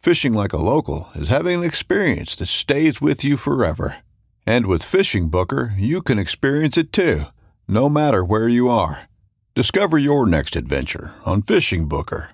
Fishing 0.00 0.32
like 0.32 0.54
a 0.54 0.56
local 0.56 1.10
is 1.14 1.28
having 1.28 1.58
an 1.58 1.64
experience 1.64 2.34
that 2.36 2.46
stays 2.46 3.02
with 3.02 3.22
you 3.22 3.36
forever. 3.36 3.96
And 4.46 4.64
with 4.64 4.82
Fishing 4.82 5.28
Booker, 5.28 5.74
you 5.76 6.00
can 6.00 6.18
experience 6.18 6.78
it 6.78 6.90
too, 6.90 7.24
no 7.68 7.90
matter 7.90 8.24
where 8.24 8.48
you 8.48 8.70
are. 8.70 9.10
Discover 9.54 9.98
your 9.98 10.24
next 10.26 10.56
adventure 10.56 11.12
on 11.26 11.42
Fishing 11.42 11.86
Booker. 11.86 12.30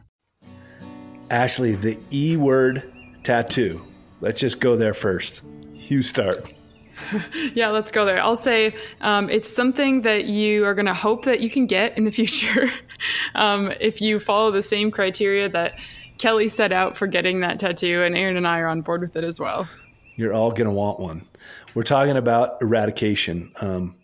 Ashley, 1.28 1.74
the 1.74 1.98
E 2.12 2.36
word 2.36 2.84
tattoo. 3.24 3.84
Let's 4.20 4.38
just 4.38 4.60
go 4.60 4.76
there 4.76 4.94
first. 4.94 5.42
You 5.74 6.04
start. 6.04 6.54
yeah, 7.54 7.70
let's 7.70 7.90
go 7.90 8.04
there. 8.04 8.22
I'll 8.22 8.36
say 8.36 8.76
um, 9.00 9.28
it's 9.28 9.48
something 9.48 10.02
that 10.02 10.26
you 10.26 10.64
are 10.64 10.74
going 10.74 10.86
to 10.86 10.94
hope 10.94 11.24
that 11.24 11.40
you 11.40 11.50
can 11.50 11.66
get 11.66 11.98
in 11.98 12.04
the 12.04 12.12
future 12.12 12.70
um, 13.34 13.72
if 13.80 14.00
you 14.00 14.20
follow 14.20 14.52
the 14.52 14.62
same 14.62 14.92
criteria 14.92 15.48
that 15.48 15.80
Kelly 16.18 16.48
set 16.48 16.72
out 16.72 16.96
for 16.96 17.06
getting 17.06 17.40
that 17.40 17.58
tattoo, 17.58 18.02
and 18.02 18.16
Aaron 18.16 18.36
and 18.36 18.46
I 18.46 18.60
are 18.60 18.68
on 18.68 18.82
board 18.82 19.00
with 19.00 19.16
it 19.16 19.24
as 19.24 19.38
well. 19.38 19.68
You're 20.16 20.32
all 20.32 20.50
going 20.50 20.66
to 20.66 20.70
want 20.70 20.98
one. 20.98 21.26
We're 21.74 21.82
talking 21.82 22.16
about 22.16 22.62
eradication. 22.62 23.52
Um, 23.60 23.96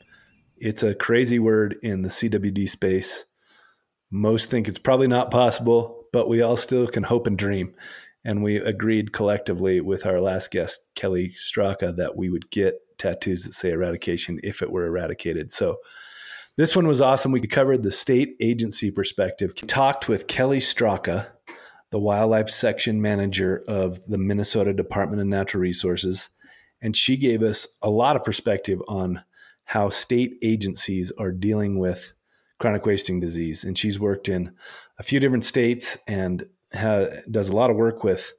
it's 0.58 0.82
a 0.82 0.94
crazy 0.94 1.38
word 1.38 1.76
in 1.82 2.02
the 2.02 2.10
CWD 2.10 2.68
space. 2.68 3.24
Most 4.10 4.50
think 4.50 4.68
it's 4.68 4.78
probably 4.78 5.08
not 5.08 5.30
possible, 5.30 6.04
but 6.12 6.28
we 6.28 6.42
all 6.42 6.56
still 6.56 6.86
can 6.86 7.02
hope 7.02 7.26
and 7.26 7.38
dream. 7.38 7.74
And 8.24 8.42
we 8.42 8.56
agreed 8.56 9.12
collectively 9.12 9.80
with 9.80 10.06
our 10.06 10.20
last 10.20 10.50
guest, 10.50 10.80
Kelly 10.94 11.34
Straka, 11.36 11.96
that 11.96 12.16
we 12.16 12.28
would 12.28 12.50
get 12.50 12.76
tattoos 12.98 13.44
that 13.44 13.54
say 13.54 13.70
eradication 13.70 14.38
if 14.42 14.62
it 14.62 14.70
were 14.70 14.86
eradicated. 14.86 15.50
So 15.50 15.78
this 16.56 16.76
one 16.76 16.86
was 16.86 17.00
awesome. 17.00 17.32
We 17.32 17.40
covered 17.46 17.82
the 17.82 17.90
state 17.90 18.36
agency 18.40 18.90
perspective, 18.90 19.54
talked 19.54 20.08
with 20.08 20.26
Kelly 20.26 20.58
Straka, 20.58 21.28
the 21.92 21.98
wildlife 21.98 22.48
section 22.48 23.00
manager 23.00 23.62
of 23.68 24.06
the 24.06 24.18
Minnesota 24.18 24.72
Department 24.72 25.20
of 25.20 25.28
Natural 25.28 25.60
Resources. 25.60 26.30
And 26.80 26.96
she 26.96 27.16
gave 27.18 27.42
us 27.42 27.68
a 27.82 27.90
lot 27.90 28.16
of 28.16 28.24
perspective 28.24 28.82
on 28.88 29.22
how 29.64 29.90
state 29.90 30.38
agencies 30.42 31.12
are 31.18 31.30
dealing 31.30 31.78
with 31.78 32.14
chronic 32.58 32.86
wasting 32.86 33.20
disease. 33.20 33.62
And 33.62 33.76
she's 33.76 34.00
worked 34.00 34.26
in 34.26 34.54
a 34.98 35.02
few 35.02 35.20
different 35.20 35.44
states 35.44 35.98
and 36.08 36.48
ha- 36.74 37.08
does 37.30 37.50
a 37.50 37.56
lot 37.56 37.70
of 37.70 37.76
work 37.76 38.02
with 38.02 38.32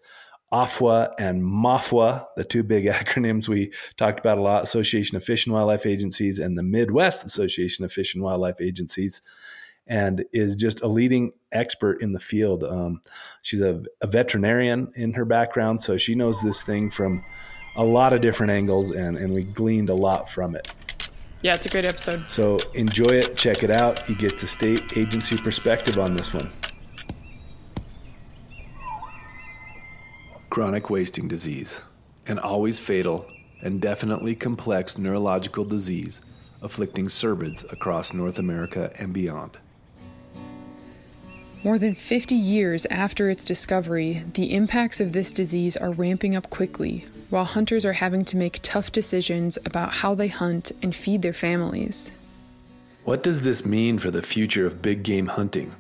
AFWA 0.52 1.14
and 1.20 1.44
MAFWA, 1.44 2.26
the 2.36 2.44
two 2.44 2.64
big 2.64 2.84
acronyms 2.86 3.48
we 3.48 3.72
talked 3.98 4.20
about 4.20 4.40
a 4.40 4.42
lot 4.42 4.64
Association 4.64 5.16
of 5.16 5.24
Fish 5.24 5.46
and 5.46 5.54
Wildlife 5.54 5.86
Agencies 5.86 6.40
and 6.40 6.58
the 6.58 6.64
Midwest 6.64 7.24
Association 7.24 7.86
of 7.86 7.92
Fish 7.92 8.16
and 8.16 8.24
Wildlife 8.24 8.62
Agencies 8.62 9.22
and 9.88 10.24
is 10.32 10.56
just 10.56 10.82
a 10.82 10.88
leading 10.88 11.34
expert 11.52 12.02
in 12.02 12.14
the 12.14 12.20
field. 12.20 12.64
Um, 12.64 13.02
she's 13.42 13.62
a, 13.62 13.84
a, 14.02 14.08
veterinarian 14.08 14.92
in 14.96 15.14
her 15.14 15.26
background, 15.26 15.82
so 15.82 15.98
she 15.98 16.16
knows 16.16 16.42
this 16.42 16.64
thing 16.64 16.90
from 16.90 17.24
a 17.76 17.84
lot 17.84 18.14
of 18.14 18.22
different 18.22 18.52
angles, 18.52 18.92
and, 18.92 19.18
and 19.18 19.34
we 19.34 19.44
gleaned 19.44 19.90
a 19.90 19.96
lot 19.96 20.30
from 20.30 20.56
it. 20.56 20.74
Yeah, 21.42 21.54
it's 21.54 21.66
a 21.66 21.70
great 21.70 21.86
episode. 21.86 22.24
So 22.30 22.58
enjoy 22.74 23.16
it, 23.16 23.36
check 23.36 23.64
it 23.64 23.72
out. 23.72 24.08
You 24.08 24.16
get 24.16 24.40
the 24.40 24.48
state 24.48 24.98
agency 24.98 25.36
perspective 25.36 26.00
on 26.00 26.16
this 26.16 26.34
one. 26.34 26.50
Chronic 30.50 30.90
wasting 30.90 31.28
disease, 31.28 31.82
an 32.28 32.40
always 32.40 32.80
fatal 32.80 33.26
and 33.62 33.82
definitely 33.82 34.36
complex 34.36 34.98
neurological 34.98 35.66
disease 35.66 36.22
afflicting 36.62 37.08
cervids 37.08 37.70
across 37.72 38.14
North 38.14 38.40
America 38.40 38.92
and 38.98 39.14
beyond. 39.14 39.58
More 41.64 41.80
than 41.80 41.96
50 41.96 42.36
years 42.36 42.86
after 42.88 43.30
its 43.30 43.46
discovery, 43.46 44.26
the 44.34 44.54
impacts 44.54 45.00
of 45.00 45.14
this 45.14 45.32
disease 45.32 45.78
are 45.78 45.92
ramping 45.92 46.36
up 46.36 46.50
quickly, 46.50 47.06
while 47.30 47.46
hunters 47.46 47.86
are 47.86 47.94
having 47.94 48.26
to 48.26 48.38
make 48.38 48.60
tough 48.62 48.92
decisions 48.92 49.58
about 49.64 49.94
how 49.94 50.14
they 50.14 50.28
hunt 50.28 50.74
and 50.82 50.94
feed 50.94 51.22
their 51.22 51.32
families. 51.32 52.12
What 53.06 53.24
does 53.24 53.44
this 53.44 53.66
mean 53.66 53.98
for 53.98 54.12
the 54.12 54.22
future 54.22 54.68
of 54.68 54.82
big 54.82 55.04
game 55.04 55.28
hunting? 55.28 55.74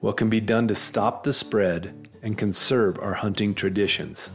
What 0.00 0.16
can 0.16 0.28
be 0.28 0.40
done 0.40 0.66
to 0.66 0.74
stop 0.74 1.22
the 1.22 1.32
spread 1.32 2.08
and 2.20 2.36
conserve 2.36 2.98
our 2.98 3.14
hunting 3.14 3.54
traditions? 3.54 4.32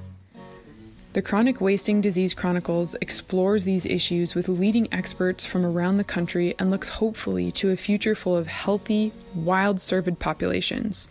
The 1.14 1.22
Chronic 1.22 1.60
Wasting 1.60 2.00
Disease 2.00 2.34
Chronicles 2.34 2.96
explores 3.02 3.66
these 3.66 3.86
issues 3.86 4.34
with 4.34 4.48
leading 4.48 4.88
experts 4.94 5.46
from 5.46 5.66
around 5.66 5.98
the 5.98 6.06
country 6.06 6.56
and 6.58 6.72
looks 6.72 6.88
hopefully 6.88 7.52
to 7.52 7.72
a 7.72 7.76
future 7.76 8.16
full 8.16 8.38
of 8.38 8.48
healthy, 8.48 9.12
wild 9.36 9.80
cervid 9.80 10.20
populations. 10.20 11.10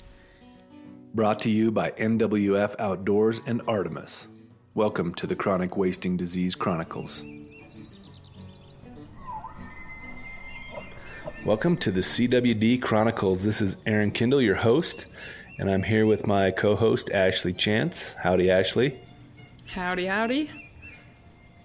Brought 1.14 1.38
to 1.40 1.50
you 1.50 1.70
by 1.70 1.90
NWF 1.90 2.76
Outdoors 2.78 3.42
and 3.46 3.60
Artemis. 3.68 4.28
Welcome 4.72 5.12
to 5.16 5.26
the 5.26 5.36
Chronic 5.36 5.76
Wasting 5.76 6.16
Disease 6.16 6.54
Chronicles. 6.54 7.22
Welcome 11.44 11.76
to 11.76 11.90
the 11.90 12.00
CWD 12.00 12.80
Chronicles. 12.80 13.44
This 13.44 13.60
is 13.60 13.76
Aaron 13.84 14.12
Kindle, 14.12 14.40
your 14.40 14.54
host, 14.54 15.04
and 15.58 15.70
I'm 15.70 15.82
here 15.82 16.06
with 16.06 16.26
my 16.26 16.52
co 16.52 16.74
host, 16.74 17.10
Ashley 17.10 17.52
Chance. 17.52 18.14
Howdy, 18.14 18.50
Ashley. 18.50 18.98
Howdy, 19.74 20.06
howdy. 20.06 20.50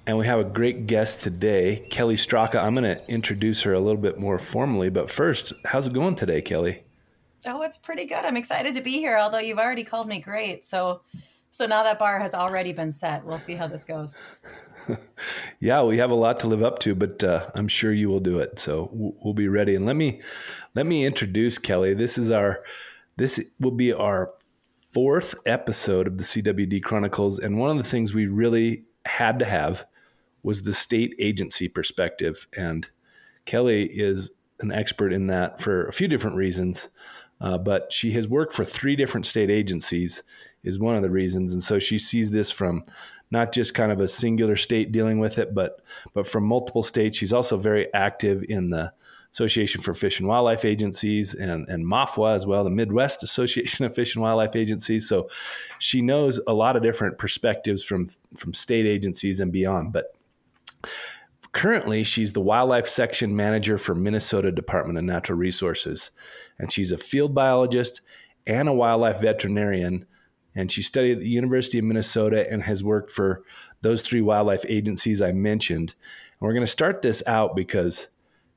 And 0.06 0.20
we 0.20 0.28
have 0.28 0.40
a 0.40 0.44
great 0.44 0.86
guest 0.86 1.24
today, 1.24 1.88
Kelly 1.90 2.16
Straka. 2.16 2.64
I'm 2.64 2.76
going 2.76 2.84
to 2.84 3.02
introduce 3.10 3.64
her 3.64 3.74
a 3.74 3.80
little 3.80 4.00
bit 4.00 4.20
more 4.20 4.38
formally, 4.38 4.92
but 4.92 5.10
first, 5.10 5.54
how's 5.66 5.88
it 5.88 5.94
going 5.94 6.14
today, 6.14 6.44
Kelly? 6.44 6.84
Oh, 7.48 7.64
it's 7.64 7.80
pretty 7.80 8.06
good. 8.06 8.24
I'm 8.24 8.38
excited 8.38 8.76
to 8.76 8.82
be 8.82 8.92
here, 8.92 9.18
although 9.18 9.40
you've 9.40 9.58
already 9.58 9.84
called 9.84 10.08
me 10.08 10.20
great. 10.20 10.66
So 10.66 11.02
so 11.50 11.66
now 11.66 11.82
that 11.82 11.98
bar 11.98 12.20
has 12.20 12.36
already 12.36 12.74
been 12.74 12.92
set. 12.92 13.26
We'll 13.26 13.40
see 13.40 13.56
how 13.56 13.66
this 13.66 13.84
goes. 13.84 14.14
yeah, 15.60 15.82
we 15.82 15.98
have 15.98 16.12
a 16.12 16.16
lot 16.16 16.40
to 16.42 16.48
live 16.48 16.62
up 16.62 16.78
to, 16.80 16.94
but 16.94 17.24
uh, 17.24 17.50
I'm 17.56 17.68
sure 17.68 17.92
you 17.92 18.10
will 18.10 18.20
do 18.20 18.38
it. 18.38 18.60
So 18.60 18.90
we'll 18.92 19.34
be 19.34 19.48
ready. 19.48 19.74
And 19.74 19.86
let 19.86 19.96
me 19.96 20.22
let 20.76 20.86
me 20.86 21.06
introduce 21.06 21.58
Kelly. 21.58 21.96
This 21.96 22.20
is 22.20 22.30
our 22.30 22.62
this 23.18 23.40
will 23.60 23.72
be 23.72 23.92
our 23.92 24.32
fourth 24.96 25.36
episode 25.46 26.08
of 26.08 26.18
the 26.18 26.24
CWD 26.24 26.82
Chronicles. 26.82 27.38
And 27.38 27.60
one 27.60 27.70
of 27.70 27.76
the 27.76 27.84
things 27.84 28.14
we 28.14 28.28
really 28.28 28.86
had 29.06 29.40
to 29.40 29.46
have 29.46 29.86
was 30.42 30.62
the 30.62 30.74
state 30.74 31.14
agency 31.20 31.68
perspective. 31.68 32.48
And 32.56 32.90
Kelly 33.44 33.88
is 33.88 34.32
an 34.62 34.72
expert 34.72 35.12
in 35.12 35.28
that 35.28 35.60
for 35.60 35.86
a 35.86 35.92
few 35.92 36.08
different 36.08 36.38
reasons. 36.38 36.88
Uh, 37.42 37.58
but 37.58 37.92
she 37.92 38.12
has 38.12 38.30
worked 38.30 38.54
for 38.54 38.64
three 38.64 38.96
different 38.96 39.26
state 39.26 39.50
agencies, 39.50 40.24
is 40.64 40.80
one 40.80 40.96
of 40.96 41.02
the 41.02 41.10
reasons. 41.10 41.52
And 41.52 41.62
so 41.62 41.78
she 41.78 41.98
sees 41.98 42.32
this 42.32 42.50
from 42.50 42.82
not 43.30 43.52
just 43.52 43.74
kind 43.74 43.92
of 43.92 44.00
a 44.00 44.08
singular 44.08 44.56
state 44.56 44.94
dealing 44.94 45.20
with 45.20 45.38
it, 45.38 45.54
but 45.54 45.82
but 46.14 46.26
from 46.26 46.46
multiple 46.46 46.84
states. 46.84 47.18
She's 47.18 47.34
also 47.34 47.58
very 47.58 47.94
active 47.94 48.46
in 48.48 48.70
the 48.70 48.94
Association 49.36 49.82
for 49.82 49.94
Fish 49.94 50.22
and 50.22 50.30
Wildlife 50.30 50.64
Agencies 50.64 51.34
and, 51.34 51.68
and 51.68 51.86
MAFWA 51.86 52.36
as 52.36 52.48
well, 52.48 52.64
the 52.64 52.70
Midwest 52.70 53.22
Association 53.22 53.84
of 53.84 53.94
Fish 53.94 54.16
and 54.16 54.24
Wildlife 54.24 54.56
Agencies. 54.56 55.10
So 55.10 55.28
she 55.78 56.02
knows 56.02 56.40
a 56.48 56.54
lot 56.54 56.78
of 56.78 56.84
different 56.84 57.18
perspectives 57.18 57.84
from, 57.84 58.08
from 58.38 58.54
state 58.54 58.86
agencies 58.86 59.42
and 59.42 59.52
beyond. 59.52 59.92
But 59.92 60.16
currently, 61.52 62.06
she's 62.06 62.32
the 62.32 62.40
wildlife 62.40 62.88
section 62.88 63.36
manager 63.36 63.78
for 63.78 63.94
Minnesota 63.94 64.54
Department 64.54 64.98
of 64.98 65.04
Natural 65.04 65.38
Resources. 65.38 66.12
And 66.58 66.72
she's 66.72 66.94
a 66.94 66.98
field 66.98 67.36
biologist 67.36 68.00
and 68.48 68.70
a 68.70 68.74
wildlife 68.74 69.20
veterinarian. 69.20 70.06
And 70.56 70.72
she 70.72 70.82
studied 70.82 71.18
at 71.18 71.20
the 71.20 71.28
University 71.28 71.78
of 71.78 71.84
Minnesota 71.84 72.50
and 72.50 72.64
has 72.64 72.86
worked 72.86 73.12
for 73.12 73.44
those 73.82 74.02
three 74.02 74.22
wildlife 74.22 74.64
agencies 74.70 75.22
I 75.22 75.34
mentioned. 75.34 75.94
And 76.40 76.48
we're 76.48 76.54
going 76.54 76.64
to 76.64 76.72
start 76.72 77.02
this 77.02 77.22
out 77.28 77.54
because 77.54 78.08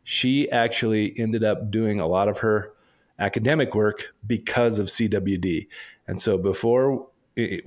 she 0.09 0.51
actually 0.51 1.13
ended 1.19 1.45
up 1.45 1.71
doing 1.71 2.01
a 2.01 2.07
lot 2.07 2.29
of 2.29 2.39
her 2.39 2.73
academic 3.19 3.75
work 3.75 4.15
because 4.27 4.79
of 4.79 4.87
CWD. 4.87 5.69
And 6.07 6.19
so 6.19 6.39
before 6.39 7.09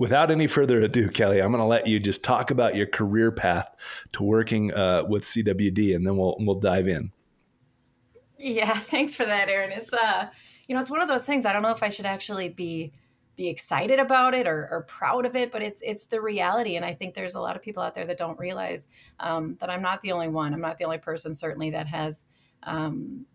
without 0.00 0.28
any 0.32 0.48
further 0.48 0.82
ado, 0.82 1.08
Kelly, 1.08 1.40
I'm 1.40 1.52
going 1.52 1.60
to 1.62 1.66
let 1.66 1.86
you 1.86 2.00
just 2.00 2.24
talk 2.24 2.50
about 2.50 2.74
your 2.74 2.86
career 2.86 3.30
path 3.30 3.68
to 4.10 4.24
working 4.24 4.74
uh, 4.74 5.04
with 5.08 5.22
CWD, 5.22 5.94
and 5.94 6.04
then 6.04 6.16
we'll 6.16 6.34
we'll 6.40 6.58
dive 6.58 6.88
in. 6.88 7.12
Yeah, 8.40 8.72
thanks 8.76 9.14
for 9.14 9.24
that, 9.24 9.48
Aaron. 9.48 9.70
It's 9.70 9.92
uh, 9.92 10.26
you 10.66 10.74
know, 10.74 10.80
it's 10.80 10.90
one 10.90 11.00
of 11.00 11.06
those 11.06 11.24
things. 11.24 11.46
I 11.46 11.52
don't 11.52 11.62
know 11.62 11.70
if 11.70 11.84
I 11.84 11.90
should 11.90 12.06
actually 12.06 12.48
be 12.48 12.92
be 13.36 13.48
excited 13.48 13.98
about 13.98 14.34
it 14.34 14.46
or, 14.46 14.68
or 14.70 14.82
proud 14.82 15.24
of 15.24 15.34
it, 15.36 15.50
but 15.50 15.62
it's 15.62 15.80
it's 15.82 16.06
the 16.06 16.20
reality. 16.20 16.76
And 16.76 16.84
I 16.84 16.94
think 16.94 17.14
there's 17.14 17.34
a 17.34 17.40
lot 17.40 17.56
of 17.56 17.62
people 17.62 17.82
out 17.82 17.94
there 17.94 18.04
that 18.06 18.18
don't 18.18 18.38
realize 18.38 18.88
um, 19.20 19.56
that 19.60 19.70
I'm 19.70 19.82
not 19.82 20.02
the 20.02 20.12
only 20.12 20.28
one. 20.28 20.52
I'm 20.52 20.60
not 20.60 20.78
the 20.78 20.84
only 20.84 20.98
person, 20.98 21.34
certainly, 21.34 21.70
that 21.70 21.86
has 21.86 22.26
um, 22.62 23.26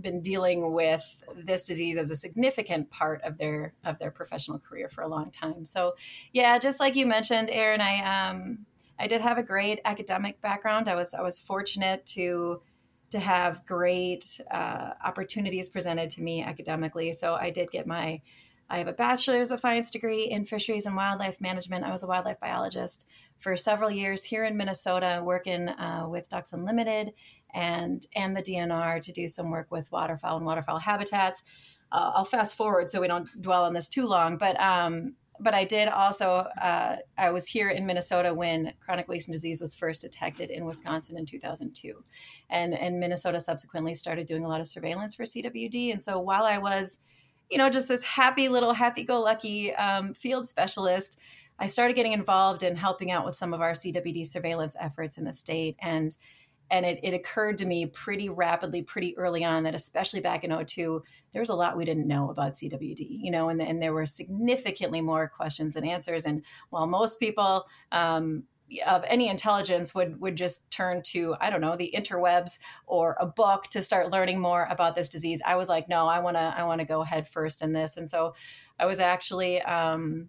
been 0.00 0.20
dealing 0.22 0.72
with 0.72 1.22
this 1.36 1.64
disease 1.64 1.96
as 1.96 2.10
a 2.10 2.16
significant 2.16 2.90
part 2.90 3.22
of 3.22 3.38
their 3.38 3.74
of 3.84 3.98
their 3.98 4.10
professional 4.10 4.58
career 4.58 4.88
for 4.88 5.02
a 5.02 5.08
long 5.08 5.30
time. 5.30 5.64
So, 5.64 5.94
yeah, 6.32 6.58
just 6.58 6.80
like 6.80 6.96
you 6.96 7.06
mentioned, 7.06 7.50
Aaron, 7.50 7.80
I 7.80 8.28
um, 8.30 8.66
I 8.98 9.06
did 9.06 9.20
have 9.20 9.38
a 9.38 9.42
great 9.42 9.80
academic 9.84 10.40
background. 10.40 10.88
I 10.88 10.94
was 10.94 11.14
I 11.14 11.22
was 11.22 11.38
fortunate 11.38 12.06
to 12.06 12.62
to 13.10 13.18
have 13.18 13.64
great 13.64 14.40
uh, 14.50 14.90
opportunities 15.04 15.68
presented 15.68 16.10
to 16.10 16.22
me 16.22 16.42
academically. 16.42 17.12
So 17.12 17.34
I 17.34 17.50
did 17.50 17.70
get 17.70 17.86
my 17.86 18.20
I 18.70 18.78
have 18.78 18.88
a 18.88 18.92
bachelor's 18.92 19.50
of 19.50 19.60
science 19.60 19.90
degree 19.90 20.24
in 20.24 20.44
fisheries 20.44 20.84
and 20.84 20.94
wildlife 20.94 21.40
management. 21.40 21.84
I 21.84 21.92
was 21.92 22.02
a 22.02 22.06
wildlife 22.06 22.40
biologist 22.40 23.08
for 23.38 23.56
several 23.56 23.90
years 23.90 24.24
here 24.24 24.44
in 24.44 24.56
Minnesota, 24.56 25.22
working 25.24 25.68
uh, 25.68 26.06
with 26.08 26.28
Ducks 26.28 26.52
Unlimited 26.52 27.12
and 27.54 28.04
and 28.14 28.36
the 28.36 28.42
DNR 28.42 29.02
to 29.02 29.12
do 29.12 29.26
some 29.28 29.50
work 29.50 29.70
with 29.70 29.90
waterfowl 29.90 30.36
and 30.36 30.46
waterfowl 30.46 30.80
habitats. 30.80 31.42
Uh, 31.90 32.12
I'll 32.14 32.24
fast 32.24 32.54
forward 32.54 32.90
so 32.90 33.00
we 33.00 33.08
don't 33.08 33.28
dwell 33.40 33.64
on 33.64 33.72
this 33.72 33.88
too 33.88 34.06
long, 34.06 34.36
but 34.36 34.60
um, 34.60 35.14
but 35.40 35.54
I 35.54 35.64
did 35.64 35.88
also. 35.88 36.46
Uh, 36.60 36.96
I 37.16 37.30
was 37.30 37.46
here 37.46 37.70
in 37.70 37.86
Minnesota 37.86 38.34
when 38.34 38.74
chronic 38.80 39.08
wasting 39.08 39.32
disease 39.32 39.60
was 39.60 39.74
first 39.74 40.02
detected 40.02 40.50
in 40.50 40.66
Wisconsin 40.66 41.16
in 41.16 41.24
2002, 41.24 42.04
and 42.50 42.74
and 42.74 43.00
Minnesota 43.00 43.40
subsequently 43.40 43.94
started 43.94 44.26
doing 44.26 44.44
a 44.44 44.48
lot 44.48 44.60
of 44.60 44.68
surveillance 44.68 45.14
for 45.14 45.22
CWD. 45.22 45.90
And 45.90 46.02
so 46.02 46.18
while 46.18 46.44
I 46.44 46.58
was 46.58 47.00
you 47.50 47.58
know, 47.58 47.70
just 47.70 47.88
this 47.88 48.02
happy 48.02 48.48
little 48.48 48.74
happy 48.74 49.04
go 49.04 49.20
lucky 49.20 49.74
um, 49.74 50.14
field 50.14 50.46
specialist, 50.46 51.18
I 51.58 51.66
started 51.66 51.94
getting 51.94 52.12
involved 52.12 52.62
in 52.62 52.76
helping 52.76 53.10
out 53.10 53.24
with 53.24 53.34
some 53.34 53.52
of 53.52 53.60
our 53.60 53.72
CWD 53.72 54.26
surveillance 54.26 54.76
efforts 54.78 55.18
in 55.18 55.24
the 55.24 55.32
state. 55.32 55.76
And 55.80 56.16
and 56.70 56.84
it, 56.84 57.00
it 57.02 57.14
occurred 57.14 57.56
to 57.58 57.66
me 57.66 57.86
pretty 57.86 58.28
rapidly, 58.28 58.82
pretty 58.82 59.16
early 59.16 59.42
on 59.42 59.62
that 59.62 59.74
especially 59.74 60.20
back 60.20 60.44
in 60.44 60.66
02, 60.66 61.02
there 61.32 61.40
was 61.40 61.48
a 61.48 61.54
lot 61.54 61.78
we 61.78 61.86
didn't 61.86 62.06
know 62.06 62.30
about 62.30 62.52
CWD, 62.52 63.06
you 63.08 63.30
know, 63.30 63.48
and, 63.48 63.60
and 63.62 63.80
there 63.80 63.94
were 63.94 64.04
significantly 64.04 65.00
more 65.00 65.28
questions 65.34 65.74
than 65.74 65.84
answers. 65.84 66.26
And 66.26 66.42
while 66.68 66.86
most 66.86 67.18
people 67.18 67.64
um, 67.90 68.44
of 68.86 69.04
any 69.06 69.28
intelligence 69.28 69.94
would 69.94 70.20
would 70.20 70.36
just 70.36 70.70
turn 70.70 71.02
to 71.02 71.34
I 71.40 71.50
don't 71.50 71.60
know 71.60 71.76
the 71.76 71.94
interwebs 71.96 72.58
or 72.86 73.16
a 73.18 73.26
book 73.26 73.68
to 73.68 73.82
start 73.82 74.10
learning 74.10 74.40
more 74.40 74.66
about 74.70 74.94
this 74.94 75.08
disease. 75.08 75.40
I 75.44 75.56
was 75.56 75.68
like, 75.68 75.88
no, 75.88 76.06
I 76.06 76.20
want 76.20 76.36
to 76.36 76.54
I 76.56 76.64
want 76.64 76.80
to 76.80 76.86
go 76.86 77.02
head 77.02 77.28
first 77.28 77.62
in 77.62 77.72
this, 77.72 77.96
and 77.96 78.10
so 78.10 78.34
I 78.78 78.86
was 78.86 79.00
actually 79.00 79.60
um, 79.62 80.28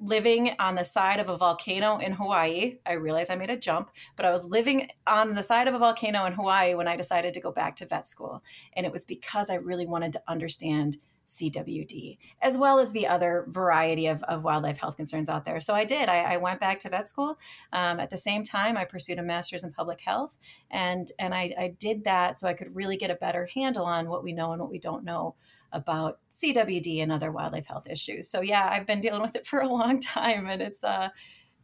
living 0.00 0.52
on 0.58 0.76
the 0.76 0.84
side 0.84 1.20
of 1.20 1.28
a 1.28 1.36
volcano 1.36 1.98
in 1.98 2.12
Hawaii. 2.12 2.78
I 2.86 2.94
realized 2.94 3.30
I 3.30 3.36
made 3.36 3.50
a 3.50 3.56
jump, 3.56 3.90
but 4.16 4.24
I 4.24 4.30
was 4.30 4.44
living 4.44 4.88
on 5.06 5.34
the 5.34 5.42
side 5.42 5.68
of 5.68 5.74
a 5.74 5.78
volcano 5.78 6.24
in 6.24 6.34
Hawaii 6.34 6.74
when 6.74 6.88
I 6.88 6.96
decided 6.96 7.34
to 7.34 7.40
go 7.40 7.52
back 7.52 7.76
to 7.76 7.86
vet 7.86 8.06
school, 8.06 8.42
and 8.74 8.86
it 8.86 8.92
was 8.92 9.04
because 9.04 9.50
I 9.50 9.54
really 9.54 9.86
wanted 9.86 10.12
to 10.12 10.22
understand 10.28 10.98
CWD, 11.28 12.16
as 12.40 12.56
well 12.56 12.78
as 12.78 12.92
the 12.92 13.06
other 13.06 13.44
variety 13.48 14.06
of, 14.06 14.22
of 14.24 14.44
wildlife 14.44 14.78
health 14.78 14.96
concerns 14.96 15.28
out 15.28 15.44
there. 15.44 15.60
So 15.60 15.74
I 15.74 15.84
did. 15.84 16.08
I, 16.08 16.22
I 16.22 16.36
went 16.38 16.58
back 16.58 16.78
to 16.80 16.88
vet 16.88 17.08
school. 17.08 17.38
Um, 17.72 18.00
at 18.00 18.10
the 18.10 18.16
same 18.16 18.44
time, 18.44 18.76
I 18.76 18.84
pursued 18.84 19.18
a 19.18 19.22
master's 19.22 19.62
in 19.62 19.72
public 19.72 20.00
health, 20.00 20.36
and 20.70 21.10
and 21.18 21.34
I, 21.34 21.54
I 21.58 21.74
did 21.78 22.04
that 22.04 22.38
so 22.38 22.48
I 22.48 22.54
could 22.54 22.74
really 22.74 22.96
get 22.96 23.10
a 23.10 23.14
better 23.14 23.48
handle 23.54 23.84
on 23.84 24.08
what 24.08 24.24
we 24.24 24.32
know 24.32 24.52
and 24.52 24.60
what 24.60 24.70
we 24.70 24.78
don't 24.78 25.04
know 25.04 25.34
about 25.70 26.18
CWD 26.32 27.02
and 27.02 27.12
other 27.12 27.30
wildlife 27.30 27.66
health 27.66 27.86
issues. 27.88 28.28
So 28.30 28.40
yeah, 28.40 28.68
I've 28.72 28.86
been 28.86 29.02
dealing 29.02 29.20
with 29.20 29.36
it 29.36 29.46
for 29.46 29.60
a 29.60 29.68
long 29.68 30.00
time, 30.00 30.46
and 30.46 30.62
it's 30.62 30.82
uh, 30.82 31.10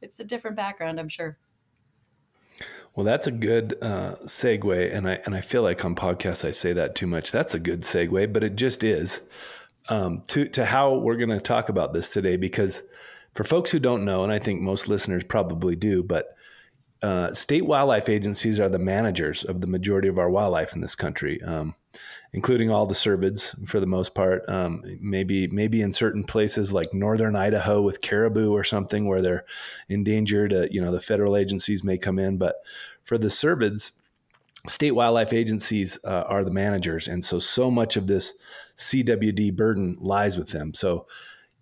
it's 0.02 0.20
a 0.20 0.24
different 0.24 0.56
background, 0.56 1.00
I'm 1.00 1.08
sure. 1.08 1.38
Well, 2.94 3.04
that's 3.04 3.26
a 3.26 3.32
good 3.32 3.76
uh, 3.82 4.14
segue, 4.24 4.94
and 4.94 5.08
I 5.08 5.20
and 5.24 5.34
I 5.34 5.40
feel 5.40 5.62
like 5.62 5.84
on 5.84 5.96
podcasts 5.96 6.46
I 6.46 6.52
say 6.52 6.72
that 6.74 6.94
too 6.94 7.08
much. 7.08 7.32
That's 7.32 7.54
a 7.54 7.58
good 7.58 7.80
segue, 7.80 8.32
but 8.32 8.44
it 8.44 8.54
just 8.54 8.84
is 8.84 9.20
um, 9.88 10.22
to 10.28 10.48
to 10.50 10.64
how 10.64 10.94
we're 10.94 11.16
going 11.16 11.30
to 11.30 11.40
talk 11.40 11.68
about 11.68 11.92
this 11.92 12.08
today. 12.08 12.36
Because 12.36 12.84
for 13.34 13.42
folks 13.42 13.72
who 13.72 13.80
don't 13.80 14.04
know, 14.04 14.22
and 14.22 14.32
I 14.32 14.38
think 14.38 14.60
most 14.60 14.86
listeners 14.86 15.24
probably 15.24 15.74
do, 15.74 16.04
but 16.04 16.36
uh, 17.02 17.32
state 17.32 17.66
wildlife 17.66 18.08
agencies 18.08 18.60
are 18.60 18.68
the 18.68 18.78
managers 18.78 19.44
of 19.44 19.60
the 19.60 19.66
majority 19.66 20.08
of 20.08 20.18
our 20.18 20.30
wildlife 20.30 20.74
in 20.74 20.80
this 20.80 20.94
country. 20.94 21.42
Um, 21.42 21.74
including 22.34 22.68
all 22.68 22.84
the 22.84 22.94
cervids 22.94 23.54
for 23.66 23.78
the 23.78 23.86
most 23.86 24.12
part. 24.12 24.46
Um, 24.48 24.82
maybe 25.00 25.46
maybe 25.46 25.80
in 25.80 25.92
certain 25.92 26.24
places 26.24 26.72
like 26.72 26.92
northern 26.92 27.36
Idaho 27.36 27.80
with 27.80 28.02
caribou 28.02 28.50
or 28.50 28.64
something 28.64 29.06
where 29.06 29.22
they're 29.22 29.44
endangered. 29.88 30.52
Uh, 30.52 30.66
you 30.70 30.82
know, 30.82 30.90
the 30.90 31.00
federal 31.00 31.36
agencies 31.36 31.84
may 31.84 31.96
come 31.96 32.18
in, 32.18 32.36
but 32.36 32.56
for 33.04 33.16
the 33.16 33.28
cervids, 33.28 33.92
state 34.68 34.90
wildlife 34.90 35.32
agencies 35.32 35.96
uh, 36.04 36.24
are 36.26 36.42
the 36.42 36.50
managers, 36.50 37.06
and 37.06 37.24
so 37.24 37.38
so 37.38 37.70
much 37.70 37.96
of 37.96 38.08
this 38.08 38.34
CWD 38.76 39.54
burden 39.56 39.96
lies 40.00 40.36
with 40.36 40.50
them. 40.50 40.74
So, 40.74 41.06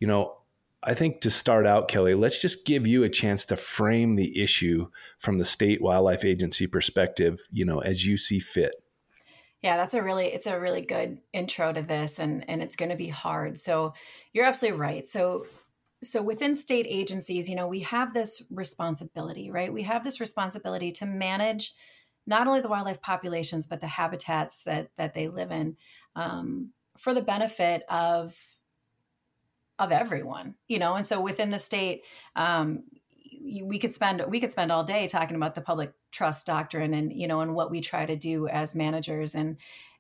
you 0.00 0.09
know. 0.09 0.38
I 0.85 0.95
think 0.95 1.21
to 1.21 1.31
start 1.31 1.64
out, 1.64 1.87
Kelly, 1.87 2.17
let's 2.17 2.43
just 2.43 2.67
give 2.67 2.88
you 2.88 3.05
a 3.05 3.09
chance 3.09 3.45
to 3.45 3.57
frame 3.57 4.17
the 4.17 4.43
issue 4.43 4.88
from 5.17 5.38
the 5.38 5.45
state 5.45 5.81
wildlife 5.81 6.25
agency 6.25 6.67
perspective, 6.67 7.41
you 7.52 7.64
know, 7.64 7.79
as 7.79 8.05
you 8.05 8.17
see 8.17 8.41
fit. 8.41 8.82
Yeah, 9.62 9.76
that's 9.76 9.95
a 9.95 10.02
really 10.02 10.26
it's 10.26 10.49
a 10.49 10.59
really 10.59 10.81
good 10.81 11.19
intro 11.33 11.73
to 11.73 11.83
this 11.83 12.19
and 12.19 12.45
and 12.49 12.61
it's 12.62 12.76
going 12.76 12.90
to 12.90 12.97
be 12.97 13.09
hard. 13.09 13.61
So 13.61 13.95
you're 14.33 14.45
absolutely 14.45 14.81
right. 14.81 15.07
So 15.07 15.47
so 16.02 16.21
within 16.21 16.57
state 16.57 16.87
agencies, 16.88 17.49
you 17.49 17.54
know, 17.54 17.69
we 17.69 17.81
have 17.81 18.12
this 18.12 18.42
responsibility, 18.50 19.50
right? 19.52 19.73
We 19.73 19.85
have 19.85 20.02
this 20.02 20.19
responsibility 20.19 20.90
to 20.92 21.07
manage 21.07 21.73
not 22.26 22.49
only 22.49 22.61
the 22.61 22.69
wildlife 22.69 23.00
populations 23.00 23.66
but 23.69 23.81
the 23.81 23.87
habitats 23.87 24.64
that 24.64 24.90
that 24.97 25.14
they 25.14 25.28
live 25.28 25.52
in 25.52 25.76
um, 26.16 26.71
for 26.99 27.14
the 27.14 27.23
benefit 27.23 27.85
of 27.88 28.37
of 29.78 29.92
everyone, 29.92 30.54
you 30.66 30.78
know. 30.81 30.95
And 30.95 31.07
so 31.07 31.21
within 31.21 31.50
the 31.50 31.59
state, 31.59 32.02
um, 32.35 32.83
we 33.43 33.79
could 33.79 33.93
spend 33.93 34.25
we 34.29 34.41
could 34.41 34.53
spend 34.53 34.71
all 34.71 34.85
day 34.85 35.09
talking 35.09 35.37
about 35.37 35.55
the 35.55 35.61
public 35.61 35.93
trust 36.11 36.47
doctrine 36.47 36.95
and 36.95 37.13
you 37.13 37.27
know 37.27 37.41
and 37.41 37.55
what 37.55 37.71
we 37.71 37.81
try 37.81 38.07
to 38.07 38.17
do 38.17 38.49
as 38.49 38.75
managers 38.75 39.35
and 39.35 39.57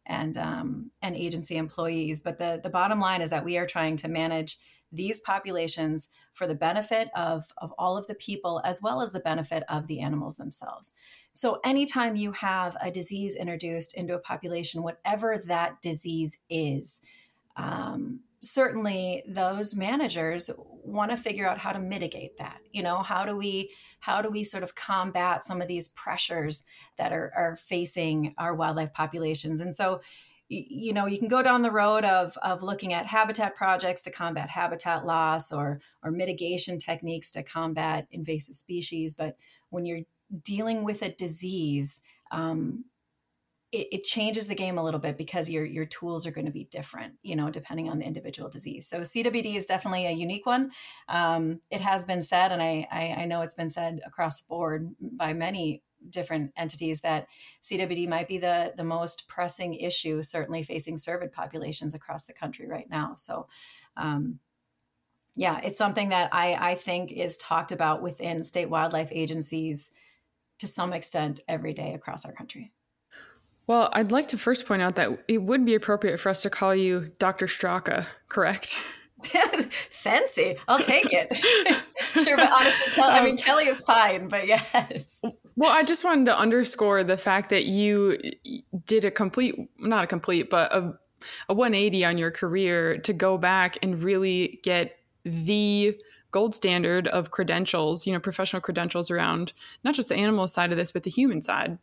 and 0.06 0.36
um, 0.36 0.90
and 1.00 1.16
agency 1.16 1.56
employees. 1.56 2.20
But 2.20 2.38
the 2.38 2.60
the 2.62 2.70
bottom 2.70 3.00
line 3.00 3.22
is 3.22 3.30
that 3.30 3.44
we 3.44 3.56
are 3.58 3.66
trying 3.66 3.96
to 3.98 4.08
manage 4.08 4.58
these 4.94 5.20
populations 5.20 6.10
for 6.34 6.46
the 6.46 6.54
benefit 6.54 7.08
of 7.16 7.44
of 7.58 7.72
all 7.78 7.96
of 7.96 8.06
the 8.06 8.14
people 8.14 8.60
as 8.64 8.82
well 8.82 9.00
as 9.00 9.12
the 9.12 9.20
benefit 9.20 9.62
of 9.68 9.86
the 9.86 10.00
animals 10.00 10.36
themselves. 10.36 10.92
So 11.34 11.60
anytime 11.64 12.16
you 12.16 12.32
have 12.32 12.76
a 12.80 12.90
disease 12.90 13.34
introduced 13.36 13.94
into 13.96 14.14
a 14.14 14.18
population 14.18 14.82
whatever 14.82 15.40
that 15.46 15.80
disease 15.80 16.38
is 16.50 17.00
um, 17.56 18.20
certainly 18.40 19.22
those 19.26 19.74
managers 19.74 20.50
want 20.82 21.10
to 21.10 21.16
figure 21.16 21.48
out 21.48 21.58
how 21.58 21.72
to 21.72 21.78
mitigate 21.78 22.36
that 22.38 22.60
you 22.72 22.82
know? 22.82 23.02
How 23.02 23.24
do 23.24 23.36
we 23.36 23.70
how 24.00 24.20
do 24.20 24.28
we 24.30 24.44
sort 24.44 24.64
of 24.64 24.74
combat 24.74 25.44
some 25.44 25.60
of 25.62 25.68
these 25.68 25.88
pressures 25.90 26.64
that 26.98 27.12
are, 27.12 27.32
are 27.36 27.56
facing 27.56 28.34
our 28.36 28.54
wildlife 28.54 28.92
populations? 28.92 29.60
And 29.60 29.74
so 29.74 30.00
you 30.48 30.92
know 30.92 31.06
you 31.06 31.18
can 31.18 31.28
go 31.28 31.42
down 31.42 31.62
the 31.62 31.70
road 31.70 32.04
of 32.04 32.36
of 32.42 32.62
looking 32.62 32.92
at 32.92 33.06
habitat 33.06 33.54
projects 33.54 34.02
to 34.02 34.10
combat 34.10 34.50
habitat 34.50 35.06
loss 35.06 35.50
or 35.50 35.80
or 36.02 36.10
mitigation 36.10 36.78
techniques 36.78 37.32
to 37.32 37.42
combat 37.42 38.06
invasive 38.10 38.54
species 38.54 39.14
but 39.14 39.38
when 39.70 39.86
you're 39.86 40.02
dealing 40.42 40.84
with 40.84 41.00
a 41.00 41.08
disease 41.08 42.02
um, 42.32 42.84
it, 43.72 43.88
it, 43.90 44.04
changes 44.04 44.46
the 44.46 44.54
game 44.54 44.76
a 44.76 44.84
little 44.84 45.00
bit 45.00 45.16
because 45.16 45.48
your 45.48 45.64
your 45.64 45.86
tools 45.86 46.26
are 46.26 46.30
going 46.30 46.44
to 46.44 46.52
be 46.52 46.64
different, 46.64 47.14
you 47.22 47.34
know, 47.34 47.50
depending 47.50 47.88
on 47.88 47.98
the 47.98 48.04
individual 48.04 48.50
disease. 48.50 48.86
So 48.86 49.00
CWD 49.00 49.56
is 49.56 49.66
definitely 49.66 50.06
a 50.06 50.12
unique 50.12 50.44
one. 50.44 50.70
Um, 51.08 51.60
it 51.70 51.80
has 51.80 52.04
been 52.04 52.22
said, 52.22 52.52
and 52.52 52.62
I, 52.62 52.86
I, 52.92 53.22
I 53.22 53.24
know 53.24 53.40
it's 53.40 53.54
been 53.54 53.70
said 53.70 54.00
across 54.06 54.40
the 54.40 54.46
board 54.46 54.94
by 55.00 55.32
many 55.32 55.82
different 56.10 56.52
entities 56.56 57.00
that 57.00 57.28
CWD 57.62 58.08
might 58.08 58.28
be 58.28 58.38
the 58.38 58.74
the 58.76 58.84
most 58.84 59.26
pressing 59.26 59.74
issue, 59.74 60.22
certainly 60.22 60.62
facing 60.62 60.96
cervid 60.96 61.32
populations 61.32 61.94
across 61.94 62.24
the 62.24 62.34
country 62.34 62.68
right 62.68 62.88
now. 62.88 63.14
So. 63.16 63.48
Um, 63.96 64.38
yeah, 65.34 65.60
it's 65.64 65.78
something 65.78 66.10
that 66.10 66.28
I, 66.30 66.72
I 66.72 66.74
think 66.74 67.10
is 67.10 67.38
talked 67.38 67.72
about 67.72 68.02
within 68.02 68.42
state 68.42 68.68
wildlife 68.68 69.08
agencies 69.10 69.90
to 70.58 70.66
some 70.66 70.92
extent 70.92 71.40
every 71.48 71.72
day 71.72 71.94
across 71.94 72.26
our 72.26 72.32
country. 72.32 72.70
Well, 73.66 73.90
I'd 73.92 74.10
like 74.10 74.28
to 74.28 74.38
first 74.38 74.66
point 74.66 74.82
out 74.82 74.96
that 74.96 75.10
it 75.28 75.38
would 75.38 75.64
be 75.64 75.74
appropriate 75.74 76.18
for 76.18 76.28
us 76.28 76.42
to 76.42 76.50
call 76.50 76.74
you 76.74 77.12
Dr. 77.18 77.46
Straka, 77.46 78.06
correct? 78.28 78.76
Fancy. 79.22 80.56
I'll 80.68 80.80
take 80.80 81.12
it. 81.12 81.34
sure, 82.24 82.36
but 82.36 82.50
honestly, 82.52 82.92
Kelly, 82.92 83.12
I 83.12 83.24
mean, 83.24 83.36
Kelly 83.36 83.64
is 83.66 83.80
fine, 83.80 84.28
but 84.28 84.46
yes. 84.46 85.20
Well, 85.54 85.70
I 85.70 85.84
just 85.84 86.04
wanted 86.04 86.26
to 86.26 86.36
underscore 86.36 87.04
the 87.04 87.16
fact 87.16 87.50
that 87.50 87.66
you 87.66 88.18
did 88.86 89.04
a 89.04 89.10
complete, 89.10 89.54
not 89.78 90.04
a 90.04 90.06
complete, 90.08 90.50
but 90.50 90.74
a, 90.74 90.98
a 91.48 91.54
180 91.54 92.04
on 92.04 92.18
your 92.18 92.32
career 92.32 92.98
to 92.98 93.12
go 93.12 93.38
back 93.38 93.78
and 93.80 94.02
really 94.02 94.60
get 94.64 94.96
the 95.24 95.96
gold 96.32 96.54
standard 96.54 97.06
of 97.08 97.30
credentials, 97.30 98.06
you 98.06 98.12
know, 98.12 98.18
professional 98.18 98.60
credentials 98.60 99.10
around 99.10 99.52
not 99.84 99.94
just 99.94 100.08
the 100.08 100.16
animal 100.16 100.48
side 100.48 100.72
of 100.72 100.78
this, 100.78 100.90
but 100.90 101.04
the 101.04 101.10
human 101.10 101.40
side. 101.40 101.78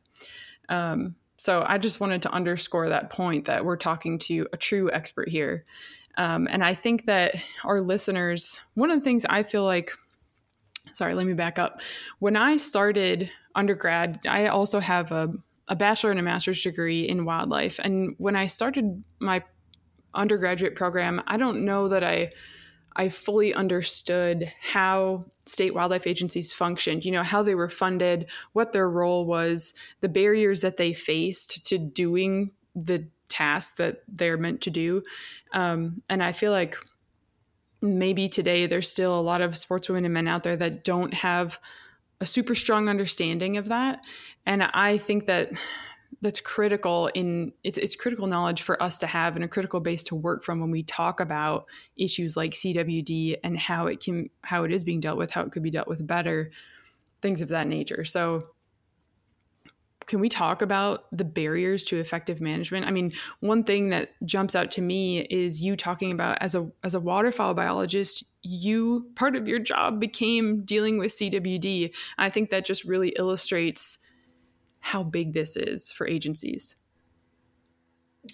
Um, 0.68 1.16
so 1.40 1.64
I 1.66 1.78
just 1.78 2.02
wanted 2.02 2.22
to 2.24 2.32
underscore 2.34 2.90
that 2.90 3.12
point 3.12 3.46
that 3.46 3.64
we're 3.64 3.78
talking 3.78 4.18
to 4.20 4.46
a 4.52 4.58
true 4.58 4.92
expert 4.92 5.30
here. 5.30 5.64
Um, 6.18 6.50
and 6.52 6.62
I 6.62 6.74
think 6.74 7.06
that 7.06 7.34
our 7.64 7.80
listeners, 7.80 8.60
one 8.74 8.92
of 8.92 9.00
the 9.00 9.04
things 9.04 9.26
I 9.30 9.44
feel 9.44 9.64
like, 9.64 9.94
sorry, 10.92 11.16
let 11.16 11.26
me 11.26 11.32
back 11.32 11.58
up. 11.58 11.80
When 12.20 12.36
I 12.36 12.58
started 12.58 13.32
undergrad, 13.56 14.20
I 14.28 14.48
also 14.48 14.82
have 14.82 15.14
a, 15.14 15.30
a 15.70 15.78
bachelor 15.78 16.12
and 16.12 16.20
a 16.20 16.24
master's 16.24 16.62
degree 16.62 17.08
in 17.08 17.24
wildlife. 17.24 17.80
And 17.82 18.16
when 18.18 18.36
I 18.36 18.48
started 18.48 19.02
my 19.20 19.42
undergraduate 20.14 20.76
program, 20.76 21.22
I 21.26 21.38
don't 21.38 21.64
know 21.64 21.88
that 21.88 22.04
I 22.04 22.34
I 23.00 23.08
fully 23.08 23.54
understood 23.54 24.52
how 24.60 25.24
state 25.46 25.74
wildlife 25.74 26.06
agencies 26.06 26.52
functioned, 26.52 27.06
you 27.06 27.14
know, 27.14 27.24
how 27.24 27.42
they 27.42 27.56
were 27.56 27.70
funded, 27.70 28.26
what 28.52 28.74
their 28.74 28.90
role 28.90 29.26
was, 29.26 29.74
the 30.02 30.10
barriers 30.10 30.60
that 30.62 30.76
they 30.76 30.92
faced 30.92 31.66
to 31.68 31.78
doing 31.78 32.52
the 32.76 33.08
task 33.30 33.78
that 33.78 34.04
they're 34.10 34.36
meant 34.36 34.60
to 34.62 34.70
do. 34.70 35.02
Um, 35.54 36.02
and 36.10 36.22
I 36.22 36.34
feel 36.34 36.52
like 36.52 36.76
maybe 37.82 38.28
today 38.28 38.68
there's 38.68 38.92
still 38.92 39.18
a 39.18 39.22
lot 39.22 39.40
of 39.40 39.54
sportswomen 39.54 40.04
and 40.04 40.14
men 40.14 40.28
out 40.28 40.44
there 40.44 40.58
that 40.58 40.84
don't 40.84 41.14
have 41.14 41.58
a 42.20 42.26
super 42.26 42.54
strong 42.54 42.90
understanding 42.90 43.56
of 43.56 43.70
that. 43.70 44.04
And 44.46 44.62
I 44.62 44.98
think 44.98 45.26
that 45.28 45.54
that's 46.22 46.42
critical 46.42 47.08
in 47.14 47.54
it's 47.64 47.78
it's 47.78 47.96
critical 47.96 48.28
knowledge 48.28 48.62
for 48.62 48.82
us 48.84 48.98
to 48.98 49.08
have 49.08 49.36
and 49.36 49.46
a 49.46 49.48
critical 49.48 49.80
base 49.80 50.04
to 50.04 50.16
work 50.16 50.44
from 50.44 50.60
when 50.60 50.72
we 50.72 50.84
talk 50.84 51.20
about 51.20 51.66
issues 51.98 52.36
like 52.36 52.52
CWD 52.52 53.38
and 53.44 53.58
how 53.58 53.88
it 53.88 54.02
can 54.04 54.30
how 54.42 54.64
it 54.64 54.72
is 54.72 54.84
being 54.84 55.00
dealt 55.00 55.18
with, 55.18 55.32
how 55.32 55.42
it 55.42 55.52
could 55.52 55.64
be 55.64 55.72
dealt 55.72 55.88
with 55.88 56.06
better, 56.06 56.52
things 57.22 57.42
of 57.42 57.50
that 57.50 57.68
nature. 57.68 58.04
So 58.04 58.48
can 60.08 60.20
we 60.20 60.28
talk 60.28 60.64
about 60.64 61.06
the 61.12 61.24
barriers 61.24 61.84
to 61.86 62.00
effective 62.00 62.42
management? 62.42 62.88
I 62.88 62.92
mean, 62.92 63.14
one 63.42 63.64
thing 63.64 63.90
that 63.90 64.10
jumps 64.26 64.56
out 64.56 64.72
to 64.72 64.82
me 64.82 65.20
is 65.20 65.62
you 65.62 65.78
talking 65.78 66.12
about 66.12 66.40
as 66.42 66.56
a 66.56 66.70
as 66.84 66.96
a 66.96 67.00
waterfowl 67.00 67.54
biologist, 67.54 68.26
you 68.42 69.08
part 69.16 69.36
of 69.36 69.48
your 69.48 69.60
job 69.60 70.00
became 70.00 70.66
dealing 70.66 70.98
with 70.98 71.12
CWD. 71.12 71.94
I 72.18 72.30
think 72.30 72.50
that 72.50 72.66
just 72.66 72.84
really 72.84 73.10
illustrates 73.18 74.00
how 74.80 75.04
big 75.04 75.34
this 75.34 75.56
is 75.56 75.92
for 75.92 76.08
agencies. 76.08 76.76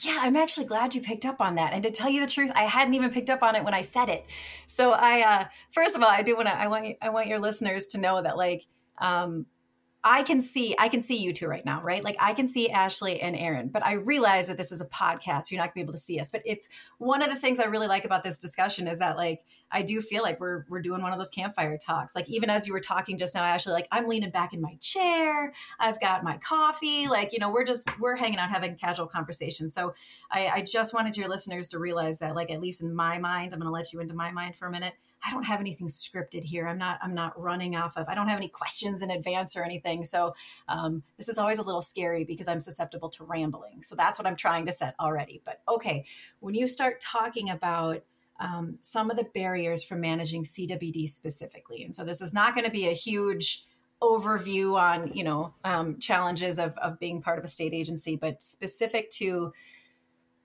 Yeah, 0.02 0.20
I'm 0.22 0.36
actually 0.36 0.66
glad 0.66 0.96
you 0.96 1.02
picked 1.02 1.26
up 1.26 1.40
on 1.40 1.56
that. 1.56 1.74
And 1.74 1.84
to 1.84 1.92
tell 1.92 2.10
you 2.10 2.20
the 2.20 2.32
truth, 2.32 2.52
I 2.56 2.64
hadn't 2.64 2.96
even 2.96 3.12
picked 3.12 3.30
up 3.30 3.44
on 3.44 3.56
it 3.56 3.64
when 3.64 3.74
I 3.74 3.84
said 3.84 4.10
it. 4.10 4.26
So 4.68 4.92
I, 4.92 5.22
uh, 5.22 5.46
first 5.72 5.96
of 5.96 6.02
all, 6.02 6.10
I 6.10 6.24
do 6.24 6.36
want 6.36 6.48
to, 6.48 6.58
I 6.58 6.68
want 6.68 6.96
I 7.02 7.10
want 7.10 7.28
your 7.28 7.40
listeners 7.40 7.88
to 7.88 8.00
know 8.00 8.22
that 8.22 8.36
like, 8.36 8.66
um, 8.98 9.46
I 10.04 10.22
can 10.22 10.40
see 10.40 10.76
I 10.78 10.88
can 10.88 11.02
see 11.02 11.18
you 11.18 11.34
two 11.34 11.48
right 11.48 11.66
now, 11.66 11.82
right? 11.82 12.04
Like 12.04 12.18
I 12.20 12.34
can 12.34 12.48
see 12.48 12.70
Ashley 12.70 13.20
and 13.22 13.36
Aaron, 13.36 13.70
but 13.70 13.86
I 13.86 13.94
realize 13.94 14.48
that 14.48 14.58
this 14.58 14.72
is 14.72 14.80
a 14.80 14.86
podcast. 14.86 15.50
You're 15.50 15.60
not 15.60 15.70
gonna 15.70 15.74
be 15.76 15.82
able 15.82 15.94
to 15.94 16.00
see 16.00 16.20
us. 16.20 16.30
But 16.30 16.44
it's 16.46 16.68
one 17.00 17.24
of 17.24 17.30
the 17.30 17.36
things 17.36 17.60
I 17.60 17.66
really 17.66 17.88
like 17.88 18.06
about 18.06 18.24
this 18.24 18.38
discussion 18.38 18.88
is 18.88 19.00
that 19.00 19.18
like 19.18 19.44
I 19.72 19.82
do 19.82 20.02
feel 20.02 20.24
like 20.24 20.40
we're 20.40 20.66
we're 20.70 20.82
doing 20.82 21.02
one 21.02 21.12
of 21.12 21.18
those 21.18 21.30
campfire 21.30 21.78
talks. 21.78 22.16
Like 22.16 22.30
even 22.30 22.50
as 22.50 22.68
you 22.68 22.74
were 22.74 22.80
talking 22.80 23.18
just 23.18 23.36
now, 23.36 23.44
Ashley, 23.44 23.74
like 23.74 23.88
I'm 23.92 24.08
leaning 24.08 24.30
back 24.30 24.54
in 24.54 24.62
my 24.62 24.76
chair. 24.80 25.54
I've 25.80 26.00
got 26.00 26.24
my 26.24 26.38
coffee. 26.38 27.08
Like 27.08 27.34
you 27.34 27.40
know, 27.40 27.52
we're 27.52 27.66
just 27.66 28.00
we're 28.00 28.16
hanging 28.16 28.40
out 28.40 28.50
having 28.50 28.76
casual 28.76 29.08
conversation. 29.08 29.70
So 29.70 29.94
I, 30.32 30.48
I 30.48 30.62
just 30.62 30.94
wanted 30.94 31.18
your 31.18 31.28
listeners 31.28 31.70
to 31.70 31.80
realize 31.80 32.20
that, 32.20 32.36
like 32.36 32.52
at 32.52 32.62
least 32.62 32.82
in 32.82 32.94
my 32.96 33.18
mind, 33.18 33.54
I'm 33.54 33.60
going 33.60 33.68
to 33.68 33.74
let 33.74 33.92
you 33.92 34.00
into 34.00 34.14
my 34.14 34.32
mind 34.32 34.56
for 34.56 34.68
a 34.68 34.72
minute. 34.72 34.94
I 35.26 35.32
don't 35.32 35.44
have 35.44 35.60
anything 35.60 35.88
scripted 35.88 36.44
here. 36.44 36.68
I'm 36.68 36.78
not 36.78 37.00
I'm 37.02 37.16
not 37.16 37.40
running 37.40 37.76
off 37.76 37.98
of. 37.98 38.08
I 38.08 38.16
don't 38.16 38.28
have 38.28 38.38
any 38.38 38.48
questions 38.48 39.02
in 39.02 39.10
advance 39.10 39.56
or 39.56 39.64
anything. 39.64 40.06
So 40.06 40.36
um, 40.68 41.04
this 41.18 41.28
is 41.28 41.38
always 41.38 41.58
a 41.58 41.64
little 41.64 41.82
scary 41.82 42.26
because 42.26 42.48
I'm 42.48 42.60
susceptible 42.60 43.10
to 43.10 43.24
rambling. 43.24 43.82
So 43.82 43.96
that's 43.96 44.20
what 44.20 44.28
I'm 44.28 44.36
trying 44.36 44.68
to 44.68 44.72
set 44.72 44.96
already. 45.00 45.42
But 45.44 45.62
okay, 45.68 46.06
when 46.40 46.54
you 46.54 46.68
start 46.68 47.02
talking 47.02 47.50
about 47.50 48.04
um, 48.40 48.78
some 48.82 49.10
of 49.10 49.18
the 49.18 49.24
barriers 49.34 49.84
for 49.84 49.96
managing 49.96 50.44
CWD 50.44 51.10
specifically, 51.10 51.84
and 51.84 51.96
so 51.96 52.04
this 52.04 52.22
is 52.22 52.34
not 52.34 52.54
going 52.54 52.66
to 52.66 52.72
be 52.72 52.88
a 52.88 52.94
huge 52.94 53.64
overview 54.02 54.80
on 54.80 55.12
you 55.14 55.24
know 55.24 55.54
um, 55.64 56.00
challenges 56.00 56.60
of, 56.60 56.78
of 56.78 57.00
being 57.00 57.22
part 57.22 57.40
of 57.40 57.46
a 57.46 57.48
state 57.48 57.74
agency, 57.74 58.16
but 58.16 58.42
specific 58.42 59.10
to 59.12 59.54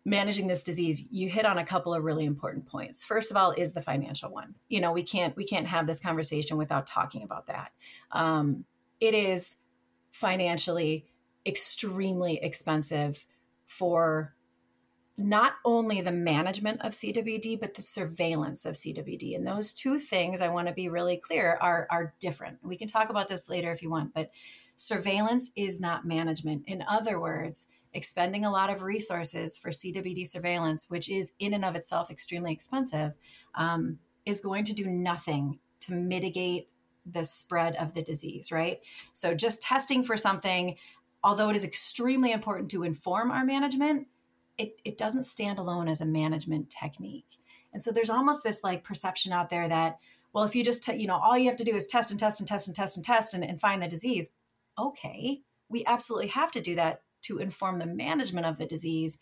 managing 0.04 0.46
this 0.46 0.62
disease 0.62 1.06
you 1.10 1.28
hit 1.28 1.44
on 1.44 1.58
a 1.58 1.64
couple 1.64 1.92
of 1.92 2.04
really 2.04 2.24
important 2.24 2.66
points. 2.66 3.04
First 3.04 3.30
of 3.30 3.36
all 3.36 3.52
is 3.52 3.72
the 3.72 3.82
financial 3.82 4.30
one. 4.30 4.54
You 4.68 4.80
know 4.80 4.92
we 4.92 5.02
can't 5.02 5.36
we 5.36 5.44
can't 5.44 5.66
have 5.66 5.86
this 5.86 6.00
conversation 6.00 6.56
without 6.56 6.86
talking 6.86 7.22
about 7.22 7.48
that. 7.48 7.72
Um, 8.12 8.64
it 9.00 9.14
is 9.14 9.56
financially 10.12 11.06
extremely 11.46 12.38
expensive 12.42 13.24
for 13.66 14.34
not 15.20 15.54
only 15.64 16.00
the 16.00 16.12
management 16.12 16.80
of 16.82 16.92
CWD, 16.92 17.60
but 17.60 17.74
the 17.74 17.82
surveillance 17.82 18.64
of 18.64 18.74
CWD. 18.74 19.36
And 19.36 19.46
those 19.46 19.72
two 19.72 19.98
things 19.98 20.40
I 20.40 20.48
want 20.48 20.68
to 20.68 20.74
be 20.74 20.88
really 20.88 21.16
clear 21.16 21.58
are, 21.60 21.86
are 21.90 22.14
different. 22.20 22.58
We 22.62 22.76
can 22.76 22.88
talk 22.88 23.10
about 23.10 23.28
this 23.28 23.48
later 23.48 23.70
if 23.72 23.82
you 23.82 23.90
want, 23.90 24.14
but 24.14 24.30
surveillance 24.76 25.50
is 25.56 25.80
not 25.80 26.06
management. 26.06 26.64
In 26.66 26.82
other 26.88 27.20
words, 27.20 27.66
expending 27.92 28.44
a 28.44 28.50
lot 28.50 28.70
of 28.70 28.82
resources 28.82 29.58
for 29.58 29.70
CWD 29.70 30.26
surveillance, 30.26 30.88
which 30.88 31.08
is 31.08 31.32
in 31.38 31.54
and 31.54 31.64
of 31.64 31.74
itself 31.74 32.10
extremely 32.10 32.52
expensive, 32.52 33.16
um, 33.54 33.98
is 34.24 34.40
going 34.40 34.64
to 34.64 34.72
do 34.72 34.86
nothing 34.86 35.58
to 35.80 35.94
mitigate 35.94 36.68
the 37.04 37.24
spread 37.24 37.74
of 37.76 37.94
the 37.94 38.02
disease, 38.02 38.52
right? 38.52 38.80
So 39.12 39.34
just 39.34 39.62
testing 39.62 40.04
for 40.04 40.16
something, 40.16 40.76
although 41.24 41.48
it 41.48 41.56
is 41.56 41.64
extremely 41.64 42.32
important 42.32 42.70
to 42.70 42.82
inform 42.82 43.30
our 43.30 43.44
management, 43.44 44.06
it, 44.60 44.80
it 44.84 44.98
doesn't 44.98 45.24
stand 45.24 45.58
alone 45.58 45.88
as 45.88 46.02
a 46.02 46.06
management 46.06 46.68
technique. 46.68 47.38
And 47.72 47.82
so 47.82 47.90
there's 47.90 48.10
almost 48.10 48.44
this 48.44 48.62
like 48.62 48.84
perception 48.84 49.32
out 49.32 49.48
there 49.48 49.66
that, 49.68 49.98
well, 50.34 50.44
if 50.44 50.54
you 50.54 50.62
just, 50.62 50.86
you 50.88 51.06
know, 51.06 51.18
all 51.18 51.38
you 51.38 51.48
have 51.48 51.56
to 51.56 51.64
do 51.64 51.74
is 51.74 51.86
test 51.86 52.10
and 52.10 52.20
test 52.20 52.40
and 52.40 52.48
test 52.48 52.66
and 52.66 52.76
test 52.76 52.96
and 52.96 53.04
test 53.04 53.32
and, 53.32 53.42
and 53.42 53.58
find 53.58 53.80
the 53.80 53.88
disease. 53.88 54.28
Okay, 54.78 55.40
we 55.70 55.82
absolutely 55.86 56.28
have 56.28 56.50
to 56.52 56.60
do 56.60 56.74
that 56.74 57.02
to 57.22 57.38
inform 57.38 57.78
the 57.78 57.86
management 57.86 58.46
of 58.46 58.58
the 58.58 58.66
disease. 58.66 59.18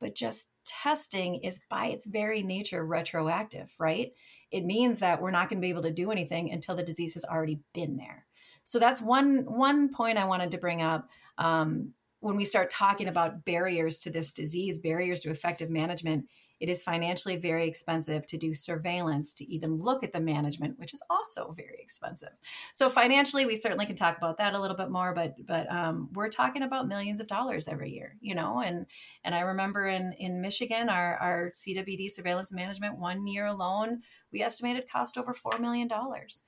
But 0.00 0.14
just 0.14 0.50
testing 0.66 1.36
is 1.36 1.62
by 1.70 1.86
its 1.86 2.04
very 2.04 2.42
nature 2.42 2.84
retroactive, 2.84 3.74
right? 3.78 4.12
It 4.50 4.66
means 4.66 4.98
that 4.98 5.22
we're 5.22 5.30
not 5.30 5.48
going 5.48 5.58
to 5.60 5.66
be 5.66 5.70
able 5.70 5.82
to 5.82 5.90
do 5.90 6.10
anything 6.10 6.52
until 6.52 6.74
the 6.74 6.82
disease 6.82 7.14
has 7.14 7.24
already 7.24 7.60
been 7.72 7.96
there. 7.96 8.26
So 8.64 8.78
that's 8.78 9.00
one 9.00 9.44
one 9.46 9.94
point 9.94 10.18
I 10.18 10.26
wanted 10.26 10.50
to 10.50 10.58
bring 10.58 10.82
up. 10.82 11.08
Um, 11.38 11.94
when 12.24 12.36
we 12.36 12.46
start 12.46 12.70
talking 12.70 13.06
about 13.06 13.44
barriers 13.44 14.00
to 14.00 14.10
this 14.10 14.32
disease, 14.32 14.78
barriers 14.78 15.20
to 15.20 15.30
effective 15.30 15.68
management, 15.68 16.24
it 16.58 16.70
is 16.70 16.82
financially 16.82 17.36
very 17.36 17.68
expensive 17.68 18.24
to 18.24 18.38
do 18.38 18.54
surveillance, 18.54 19.34
to 19.34 19.44
even 19.44 19.76
look 19.76 20.02
at 20.02 20.14
the 20.14 20.20
management, 20.20 20.78
which 20.78 20.94
is 20.94 21.02
also 21.10 21.52
very 21.54 21.76
expensive. 21.80 22.30
So 22.72 22.88
financially, 22.88 23.44
we 23.44 23.56
certainly 23.56 23.84
can 23.84 23.94
talk 23.94 24.16
about 24.16 24.38
that 24.38 24.54
a 24.54 24.58
little 24.58 24.76
bit 24.76 24.90
more, 24.90 25.12
but 25.12 25.34
but 25.46 25.70
um, 25.70 26.08
we're 26.14 26.30
talking 26.30 26.62
about 26.62 26.88
millions 26.88 27.20
of 27.20 27.26
dollars 27.26 27.68
every 27.68 27.90
year, 27.90 28.16
you 28.22 28.34
know. 28.34 28.62
And 28.64 28.86
and 29.22 29.34
I 29.34 29.40
remember 29.40 29.84
in 29.84 30.14
in 30.14 30.40
Michigan, 30.40 30.88
our 30.88 31.18
our 31.18 31.50
CWD 31.50 32.10
surveillance 32.10 32.52
management 32.52 32.98
one 32.98 33.26
year 33.26 33.44
alone, 33.44 34.00
we 34.32 34.40
estimated 34.40 34.88
cost 34.88 35.18
over 35.18 35.34
four 35.34 35.58
million 35.58 35.88
dollars. 35.88 36.40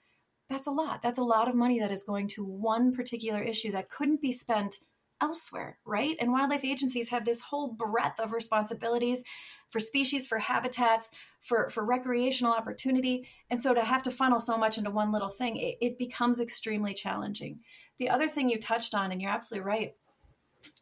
That's 0.48 0.66
a 0.66 0.70
lot. 0.70 1.02
That's 1.02 1.18
a 1.18 1.24
lot 1.24 1.48
of 1.48 1.54
money 1.54 1.78
that 1.80 1.92
is 1.92 2.02
going 2.02 2.28
to 2.28 2.44
one 2.46 2.94
particular 2.94 3.42
issue 3.42 3.72
that 3.72 3.90
couldn't 3.90 4.22
be 4.22 4.32
spent 4.32 4.78
elsewhere, 5.20 5.78
right? 5.84 6.16
And 6.20 6.32
wildlife 6.32 6.64
agencies 6.64 7.08
have 7.08 7.24
this 7.24 7.40
whole 7.40 7.68
breadth 7.68 8.20
of 8.20 8.32
responsibilities 8.32 9.24
for 9.70 9.80
species, 9.80 10.26
for 10.26 10.38
habitats, 10.38 11.10
for, 11.40 11.68
for 11.70 11.84
recreational 11.84 12.52
opportunity. 12.52 13.26
And 13.50 13.62
so 13.62 13.74
to 13.74 13.82
have 13.82 14.02
to 14.02 14.10
funnel 14.10 14.40
so 14.40 14.56
much 14.58 14.78
into 14.78 14.90
one 14.90 15.12
little 15.12 15.28
thing, 15.28 15.56
it, 15.56 15.76
it 15.80 15.98
becomes 15.98 16.40
extremely 16.40 16.94
challenging. 16.94 17.60
The 17.98 18.10
other 18.10 18.28
thing 18.28 18.50
you 18.50 18.58
touched 18.58 18.94
on, 18.94 19.10
and 19.10 19.22
you're 19.22 19.30
absolutely 19.30 19.66
right, 19.66 19.94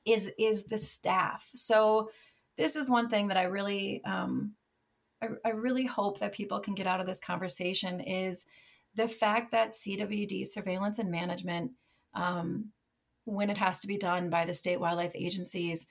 is 0.05 0.33
is 0.39 0.65
the 0.65 0.79
staff. 0.79 1.49
So 1.55 2.11
this 2.57 2.77
is 2.77 2.91
one 2.91 3.09
thing 3.09 3.29
that 3.29 3.37
I 3.37 3.45
really 3.45 4.03
um, 4.05 4.55
I, 5.23 5.29
I 5.45 5.51
really 5.51 5.87
hope 5.87 6.19
that 6.21 6.35
people 6.35 6.61
can 6.61 6.75
get 6.75 6.87
out 6.87 7.01
of 7.01 7.07
this 7.07 7.21
conversation 7.21 8.01
is 8.01 8.45
the 8.95 9.09
fact 9.09 9.51
that 9.53 9.71
CWD 9.71 10.47
surveillance 10.47 10.99
and 10.99 11.11
management 11.11 11.73
um, 12.15 12.71
when 13.25 13.51
it 13.51 13.59
has 13.59 13.81
to 13.81 13.87
be 13.87 13.97
done 13.97 14.31
by 14.31 14.45
the 14.45 14.55
state 14.55 14.81
wildlife 14.81 15.13
agencies 15.15 15.87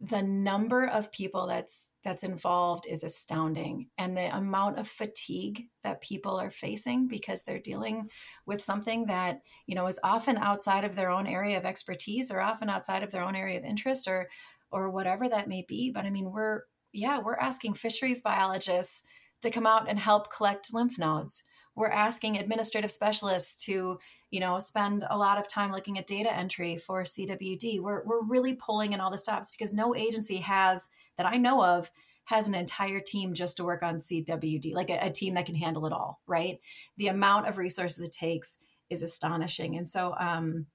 the 0.00 0.22
number 0.22 0.86
of 0.86 1.12
people 1.12 1.46
that's 1.46 1.86
that's 2.02 2.24
involved 2.24 2.86
is 2.88 3.04
astounding. 3.04 3.90
And 3.98 4.16
the 4.16 4.34
amount 4.34 4.78
of 4.78 4.88
fatigue 4.88 5.66
that 5.82 6.00
people 6.00 6.40
are 6.40 6.50
facing 6.50 7.08
because 7.08 7.42
they're 7.42 7.58
dealing 7.58 8.08
with 8.46 8.62
something 8.62 9.04
that 9.06 9.42
you 9.66 9.74
know 9.74 9.86
is 9.86 10.00
often 10.02 10.38
outside 10.38 10.84
of 10.84 10.96
their 10.96 11.10
own 11.10 11.26
area 11.26 11.58
of 11.58 11.66
expertise 11.66 12.30
or 12.30 12.40
often 12.40 12.70
outside 12.70 13.02
of 13.02 13.12
their 13.12 13.22
own 13.22 13.36
area 13.36 13.58
of 13.58 13.64
interest 13.64 14.08
or 14.08 14.28
or 14.72 14.88
whatever 14.88 15.28
that 15.28 15.48
may 15.48 15.64
be. 15.68 15.90
But 15.90 16.06
i 16.06 16.10
mean 16.10 16.32
we're 16.32 16.62
yeah 16.92 17.20
we're 17.20 17.36
asking 17.36 17.74
fisheries 17.74 18.22
biologists 18.22 19.02
to 19.42 19.50
come 19.50 19.66
out 19.66 19.88
and 19.88 19.98
help 19.98 20.32
collect 20.32 20.72
lymph 20.72 20.98
nodes 20.98 21.44
we're 21.74 21.88
asking 21.88 22.36
administrative 22.36 22.90
specialists 22.90 23.64
to 23.64 23.98
you 24.30 24.40
know 24.40 24.58
spend 24.58 25.04
a 25.08 25.16
lot 25.16 25.38
of 25.38 25.48
time 25.48 25.72
looking 25.72 25.98
at 25.98 26.06
data 26.06 26.32
entry 26.32 26.76
for 26.76 27.02
cwd 27.02 27.80
we're, 27.80 28.04
we're 28.04 28.22
really 28.24 28.54
pulling 28.54 28.92
in 28.92 29.00
all 29.00 29.10
the 29.10 29.18
stops 29.18 29.50
because 29.50 29.72
no 29.72 29.94
agency 29.94 30.38
has 30.38 30.88
that 31.16 31.26
i 31.26 31.36
know 31.36 31.64
of 31.64 31.90
has 32.24 32.46
an 32.46 32.54
entire 32.54 33.00
team 33.00 33.34
just 33.34 33.56
to 33.56 33.64
work 33.64 33.82
on 33.82 33.96
cwd 33.96 34.72
like 34.72 34.90
a, 34.90 34.98
a 35.02 35.10
team 35.10 35.34
that 35.34 35.46
can 35.46 35.56
handle 35.56 35.86
it 35.86 35.92
all 35.92 36.20
right? 36.26 36.60
The 36.96 37.08
amount 37.08 37.48
of 37.48 37.58
resources 37.58 38.06
it 38.06 38.12
takes 38.12 38.58
is 38.88 39.02
astonishing. 39.02 39.76
And 39.76 39.88
so 39.88 40.14
um, 40.18 40.66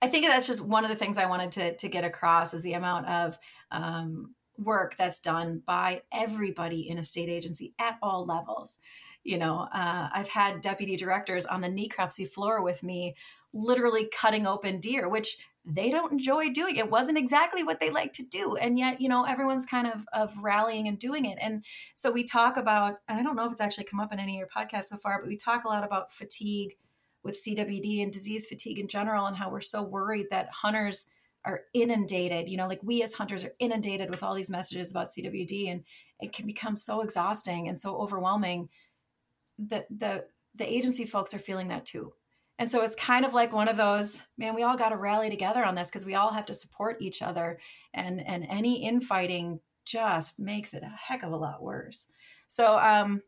i 0.00 0.08
think 0.08 0.26
that's 0.26 0.46
just 0.46 0.64
one 0.64 0.84
of 0.84 0.90
the 0.90 0.96
things 0.96 1.16
i 1.16 1.26
wanted 1.26 1.52
to, 1.52 1.76
to 1.76 1.88
get 1.88 2.04
across 2.04 2.52
is 2.52 2.62
the 2.62 2.74
amount 2.74 3.06
of 3.06 3.38
um, 3.70 4.34
work 4.58 4.96
that's 4.96 5.20
done 5.20 5.62
by 5.64 6.02
everybody 6.12 6.88
in 6.88 6.98
a 6.98 7.02
state 7.02 7.28
agency 7.28 7.72
at 7.78 7.98
all 8.02 8.26
levels 8.26 8.80
you 9.24 9.38
know 9.38 9.68
uh, 9.72 10.08
i've 10.12 10.28
had 10.28 10.60
deputy 10.60 10.96
directors 10.96 11.46
on 11.46 11.60
the 11.60 11.68
necropsy 11.68 12.28
floor 12.28 12.62
with 12.62 12.82
me 12.82 13.14
literally 13.52 14.08
cutting 14.12 14.46
open 14.46 14.80
deer 14.80 15.08
which 15.08 15.38
they 15.64 15.90
don't 15.90 16.12
enjoy 16.12 16.50
doing. 16.50 16.74
It 16.76 16.90
wasn't 16.90 17.18
exactly 17.18 17.62
what 17.62 17.78
they 17.78 17.90
like 17.90 18.12
to 18.14 18.24
do 18.24 18.56
and 18.56 18.78
yet 18.78 19.00
you 19.00 19.08
know 19.08 19.24
everyone's 19.24 19.64
kind 19.64 19.86
of 19.86 20.06
of 20.12 20.36
rallying 20.38 20.88
and 20.88 20.98
doing 20.98 21.24
it. 21.24 21.38
And 21.40 21.64
so 21.94 22.10
we 22.10 22.24
talk 22.24 22.56
about 22.56 22.96
i 23.08 23.22
don't 23.22 23.36
know 23.36 23.46
if 23.46 23.52
it's 23.52 23.60
actually 23.60 23.84
come 23.84 24.00
up 24.00 24.12
in 24.12 24.18
any 24.18 24.34
of 24.34 24.38
your 24.38 24.48
podcasts 24.48 24.86
so 24.86 24.96
far 24.96 25.20
but 25.20 25.28
we 25.28 25.36
talk 25.36 25.64
a 25.64 25.68
lot 25.68 25.84
about 25.84 26.12
fatigue 26.12 26.76
with 27.22 27.40
cwd 27.46 28.02
and 28.02 28.12
disease 28.12 28.46
fatigue 28.46 28.78
in 28.78 28.88
general 28.88 29.26
and 29.26 29.36
how 29.36 29.50
we're 29.50 29.60
so 29.60 29.82
worried 29.82 30.26
that 30.30 30.48
hunters 30.50 31.08
are 31.44 31.62
inundated 31.74 32.48
you 32.48 32.56
know 32.56 32.68
like 32.68 32.82
we 32.82 33.02
as 33.02 33.14
hunters 33.14 33.44
are 33.44 33.54
inundated 33.58 34.10
with 34.10 34.22
all 34.22 34.34
these 34.34 34.50
messages 34.50 34.90
about 34.90 35.10
cwd 35.10 35.70
and 35.70 35.84
it 36.20 36.32
can 36.32 36.46
become 36.46 36.76
so 36.76 37.00
exhausting 37.00 37.68
and 37.68 37.78
so 37.78 37.96
overwhelming 37.96 38.68
the 39.58 39.86
the 39.90 40.26
the 40.54 40.70
agency 40.70 41.04
folks 41.04 41.34
are 41.34 41.38
feeling 41.38 41.68
that 41.68 41.86
too. 41.86 42.12
And 42.58 42.70
so 42.70 42.82
it's 42.82 42.94
kind 42.94 43.24
of 43.24 43.34
like 43.34 43.52
one 43.52 43.68
of 43.68 43.76
those, 43.76 44.22
man, 44.36 44.54
we 44.54 44.62
all 44.62 44.76
got 44.76 44.90
to 44.90 44.96
rally 44.96 45.30
together 45.30 45.64
on 45.64 45.74
this 45.74 45.90
because 45.90 46.06
we 46.06 46.14
all 46.14 46.32
have 46.32 46.46
to 46.46 46.54
support 46.54 47.00
each 47.00 47.22
other. 47.22 47.58
And 47.94 48.24
and 48.26 48.46
any 48.48 48.84
infighting 48.84 49.60
just 49.84 50.38
makes 50.38 50.74
it 50.74 50.82
a 50.82 50.88
heck 50.88 51.22
of 51.22 51.32
a 51.32 51.36
lot 51.36 51.62
worse. 51.62 52.06
So 52.48 52.78
um 52.78 53.22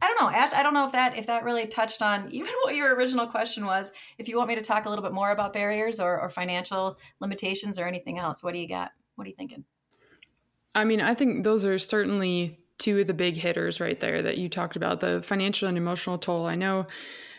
I 0.00 0.08
don't 0.08 0.20
know, 0.20 0.36
Ash, 0.36 0.52
I 0.52 0.64
don't 0.64 0.74
know 0.74 0.86
if 0.86 0.92
that 0.92 1.16
if 1.16 1.26
that 1.26 1.44
really 1.44 1.66
touched 1.66 2.02
on 2.02 2.28
even 2.32 2.52
what 2.64 2.74
your 2.74 2.94
original 2.94 3.26
question 3.26 3.66
was. 3.66 3.92
If 4.18 4.28
you 4.28 4.36
want 4.36 4.48
me 4.48 4.56
to 4.56 4.62
talk 4.62 4.86
a 4.86 4.88
little 4.88 5.04
bit 5.04 5.12
more 5.12 5.30
about 5.30 5.52
barriers 5.52 6.00
or, 6.00 6.20
or 6.20 6.28
financial 6.28 6.98
limitations 7.20 7.78
or 7.78 7.86
anything 7.86 8.18
else, 8.18 8.42
what 8.42 8.54
do 8.54 8.60
you 8.60 8.68
got? 8.68 8.90
What 9.14 9.26
are 9.26 9.30
you 9.30 9.36
thinking? 9.36 9.64
I 10.74 10.84
mean, 10.84 11.00
I 11.00 11.14
think 11.14 11.44
those 11.44 11.64
are 11.64 11.78
certainly 11.78 12.58
two 12.82 12.98
of 13.00 13.06
the 13.06 13.14
big 13.14 13.36
hitters 13.36 13.80
right 13.80 14.00
there 14.00 14.22
that 14.22 14.38
you 14.38 14.48
talked 14.48 14.74
about 14.74 14.98
the 14.98 15.22
financial 15.22 15.68
and 15.68 15.78
emotional 15.78 16.18
toll. 16.18 16.46
I 16.46 16.56
know, 16.56 16.86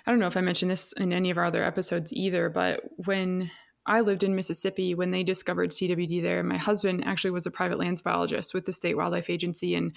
I 0.08 0.12
don't 0.12 0.19
know 0.19 0.27
if 0.27 0.38
I 0.38 0.41
mentioned 0.41 0.71
this 0.71 0.93
in 0.93 1.12
any 1.12 1.29
of 1.29 1.38
our 1.38 1.43
other 1.43 1.63
episodes 1.63 2.13
either, 2.13 2.49
but 2.49 2.82
when 2.95 3.51
I 3.86 3.99
lived 3.99 4.23
in 4.23 4.36
Mississippi, 4.36 4.95
when 4.95 5.12
they 5.12 5.23
discovered 5.23 5.71
CWD 5.71 6.21
there, 6.21 6.41
my 6.43 6.58
husband 6.58 7.03
actually 7.06 7.32
was 7.32 7.45
a 7.45 7.51
private 7.51 7.77
lands 7.77 8.01
biologist 8.01 8.53
with 8.53 8.63
the 8.63 8.71
state 8.71 8.95
wildlife 8.95 9.29
agency. 9.29 9.75
And 9.75 9.91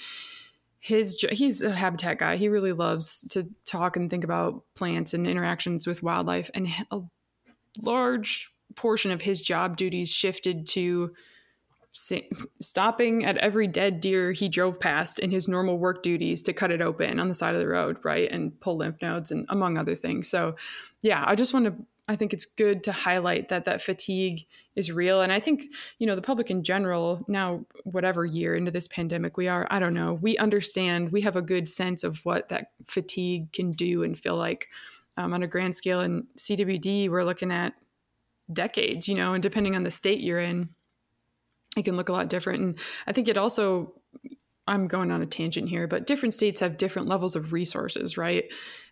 his 0.80 1.24
he's 1.30 1.62
a 1.62 1.70
habitat 1.70 2.18
guy. 2.18 2.36
He 2.36 2.48
really 2.48 2.72
loves 2.72 3.20
to 3.30 3.48
talk 3.64 3.96
and 3.96 4.10
think 4.10 4.24
about 4.24 4.64
plants 4.74 5.14
and 5.14 5.28
interactions 5.28 5.86
with 5.86 6.02
wildlife. 6.02 6.50
And 6.54 6.68
a 6.90 7.02
large 7.80 8.52
portion 8.74 9.12
of 9.12 9.22
his 9.22 9.40
job 9.40 9.76
duties 9.76 10.10
shifted 10.10 10.66
to 10.68 11.12
stopping 12.60 13.24
at 13.24 13.38
every 13.38 13.66
dead 13.66 14.00
deer 14.00 14.32
he 14.32 14.48
drove 14.48 14.78
past 14.78 15.18
in 15.18 15.30
his 15.30 15.48
normal 15.48 15.78
work 15.78 16.02
duties 16.02 16.42
to 16.42 16.52
cut 16.52 16.70
it 16.70 16.82
open 16.82 17.18
on 17.18 17.28
the 17.28 17.34
side 17.34 17.54
of 17.54 17.60
the 17.60 17.68
road, 17.68 17.96
right? 18.04 18.30
And 18.30 18.58
pull 18.60 18.76
lymph 18.76 19.00
nodes 19.00 19.30
and 19.30 19.46
among 19.48 19.78
other 19.78 19.94
things. 19.94 20.28
So, 20.28 20.56
yeah, 21.02 21.24
I 21.26 21.34
just 21.34 21.54
want 21.54 21.66
to 21.66 21.74
I 22.08 22.14
think 22.14 22.32
it's 22.32 22.44
good 22.44 22.84
to 22.84 22.92
highlight 22.92 23.48
that 23.48 23.64
that 23.64 23.82
fatigue 23.82 24.46
is 24.76 24.92
real. 24.92 25.22
And 25.22 25.32
I 25.32 25.40
think, 25.40 25.64
you 25.98 26.06
know, 26.06 26.14
the 26.14 26.22
public 26.22 26.50
in 26.50 26.62
general, 26.62 27.24
now, 27.26 27.66
whatever 27.82 28.24
year 28.24 28.54
into 28.54 28.70
this 28.70 28.86
pandemic 28.86 29.36
we 29.36 29.48
are, 29.48 29.66
I 29.70 29.80
don't 29.80 29.94
know, 29.94 30.14
we 30.14 30.38
understand, 30.38 31.10
we 31.10 31.22
have 31.22 31.34
a 31.34 31.42
good 31.42 31.68
sense 31.68 32.04
of 32.04 32.24
what 32.24 32.48
that 32.50 32.70
fatigue 32.86 33.52
can 33.52 33.72
do 33.72 34.04
and 34.04 34.16
feel 34.16 34.36
like 34.36 34.68
um, 35.16 35.34
on 35.34 35.42
a 35.42 35.48
grand 35.48 35.74
scale. 35.74 36.00
And 36.00 36.26
CWD, 36.38 37.10
we're 37.10 37.24
looking 37.24 37.50
at 37.50 37.72
decades, 38.52 39.08
you 39.08 39.16
know, 39.16 39.34
and 39.34 39.42
depending 39.42 39.74
on 39.74 39.82
the 39.82 39.90
state 39.90 40.20
you're 40.20 40.38
in, 40.38 40.68
it 41.76 41.84
can 41.84 41.96
look 41.96 42.08
a 42.08 42.12
lot 42.12 42.28
different. 42.28 42.62
And 42.62 42.78
I 43.06 43.12
think 43.12 43.28
it 43.28 43.36
also, 43.36 43.94
I'm 44.66 44.88
going 44.88 45.10
on 45.10 45.22
a 45.22 45.26
tangent 45.26 45.68
here, 45.68 45.86
but 45.86 46.06
different 46.06 46.34
states 46.34 46.60
have 46.60 46.78
different 46.78 47.08
levels 47.08 47.36
of 47.36 47.52
resources, 47.52 48.16
right? 48.16 48.44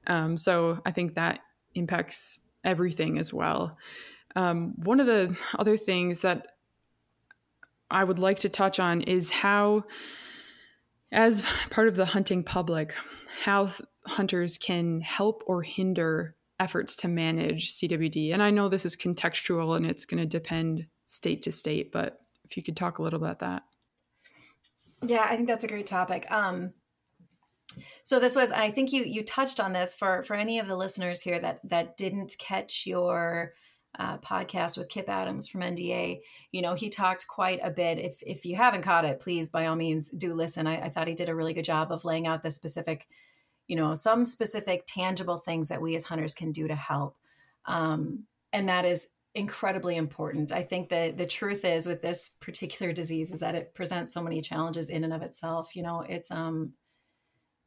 Um, 0.06 0.36
so 0.36 0.80
I 0.84 0.92
think 0.92 1.14
that 1.14 1.40
impacts 1.74 2.40
everything 2.62 3.18
as 3.18 3.32
well. 3.32 3.76
Um, 4.36 4.74
one 4.76 5.00
of 5.00 5.06
the 5.06 5.36
other 5.58 5.76
things 5.76 6.22
that 6.22 6.46
I 7.90 8.04
would 8.04 8.18
like 8.18 8.40
to 8.40 8.48
touch 8.48 8.80
on 8.80 9.02
is 9.02 9.30
how, 9.30 9.84
as 11.12 11.42
part 11.70 11.88
of 11.88 11.96
the 11.96 12.04
hunting 12.04 12.42
public, 12.42 12.94
how 13.42 13.66
th- 13.66 13.82
hunters 14.06 14.58
can 14.58 15.00
help 15.00 15.42
or 15.46 15.62
hinder 15.62 16.34
efforts 16.58 16.96
to 16.96 17.08
manage 17.08 17.72
CWD. 17.72 18.32
And 18.32 18.42
I 18.42 18.50
know 18.50 18.68
this 18.68 18.86
is 18.86 18.96
contextual 18.96 19.76
and 19.76 19.86
it's 19.86 20.04
going 20.04 20.20
to 20.20 20.26
depend 20.26 20.86
state 21.06 21.42
to 21.42 21.52
state, 21.52 21.92
but 21.92 22.23
if 22.44 22.56
you 22.56 22.62
could 22.62 22.76
talk 22.76 22.98
a 22.98 23.02
little 23.02 23.18
about 23.18 23.40
that. 23.40 23.62
Yeah, 25.06 25.26
I 25.28 25.36
think 25.36 25.48
that's 25.48 25.64
a 25.64 25.68
great 25.68 25.86
topic. 25.86 26.26
Um, 26.30 26.72
so 28.02 28.20
this 28.20 28.36
was, 28.36 28.52
I 28.52 28.70
think 28.70 28.92
you 28.92 29.02
you 29.04 29.24
touched 29.24 29.60
on 29.60 29.72
this 29.72 29.94
for 29.94 30.22
for 30.22 30.34
any 30.34 30.58
of 30.58 30.66
the 30.66 30.76
listeners 30.76 31.20
here 31.20 31.38
that 31.40 31.60
that 31.64 31.96
didn't 31.96 32.36
catch 32.38 32.86
your 32.86 33.52
uh, 33.98 34.18
podcast 34.18 34.76
with 34.76 34.88
Kip 34.88 35.08
Adams 35.08 35.48
from 35.48 35.60
NDA. 35.60 36.20
You 36.52 36.62
know, 36.62 36.74
he 36.74 36.88
talked 36.88 37.28
quite 37.28 37.60
a 37.62 37.70
bit. 37.70 37.98
If 37.98 38.22
if 38.22 38.44
you 38.44 38.56
haven't 38.56 38.82
caught 38.82 39.04
it, 39.04 39.20
please 39.20 39.50
by 39.50 39.66
all 39.66 39.76
means 39.76 40.10
do 40.10 40.34
listen. 40.34 40.66
I, 40.66 40.86
I 40.86 40.88
thought 40.88 41.08
he 41.08 41.14
did 41.14 41.28
a 41.28 41.34
really 41.34 41.54
good 41.54 41.64
job 41.64 41.92
of 41.92 42.04
laying 42.04 42.26
out 42.26 42.42
the 42.42 42.50
specific, 42.50 43.06
you 43.66 43.76
know, 43.76 43.94
some 43.94 44.24
specific 44.24 44.84
tangible 44.86 45.38
things 45.38 45.68
that 45.68 45.82
we 45.82 45.96
as 45.96 46.04
hunters 46.04 46.34
can 46.34 46.52
do 46.52 46.68
to 46.68 46.74
help. 46.74 47.16
Um, 47.66 48.24
and 48.52 48.68
that 48.68 48.84
is 48.84 49.08
incredibly 49.34 49.96
important. 49.96 50.52
I 50.52 50.62
think 50.62 50.90
that 50.90 51.16
the 51.16 51.26
truth 51.26 51.64
is 51.64 51.86
with 51.86 52.02
this 52.02 52.30
particular 52.40 52.92
disease 52.92 53.32
is 53.32 53.40
that 53.40 53.54
it 53.54 53.74
presents 53.74 54.12
so 54.12 54.22
many 54.22 54.40
challenges 54.40 54.88
in 54.88 55.04
and 55.04 55.12
of 55.12 55.22
itself. 55.22 55.74
You 55.74 55.82
know, 55.82 56.00
it's 56.00 56.30
um 56.30 56.74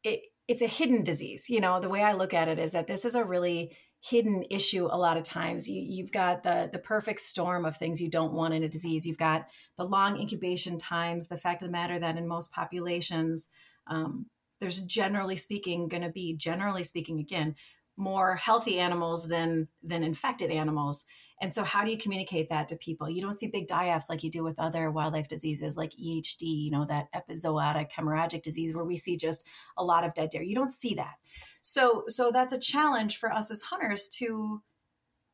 it 0.03 0.21
it's 0.47 0.61
a 0.61 0.67
hidden 0.67 1.03
disease. 1.03 1.49
You 1.49 1.59
know, 1.59 1.79
the 1.79 1.89
way 1.89 2.03
I 2.03 2.13
look 2.13 2.33
at 2.33 2.47
it 2.47 2.57
is 2.57 2.71
that 2.71 2.87
this 2.87 3.03
is 3.03 3.15
a 3.15 3.23
really 3.23 3.75
hidden 3.99 4.45
issue 4.49 4.87
a 4.89 4.97
lot 4.97 5.17
of 5.17 5.23
times. 5.23 5.67
You, 5.67 5.81
you've 5.81 6.11
got 6.11 6.43
the 6.43 6.69
the 6.71 6.79
perfect 6.79 7.19
storm 7.19 7.65
of 7.65 7.75
things 7.75 8.01
you 8.01 8.09
don't 8.09 8.33
want 8.33 8.53
in 8.53 8.63
a 8.63 8.69
disease. 8.69 9.05
You've 9.05 9.17
got 9.17 9.47
the 9.77 9.85
long 9.85 10.17
incubation 10.17 10.77
times. 10.77 11.27
The 11.27 11.37
fact 11.37 11.61
of 11.61 11.67
the 11.67 11.71
matter 11.71 11.99
that 11.99 12.17
in 12.17 12.27
most 12.27 12.53
populations, 12.53 13.49
um, 13.87 14.27
there's 14.61 14.79
generally 14.79 15.35
speaking 15.35 15.89
going 15.89 16.03
to 16.03 16.09
be 16.09 16.33
generally 16.33 16.85
speaking 16.85 17.19
again 17.19 17.55
more 17.97 18.35
healthy 18.35 18.79
animals 18.79 19.27
than 19.27 19.67
than 19.83 20.03
infected 20.03 20.51
animals. 20.51 21.03
And 21.39 21.53
so, 21.53 21.63
how 21.63 21.85
do 21.85 21.91
you 21.91 21.97
communicate 21.97 22.49
that 22.49 22.67
to 22.69 22.75
people? 22.77 23.09
You 23.09 23.21
don't 23.21 23.37
see 23.37 23.47
big 23.47 23.67
die-offs 23.67 24.09
like 24.09 24.23
you 24.23 24.31
do 24.31 24.43
with 24.43 24.59
other 24.59 24.89
wildlife 24.89 25.27
diseases 25.27 25.77
like 25.77 25.91
EHD, 25.91 26.41
you 26.41 26.71
know, 26.71 26.85
that 26.85 27.07
epizootic 27.13 27.91
hemorrhagic 27.91 28.41
disease 28.41 28.73
where 28.73 28.85
we 28.85 28.97
see 28.97 29.17
just 29.17 29.47
a 29.77 29.83
lot 29.83 30.03
of 30.03 30.13
dead 30.13 30.29
deer. 30.29 30.41
You 30.41 30.55
don't 30.55 30.71
see 30.71 30.95
that. 30.95 31.15
So, 31.61 32.05
so 32.07 32.31
that's 32.31 32.53
a 32.53 32.59
challenge 32.59 33.17
for 33.17 33.31
us 33.31 33.51
as 33.51 33.61
hunters 33.61 34.07
to 34.17 34.63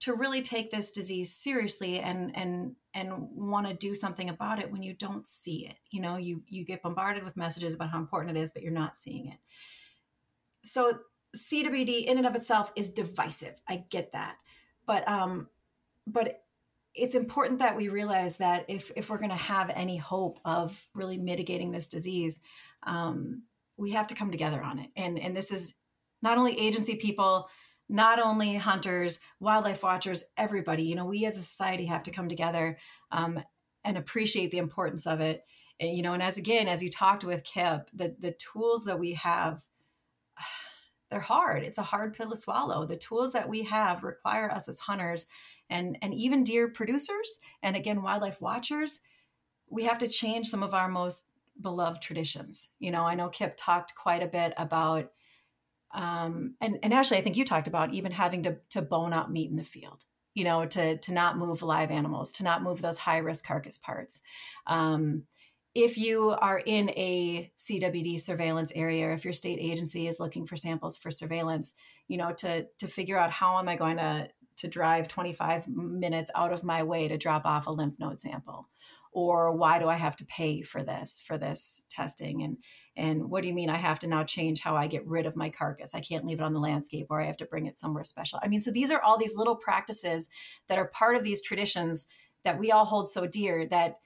to 0.03 0.13
really 0.13 0.41
take 0.41 0.69
this 0.69 0.91
disease 0.91 1.33
seriously 1.33 2.01
and 2.01 2.35
and 2.35 2.75
and 2.93 3.13
want 3.31 3.65
to 3.65 3.73
do 3.73 3.95
something 3.95 4.29
about 4.29 4.59
it 4.59 4.69
when 4.69 4.83
you 4.83 4.93
don't 4.93 5.25
see 5.25 5.65
it. 5.65 5.75
You 5.91 6.01
know, 6.01 6.17
you 6.17 6.43
you 6.49 6.65
get 6.65 6.83
bombarded 6.83 7.23
with 7.23 7.37
messages 7.37 7.73
about 7.73 7.89
how 7.91 7.99
important 7.99 8.35
it 8.35 8.41
is, 8.41 8.51
but 8.51 8.63
you're 8.63 8.73
not 8.73 8.97
seeing 8.97 9.27
it. 9.27 9.37
So 10.63 10.99
CWD 11.37 12.03
in 12.05 12.17
and 12.17 12.27
of 12.27 12.35
itself 12.35 12.73
is 12.75 12.89
divisive. 12.91 13.61
I 13.65 13.85
get 13.89 14.11
that. 14.11 14.35
But 14.85 15.07
um 15.07 15.47
but 16.07 16.43
it's 16.95 17.15
important 17.15 17.59
that 17.59 17.75
we 17.75 17.89
realize 17.89 18.37
that 18.37 18.65
if 18.67 18.91
if 18.95 19.09
we're 19.09 19.17
going 19.17 19.29
to 19.29 19.35
have 19.35 19.71
any 19.71 19.97
hope 19.97 20.39
of 20.45 20.87
really 20.93 21.17
mitigating 21.17 21.71
this 21.71 21.87
disease, 21.87 22.39
um, 22.83 23.43
we 23.77 23.91
have 23.91 24.07
to 24.07 24.15
come 24.15 24.31
together 24.31 24.61
on 24.61 24.79
it. 24.79 24.89
And 24.95 25.17
and 25.17 25.35
this 25.35 25.51
is 25.51 25.73
not 26.21 26.37
only 26.37 26.57
agency 26.59 26.95
people, 26.95 27.49
not 27.89 28.19
only 28.19 28.55
hunters, 28.55 29.19
wildlife 29.39 29.83
watchers, 29.83 30.23
everybody. 30.37 30.83
You 30.83 30.95
know, 30.95 31.05
we 31.05 31.25
as 31.25 31.37
a 31.37 31.41
society 31.41 31.85
have 31.85 32.03
to 32.03 32.11
come 32.11 32.29
together 32.29 32.77
um, 33.11 33.43
and 33.83 33.97
appreciate 33.97 34.51
the 34.51 34.57
importance 34.59 35.05
of 35.07 35.19
it. 35.19 35.43
And, 35.79 35.95
you 35.95 36.03
know, 36.03 36.13
and 36.13 36.23
as 36.23 36.37
again, 36.37 36.67
as 36.67 36.83
you 36.83 36.89
talked 36.89 37.23
with 37.23 37.43
Kip, 37.43 37.89
the 37.93 38.15
the 38.19 38.33
tools 38.33 38.85
that 38.85 38.99
we 38.99 39.13
have 39.13 39.63
they're 41.09 41.19
hard. 41.19 41.63
It's 41.63 41.77
a 41.77 41.83
hard 41.83 42.15
pill 42.15 42.29
to 42.31 42.35
swallow. 42.35 42.85
The 42.85 42.97
tools 42.97 43.33
that 43.33 43.47
we 43.47 43.63
have 43.63 44.03
require 44.03 44.49
us 44.49 44.67
as 44.67 44.79
hunters 44.79 45.27
and 45.69 45.97
and 46.01 46.13
even 46.13 46.43
deer 46.43 46.67
producers 46.67 47.39
and 47.61 47.75
again 47.75 48.01
wildlife 48.01 48.41
watchers 48.41 49.01
we 49.69 49.83
have 49.83 49.97
to 49.97 50.07
change 50.07 50.47
some 50.47 50.61
of 50.61 50.73
our 50.73 50.87
most 50.87 51.29
beloved 51.59 52.01
traditions. 52.01 52.69
You 52.79 52.91
know 52.91 53.03
i 53.03 53.15
know 53.15 53.29
kip 53.29 53.55
talked 53.57 53.95
quite 53.95 54.23
a 54.23 54.27
bit 54.27 54.53
about 54.57 55.11
um, 55.93 56.55
and, 56.59 56.79
and 56.81 56.93
actually 56.93 57.17
i 57.17 57.21
think 57.21 57.37
you 57.37 57.45
talked 57.45 57.67
about 57.67 57.93
even 57.93 58.11
having 58.11 58.41
to, 58.43 58.57
to 58.71 58.81
bone 58.81 59.13
out 59.13 59.31
meat 59.31 59.49
in 59.49 59.57
the 59.57 59.63
field 59.63 60.05
you 60.33 60.43
know 60.43 60.65
to 60.65 60.97
to 60.97 61.13
not 61.13 61.37
move 61.37 61.61
live 61.61 61.91
animals 61.91 62.31
to 62.33 62.43
not 62.43 62.63
move 62.63 62.81
those 62.81 62.97
high 62.97 63.17
risk 63.17 63.45
carcass 63.45 63.77
parts. 63.77 64.21
Um, 64.67 65.23
if 65.75 65.97
you 65.97 66.29
are 66.29 66.59
in 66.59 66.89
a 66.91 67.51
CWD 67.57 68.19
surveillance 68.19 68.71
area, 68.75 69.11
if 69.11 69.23
your 69.23 69.33
state 69.33 69.57
agency 69.59 70.07
is 70.07 70.19
looking 70.19 70.45
for 70.45 70.55
samples 70.55 70.97
for 70.97 71.09
surveillance, 71.09 71.73
you 72.07 72.17
know, 72.17 72.31
to 72.33 72.67
to 72.79 72.87
figure 72.87 73.17
out 73.17 73.31
how 73.31 73.59
am 73.59 73.67
I 73.67 73.75
going 73.75 73.97
to 73.97 74.29
to 74.57 74.67
drive 74.67 75.07
25 75.07 75.67
minutes 75.67 76.31
out 76.35 76.53
of 76.53 76.63
my 76.63 76.83
way 76.83 77.07
to 77.07 77.17
drop 77.17 77.45
off 77.45 77.67
a 77.67 77.71
lymph 77.71 77.99
node 77.99 78.19
sample? 78.19 78.69
Or 79.11 79.55
why 79.55 79.77
do 79.77 79.87
i 79.87 79.95
have 79.95 80.15
to 80.17 80.25
pay 80.25 80.61
for 80.61 80.83
this 80.83 81.23
for 81.25 81.37
this 81.37 81.83
testing? 81.89 82.43
And 82.43 82.57
and 82.95 83.29
what 83.29 83.41
do 83.41 83.47
you 83.47 83.53
mean 83.53 83.69
i 83.69 83.77
have 83.77 83.99
to 83.99 84.07
now 84.07 84.23
change 84.23 84.61
how 84.61 84.75
i 84.75 84.87
get 84.87 85.05
rid 85.05 85.25
of 85.25 85.35
my 85.35 85.49
carcass? 85.49 85.93
I 85.93 85.99
can't 85.99 86.25
leave 86.25 86.39
it 86.39 86.43
on 86.43 86.53
the 86.53 86.59
landscape 86.59 87.07
or 87.09 87.21
i 87.21 87.25
have 87.25 87.37
to 87.37 87.45
bring 87.45 87.67
it 87.67 87.77
somewhere 87.77 88.03
special. 88.03 88.39
I 88.41 88.47
mean 88.47 88.61
so 88.61 88.71
these 88.71 88.91
are 88.91 89.01
all 89.01 89.17
these 89.17 89.35
little 89.35 89.55
practices 89.55 90.29
that 90.67 90.79
are 90.79 90.87
part 90.87 91.15
of 91.15 91.23
these 91.23 91.43
traditions 91.43 92.07
that 92.43 92.59
we 92.59 92.71
all 92.71 92.85
hold 92.85 93.09
so 93.09 93.27
dear 93.27 93.67
that 93.67 93.99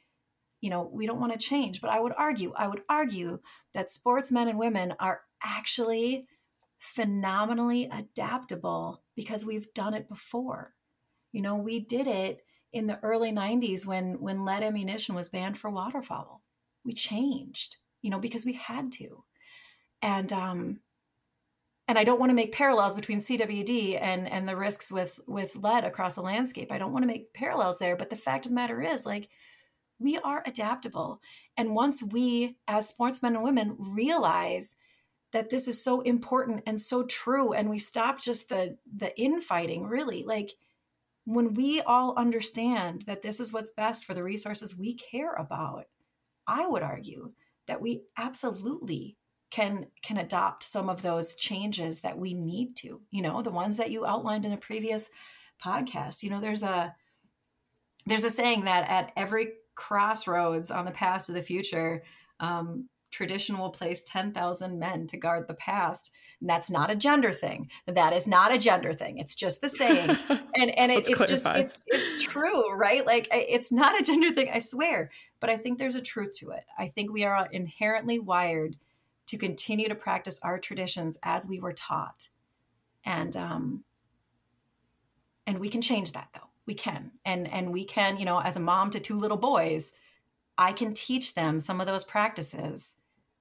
you 0.59 0.69
know 0.69 0.89
we 0.91 1.07
don't 1.07 1.19
want 1.19 1.31
to 1.31 1.39
change. 1.39 1.79
But 1.79 1.91
i 1.91 1.99
would 2.01 2.13
argue 2.17 2.51
i 2.57 2.67
would 2.67 2.81
argue 2.89 3.39
that 3.73 3.89
sportsmen 3.89 4.49
and 4.49 4.59
women 4.59 4.93
are 4.99 5.21
actually 5.43 6.27
phenomenally 6.79 7.89
adaptable 7.91 9.03
because 9.15 9.45
we've 9.45 9.73
done 9.73 9.93
it 9.93 10.07
before. 10.07 10.73
You 11.31 11.41
know, 11.41 11.55
we 11.55 11.79
did 11.79 12.07
it 12.07 12.43
in 12.73 12.85
the 12.85 12.99
early 13.03 13.31
90s 13.31 13.85
when 13.85 14.19
when 14.19 14.45
lead 14.45 14.63
ammunition 14.63 15.15
was 15.15 15.29
banned 15.29 15.57
for 15.57 15.69
waterfowl. 15.69 16.41
We 16.83 16.93
changed, 16.93 17.77
you 18.01 18.09
know, 18.09 18.19
because 18.19 18.45
we 18.45 18.53
had 18.53 18.91
to. 18.93 19.23
And 20.01 20.31
um 20.31 20.79
and 21.87 21.97
I 21.97 22.03
don't 22.03 22.19
want 22.19 22.29
to 22.31 22.35
make 22.35 22.51
parallels 22.51 22.95
between 22.95 23.19
CWD 23.19 23.99
and 24.01 24.29
and 24.29 24.47
the 24.47 24.57
risks 24.57 24.91
with 24.91 25.19
with 25.27 25.55
lead 25.55 25.83
across 25.83 26.15
the 26.15 26.21
landscape. 26.21 26.71
I 26.71 26.77
don't 26.77 26.91
want 26.91 27.03
to 27.03 27.07
make 27.07 27.33
parallels 27.33 27.79
there, 27.79 27.95
but 27.95 28.09
the 28.09 28.15
fact 28.15 28.45
of 28.45 28.51
the 28.51 28.55
matter 28.55 28.81
is 28.81 29.05
like 29.05 29.29
we 29.99 30.17
are 30.17 30.43
adaptable. 30.45 31.21
And 31.55 31.73
once 31.73 32.03
we 32.03 32.57
as 32.67 32.87
sportsmen 32.87 33.35
and 33.35 33.43
women 33.43 33.75
realize 33.79 34.75
that 35.31 35.49
this 35.49 35.67
is 35.67 35.83
so 35.83 36.01
important 36.01 36.63
and 36.65 36.79
so 36.79 37.03
true 37.03 37.53
and 37.53 37.69
we 37.69 37.79
stop 37.79 38.19
just 38.21 38.49
the 38.49 38.77
the 38.95 39.17
infighting 39.19 39.85
really. 39.85 40.23
Like 40.23 40.51
when 41.25 41.53
we 41.53 41.81
all 41.81 42.15
understand 42.17 43.03
that 43.07 43.21
this 43.21 43.39
is 43.39 43.51
what's 43.51 43.69
best 43.71 44.05
for 44.05 44.13
the 44.13 44.23
resources 44.23 44.77
we 44.77 44.93
care 44.93 45.33
about 45.33 45.83
i 46.47 46.65
would 46.65 46.81
argue 46.81 47.33
that 47.67 47.81
we 47.81 48.03
absolutely 48.17 49.17
can 49.51 49.87
can 50.01 50.15
adopt 50.15 50.63
some 50.63 50.87
of 50.87 51.01
those 51.01 51.35
changes 51.35 51.99
that 51.99 52.17
we 52.17 52.33
need 52.33 52.77
to 52.77 53.01
you 53.11 53.21
know 53.21 53.41
the 53.41 53.51
ones 53.51 53.75
that 53.75 53.91
you 53.91 54.05
outlined 54.05 54.45
in 54.45 54.53
a 54.53 54.57
previous 54.57 55.09
podcast. 55.63 56.23
You 56.23 56.29
know 56.29 56.41
there's 56.41 56.63
a 56.63 56.95
there's 58.05 58.23
a 58.23 58.29
saying 58.29 58.65
that 58.65 58.89
at 58.89 59.11
every 59.15 59.53
crossroads 59.75 60.71
on 60.71 60.85
the 60.85 60.91
path 60.91 61.25
to 61.25 61.33
the 61.33 61.41
future 61.41 62.03
um, 62.39 62.89
tradition 63.17 63.57
will 63.57 63.71
place 63.71 64.03
10,000 64.03 64.77
men 64.77 65.07
to 65.07 65.17
guard 65.17 65.47
the 65.47 65.55
past. 65.55 66.13
And 66.39 66.47
that's 66.47 66.69
not 66.69 66.91
a 66.91 66.95
gender 66.95 67.31
thing. 67.31 67.67
That 67.87 68.13
is 68.13 68.27
not 68.27 68.53
a 68.53 68.59
gender 68.59 68.93
thing. 68.93 69.17
It's 69.17 69.33
just 69.33 69.59
the 69.61 69.69
saying. 69.69 70.17
And 70.59 70.71
and 70.71 70.91
it, 70.91 71.07
it's 71.07 71.27
just 71.27 71.45
it's 71.45 71.83
it's 71.85 72.23
true, 72.23 72.73
right? 72.73 73.05
Like 73.05 73.27
it's 73.31 73.71
not 73.71 73.99
a 73.99 74.03
gender 74.03 74.31
thing, 74.33 74.49
I 74.51 74.57
swear. 74.57 75.11
But 75.39 75.51
I 75.51 75.57
think 75.57 75.77
there's 75.77 75.93
a 75.93 76.01
truth 76.01 76.35
to 76.37 76.49
it. 76.49 76.63
I 76.79 76.87
think 76.87 77.11
we 77.11 77.25
are 77.25 77.47
inherently 77.51 78.17
wired 78.17 78.75
to 79.27 79.37
continue 79.37 79.87
to 79.87 79.93
practice 79.93 80.39
our 80.41 80.57
traditions 80.57 81.19
as 81.21 81.47
we 81.47 81.59
were 81.59 81.73
taught. 81.73 82.29
And 83.05 83.35
um 83.35 83.83
and 85.45 85.59
we 85.59 85.69
can 85.69 85.83
change 85.83 86.13
that 86.13 86.29
though. 86.33 86.49
We 86.65 86.73
can. 86.73 87.11
And 87.23 87.51
and 87.51 87.71
we 87.71 87.85
can, 87.85 88.17
you 88.17 88.25
know, 88.25 88.39
as 88.39 88.57
a 88.57 88.59
mom 88.71 88.89
to 88.91 88.99
two 88.99 89.19
little 89.19 89.37
boys, 89.37 89.91
I 90.57 90.71
can 90.71 90.91
teach 90.93 91.35
them 91.35 91.59
some 91.59 91.79
of 91.79 91.85
those 91.85 92.03
practices 92.03 92.95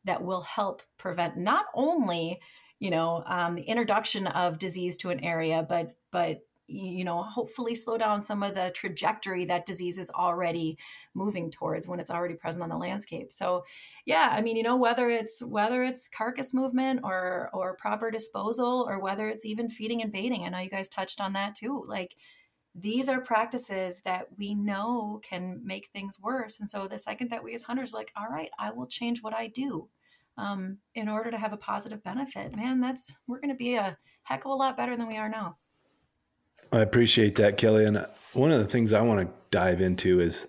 that 0.07 0.23
will 0.23 0.42
help 0.42 0.83
prevent 0.99 1.37
not 1.37 1.66
only 1.75 2.40
you 2.79 2.90
know 2.90 3.23
um, 3.27 3.55
the 3.55 3.62
introduction 3.62 4.27
of 4.27 4.59
disease 4.59 4.97
to 4.97 5.11
an 5.11 5.23
area 5.23 5.64
but 5.69 5.97
but 6.11 6.40
you 6.69 7.05
know 7.05 7.23
hopefully 7.23 7.75
slow 7.75 7.97
down 7.97 8.23
some 8.23 8.42
of 8.42 8.55
the 8.55 8.73
trajectory 8.75 9.45
that 9.45 9.66
disease 9.66 9.99
is 9.99 10.11
already 10.11 10.77
moving 11.14 11.51
towards 11.51 11.87
when 11.87 12.01
it's 12.01 12.11
already 12.11 12.35
present 12.35 12.62
on 12.62 12.69
the 12.69 12.77
landscape 12.77 13.31
so 13.31 13.64
yeah 14.05 14.31
i 14.33 14.40
mean 14.40 14.57
you 14.57 14.62
know 14.62 14.77
whether 14.77 15.09
it's 15.09 15.42
whether 15.42 15.85
it's 15.85 16.09
carcass 16.09 16.53
movement 16.53 17.01
or 17.05 17.51
or 17.53 17.77
proper 17.77 18.11
disposal 18.11 18.85
or 18.88 18.99
whether 18.99 19.29
it's 19.29 19.47
even 19.47 19.69
feeding 19.69 20.03
and 20.03 20.12
baiting 20.12 20.45
i 20.45 20.49
know 20.49 20.59
you 20.59 20.71
guys 20.71 20.88
touched 20.88 21.21
on 21.21 21.33
that 21.35 21.55
too 21.55 21.85
like 21.87 22.16
these 22.79 23.09
are 23.09 23.21
practices 23.21 24.03
that 24.03 24.27
we 24.37 24.55
know 24.55 25.19
can 25.25 25.62
make 25.64 25.87
things 25.87 26.21
worse. 26.21 26.61
And 26.61 26.69
so 26.69 26.87
the 26.87 26.99
second 26.99 27.31
that 27.31 27.42
we 27.42 27.55
as 27.55 27.62
hunters 27.62 27.95
like, 27.95 28.12
all 28.14 28.29
right, 28.29 28.51
I 28.59 28.71
will 28.71 28.87
change 28.87 29.23
what 29.23 29.35
I 29.35 29.47
do 29.47 29.88
um, 30.38 30.79
in 30.94 31.09
order 31.09 31.31
to 31.31 31.38
have 31.38 31.53
a 31.53 31.57
positive 31.57 32.03
benefit, 32.03 32.55
man, 32.57 32.81
that's 32.81 33.16
we're 33.27 33.40
going 33.40 33.51
to 33.51 33.57
be 33.57 33.75
a 33.75 33.96
heck 34.25 34.44
of 34.44 34.51
a 34.51 34.55
lot 34.55 34.77
better 34.77 34.96
than 34.96 35.07
we 35.07 35.16
are 35.16 35.29
now. 35.29 35.57
I 36.72 36.81
appreciate 36.81 37.37
that, 37.37 37.59
Kelly. 37.59 37.85
And 37.85 38.07
one 38.33 38.51
of 38.51 38.59
the 38.59 38.66
things 38.66 38.92
I 38.92 39.03
want 39.03 39.27
to 39.27 39.35
dive 39.51 39.81
into 39.81 40.20
is, 40.20 40.46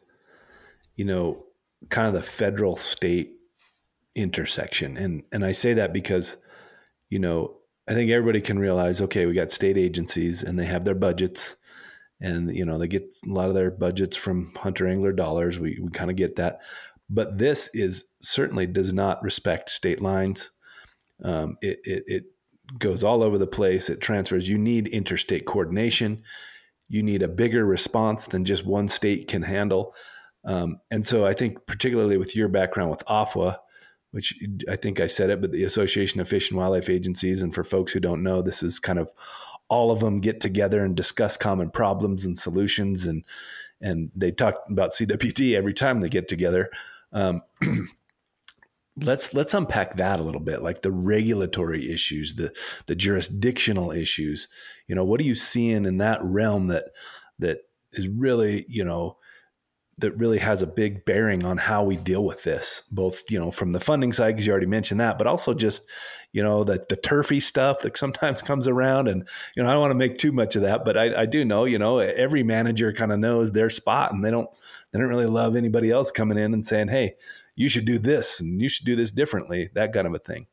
you 0.96 1.06
know, 1.06 1.46
kind 1.90 2.08
of 2.08 2.14
the 2.14 2.24
federal 2.24 2.76
state 2.76 3.34
intersection. 4.16 4.98
And 4.98 5.24
and 5.32 5.46
I 5.46 5.52
say 5.52 5.74
that 5.76 5.94
because, 5.94 6.38
you 7.10 7.20
know, 7.20 7.58
I 7.88 7.94
think 7.94 8.10
everybody 8.10 8.42
can 8.42 8.60
realize, 8.60 9.02
okay, 9.02 9.26
we 9.26 9.34
got 9.34 9.52
state 9.52 9.78
agencies 9.78 10.44
and 10.44 10.58
they 10.58 10.66
have 10.66 10.86
their 10.86 10.96
budgets 10.96 11.56
and 12.20 12.56
you 12.56 12.66
know 12.66 12.78
they 12.78 12.88
get 12.88 13.16
a 13.26 13.30
lot 13.30 13.48
of 13.48 13.54
their 13.54 13.72
budgets 13.72 14.18
from 14.18 14.52
hunter 14.58 14.88
angler 14.88 15.12
dollars 15.12 15.60
we, 15.60 15.80
we 15.82 15.90
kind 15.90 16.10
of 16.10 16.18
get 16.18 16.36
that 16.36 16.60
but 17.10 17.38
this 17.38 17.70
is 17.74 18.06
certainly 18.20 18.68
does 18.68 18.94
not 18.94 19.22
respect 19.24 19.70
state 19.70 20.02
lines 20.02 20.52
um, 21.24 21.58
it, 21.62 21.80
it, 21.84 22.04
it 22.08 22.24
goes 22.80 23.04
all 23.04 23.24
over 23.24 23.38
the 23.38 23.48
place 23.48 23.90
it 23.90 24.02
transfers 24.02 24.50
you 24.50 24.58
need 24.58 24.88
interstate 24.88 25.46
coordination 25.46 26.22
you 26.90 27.04
need 27.04 27.22
a 27.22 27.28
bigger 27.28 27.66
response 27.66 28.26
than 28.28 28.46
just 28.46 28.66
one 28.66 28.88
state 28.88 29.28
can 29.28 29.44
handle 29.44 29.94
um, 30.46 30.80
and 30.92 31.06
so 31.06 31.26
i 31.26 31.34
think 31.34 31.66
particularly 31.66 32.18
with 32.18 32.36
your 32.36 32.48
background 32.48 32.92
with 32.92 33.06
AFWA 33.06 33.58
which 34.12 34.34
I 34.70 34.76
think 34.76 35.00
I 35.00 35.08
said 35.08 35.30
it, 35.30 35.42
but 35.42 35.52
the 35.52 35.64
Association 35.64 36.22
of 36.22 36.30
Fish 36.30 36.50
and 36.50 36.58
Wildlife 36.58 36.90
Agencies. 36.90 37.42
And 37.42 37.54
for 37.54 37.64
folks 37.64 37.92
who 37.92 38.00
don't 38.00 38.24
know, 38.24 38.42
this 38.42 38.64
is 38.64 38.80
kind 38.80 38.98
of 38.98 39.12
all 39.70 39.92
of 39.92 40.00
them 40.00 40.22
get 40.22 40.40
together 40.40 40.84
and 40.84 40.96
discuss 40.96 41.38
common 41.38 41.70
problems 41.70 42.26
and 42.26 42.38
solutions 42.38 43.06
and 43.06 43.24
and 43.80 44.10
they 44.16 44.32
talk 44.32 44.56
about 44.70 44.90
CWD 44.90 45.54
every 45.54 45.74
time 45.74 46.02
they 46.02 46.10
get 46.10 46.28
together. 46.28 46.72
Um, 47.14 47.42
let's 48.98 49.34
let's 49.34 49.54
unpack 49.54 49.98
that 49.98 50.20
a 50.20 50.24
little 50.24 50.42
bit, 50.42 50.64
like 50.64 50.82
the 50.82 50.92
regulatory 50.92 51.92
issues, 51.92 52.36
the 52.36 52.54
the 52.88 52.96
jurisdictional 52.96 53.92
issues. 53.92 54.48
You 54.88 54.96
know, 54.96 55.04
what 55.04 55.20
are 55.22 55.26
you 55.26 55.36
seeing 55.36 55.86
in 55.86 55.98
that 55.98 56.24
realm 56.24 56.66
that 56.68 56.86
that 57.40 57.60
is 57.94 58.08
really 58.08 58.66
you 58.68 58.84
know 58.84 59.18
that 60.00 60.16
really 60.18 60.38
has 60.38 60.62
a 60.62 60.68
big 60.68 61.06
bearing 61.06 61.44
on 61.44 61.58
how 61.58 61.84
we 61.84 61.96
deal 61.96 62.24
with 62.24 62.44
this, 62.44 62.84
both 62.92 63.24
you 63.30 63.40
know 63.40 63.52
from 63.52 63.72
the 63.72 63.80
funding 63.80 64.14
side, 64.14 64.32
because 64.32 64.46
you 64.46 64.52
already 64.52 64.68
mentioned 64.68 65.00
that, 65.00 65.18
but 65.18 65.28
also 65.28 65.54
just 65.54 65.84
you 66.34 66.42
know 66.44 66.64
that 66.64 66.90
the 66.90 66.96
turfy 66.96 67.40
stuff 67.40 67.80
that 67.82 67.98
sometimes 67.98 68.42
comes 68.44 68.68
around, 68.68 69.08
and 69.08 69.28
you 69.56 69.64
know 69.64 69.70
I 69.70 69.74
don't 69.74 69.82
want 69.82 69.92
to 69.92 69.96
make 69.96 70.18
too 70.18 70.32
much 70.32 70.56
of 70.56 70.64
that, 70.64 70.86
but 70.86 70.98
I, 70.98 71.22
I 71.22 71.26
do 71.26 71.46
know 71.46 71.66
you 71.66 71.80
know 71.80 72.00
every 72.00 72.44
manager 72.44 72.94
kind 72.94 73.12
of 73.12 73.20
knows 73.20 73.52
their 73.52 73.70
spot, 73.70 74.12
and 74.12 74.24
they 74.24 74.32
don't 74.32 74.50
they 74.98 75.02
don't 75.02 75.10
really 75.10 75.28
love 75.28 75.56
anybody 75.56 75.92
else 75.92 76.10
coming 76.10 76.40
in 76.40 76.56
and 76.56 76.66
saying, 76.66 76.88
hey, 76.88 77.14
you 77.56 77.70
should 77.70 77.86
do 77.86 78.00
this 78.00 78.40
and 78.40 78.60
you 78.60 78.68
should 78.68 78.86
do 78.86 78.96
this 78.96 79.12
differently, 79.12 79.70
that 79.76 79.94
kind 79.94 80.08
of 80.08 80.16
a 80.16 80.20
thing. 80.20 80.48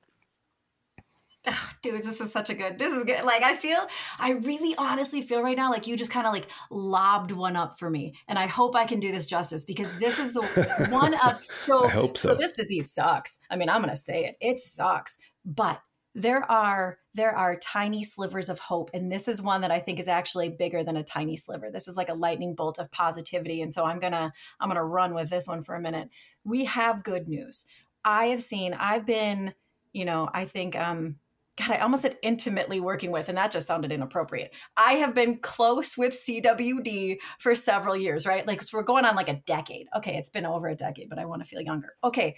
Oh, 1.46 1.70
dude, 1.80 2.02
this 2.02 2.20
is 2.20 2.30
such 2.30 2.50
a 2.50 2.54
good. 2.54 2.78
This 2.78 2.94
is 2.94 3.04
good. 3.04 3.24
Like 3.24 3.42
I 3.42 3.54
feel, 3.54 3.78
I 4.18 4.32
really 4.32 4.74
honestly 4.76 5.22
feel 5.22 5.42
right 5.42 5.56
now 5.56 5.70
like 5.70 5.86
you 5.86 5.96
just 5.96 6.10
kind 6.10 6.26
of 6.26 6.34
like 6.34 6.46
lobbed 6.70 7.32
one 7.32 7.56
up 7.56 7.78
for 7.78 7.88
me, 7.88 8.14
and 8.28 8.38
I 8.38 8.46
hope 8.46 8.76
I 8.76 8.84
can 8.84 9.00
do 9.00 9.12
this 9.12 9.26
justice 9.26 9.64
because 9.64 9.98
this 9.98 10.18
is 10.18 10.32
the 10.32 10.42
one 10.90 11.14
of. 11.14 11.42
So, 11.56 11.86
I 11.86 11.90
hope 11.90 12.16
so. 12.16 12.30
so 12.30 12.34
this 12.34 12.52
disease 12.52 12.90
sucks. 12.90 13.40
I 13.50 13.56
mean, 13.56 13.68
I'm 13.68 13.80
gonna 13.82 13.96
say 13.96 14.24
it. 14.24 14.36
It 14.40 14.60
sucks, 14.60 15.18
but 15.44 15.80
there 16.14 16.50
are 16.50 16.98
there 17.14 17.34
are 17.36 17.56
tiny 17.56 18.02
slivers 18.02 18.48
of 18.48 18.58
hope 18.58 18.90
and 18.92 19.10
this 19.10 19.28
is 19.28 19.40
one 19.40 19.60
that 19.60 19.70
i 19.70 19.78
think 19.78 19.98
is 19.98 20.08
actually 20.08 20.48
bigger 20.48 20.82
than 20.82 20.96
a 20.96 21.04
tiny 21.04 21.36
sliver 21.36 21.70
this 21.70 21.88
is 21.88 21.96
like 21.96 22.08
a 22.08 22.14
lightning 22.14 22.54
bolt 22.54 22.78
of 22.78 22.90
positivity 22.90 23.62
and 23.62 23.72
so 23.72 23.84
i'm 23.84 24.00
gonna 24.00 24.32
i'm 24.60 24.68
gonna 24.68 24.84
run 24.84 25.14
with 25.14 25.30
this 25.30 25.46
one 25.46 25.62
for 25.62 25.74
a 25.74 25.80
minute 25.80 26.08
we 26.44 26.64
have 26.64 27.04
good 27.04 27.28
news 27.28 27.64
i 28.04 28.26
have 28.26 28.42
seen 28.42 28.74
i've 28.74 29.06
been 29.06 29.54
you 29.92 30.04
know 30.04 30.28
i 30.32 30.44
think 30.44 30.76
um 30.76 31.16
God, 31.56 31.70
I 31.70 31.78
almost 31.78 32.02
said 32.02 32.18
intimately 32.22 32.80
working 32.80 33.12
with, 33.12 33.28
and 33.28 33.38
that 33.38 33.52
just 33.52 33.68
sounded 33.68 33.92
inappropriate. 33.92 34.52
I 34.76 34.94
have 34.94 35.14
been 35.14 35.38
close 35.38 35.96
with 35.96 36.12
CWD 36.12 37.18
for 37.38 37.54
several 37.54 37.96
years, 37.96 38.26
right? 38.26 38.44
Like 38.46 38.62
so 38.62 38.76
we're 38.76 38.82
going 38.82 39.04
on 39.04 39.14
like 39.14 39.28
a 39.28 39.40
decade. 39.46 39.86
Okay, 39.96 40.16
it's 40.16 40.30
been 40.30 40.46
over 40.46 40.66
a 40.66 40.74
decade, 40.74 41.08
but 41.08 41.18
I 41.18 41.26
want 41.26 41.42
to 41.42 41.48
feel 41.48 41.60
younger. 41.60 41.94
Okay. 42.02 42.34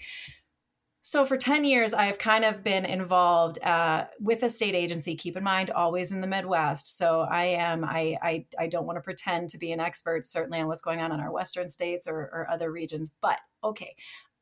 So 1.07 1.25
for 1.25 1.37
10 1.37 1.63
years, 1.63 1.93
I 1.93 2.03
have 2.03 2.17
kind 2.17 2.43
of 2.43 2.65
been 2.65 2.83
involved 2.83 3.63
uh, 3.63 4.07
with 4.19 4.43
a 4.43 4.49
state 4.49 4.75
agency. 4.75 5.15
Keep 5.15 5.37
in 5.37 5.43
mind, 5.45 5.71
always 5.71 6.11
in 6.11 6.19
the 6.19 6.27
Midwest. 6.27 6.97
So 6.97 7.21
I 7.21 7.45
am, 7.45 7.85
I, 7.85 8.17
I, 8.21 8.45
I 8.59 8.67
don't 8.67 8.85
want 8.85 8.97
to 8.97 9.01
pretend 9.01 9.49
to 9.51 9.57
be 9.57 9.71
an 9.71 9.79
expert, 9.79 10.25
certainly 10.25 10.59
on 10.59 10.67
what's 10.67 10.81
going 10.81 10.99
on 10.99 11.13
in 11.13 11.21
our 11.21 11.31
Western 11.31 11.69
states 11.69 12.09
or, 12.09 12.17
or 12.17 12.45
other 12.51 12.69
regions. 12.69 13.09
But 13.21 13.39
okay, 13.63 13.95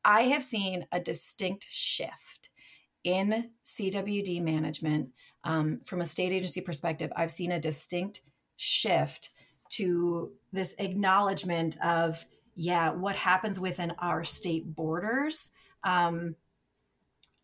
I 0.04 0.22
have 0.22 0.42
seen 0.42 0.88
a 0.90 0.98
distinct 0.98 1.68
shift 1.70 2.50
in 3.04 3.50
CWD 3.64 4.42
management, 4.42 5.10
um, 5.44 5.82
from 5.84 6.00
a 6.00 6.06
state 6.06 6.32
agency 6.32 6.62
perspective, 6.62 7.12
I've 7.14 7.30
seen 7.30 7.52
a 7.52 7.60
distinct 7.60 8.22
shift 8.56 9.30
to 9.68 10.32
this 10.52 10.74
acknowledgement 10.80 11.76
of, 11.80 12.26
yeah, 12.56 12.90
what 12.90 13.14
happens 13.14 13.60
within 13.60 13.92
our 14.00 14.24
state 14.24 14.74
borders. 14.74 15.52
Um, 15.84 16.34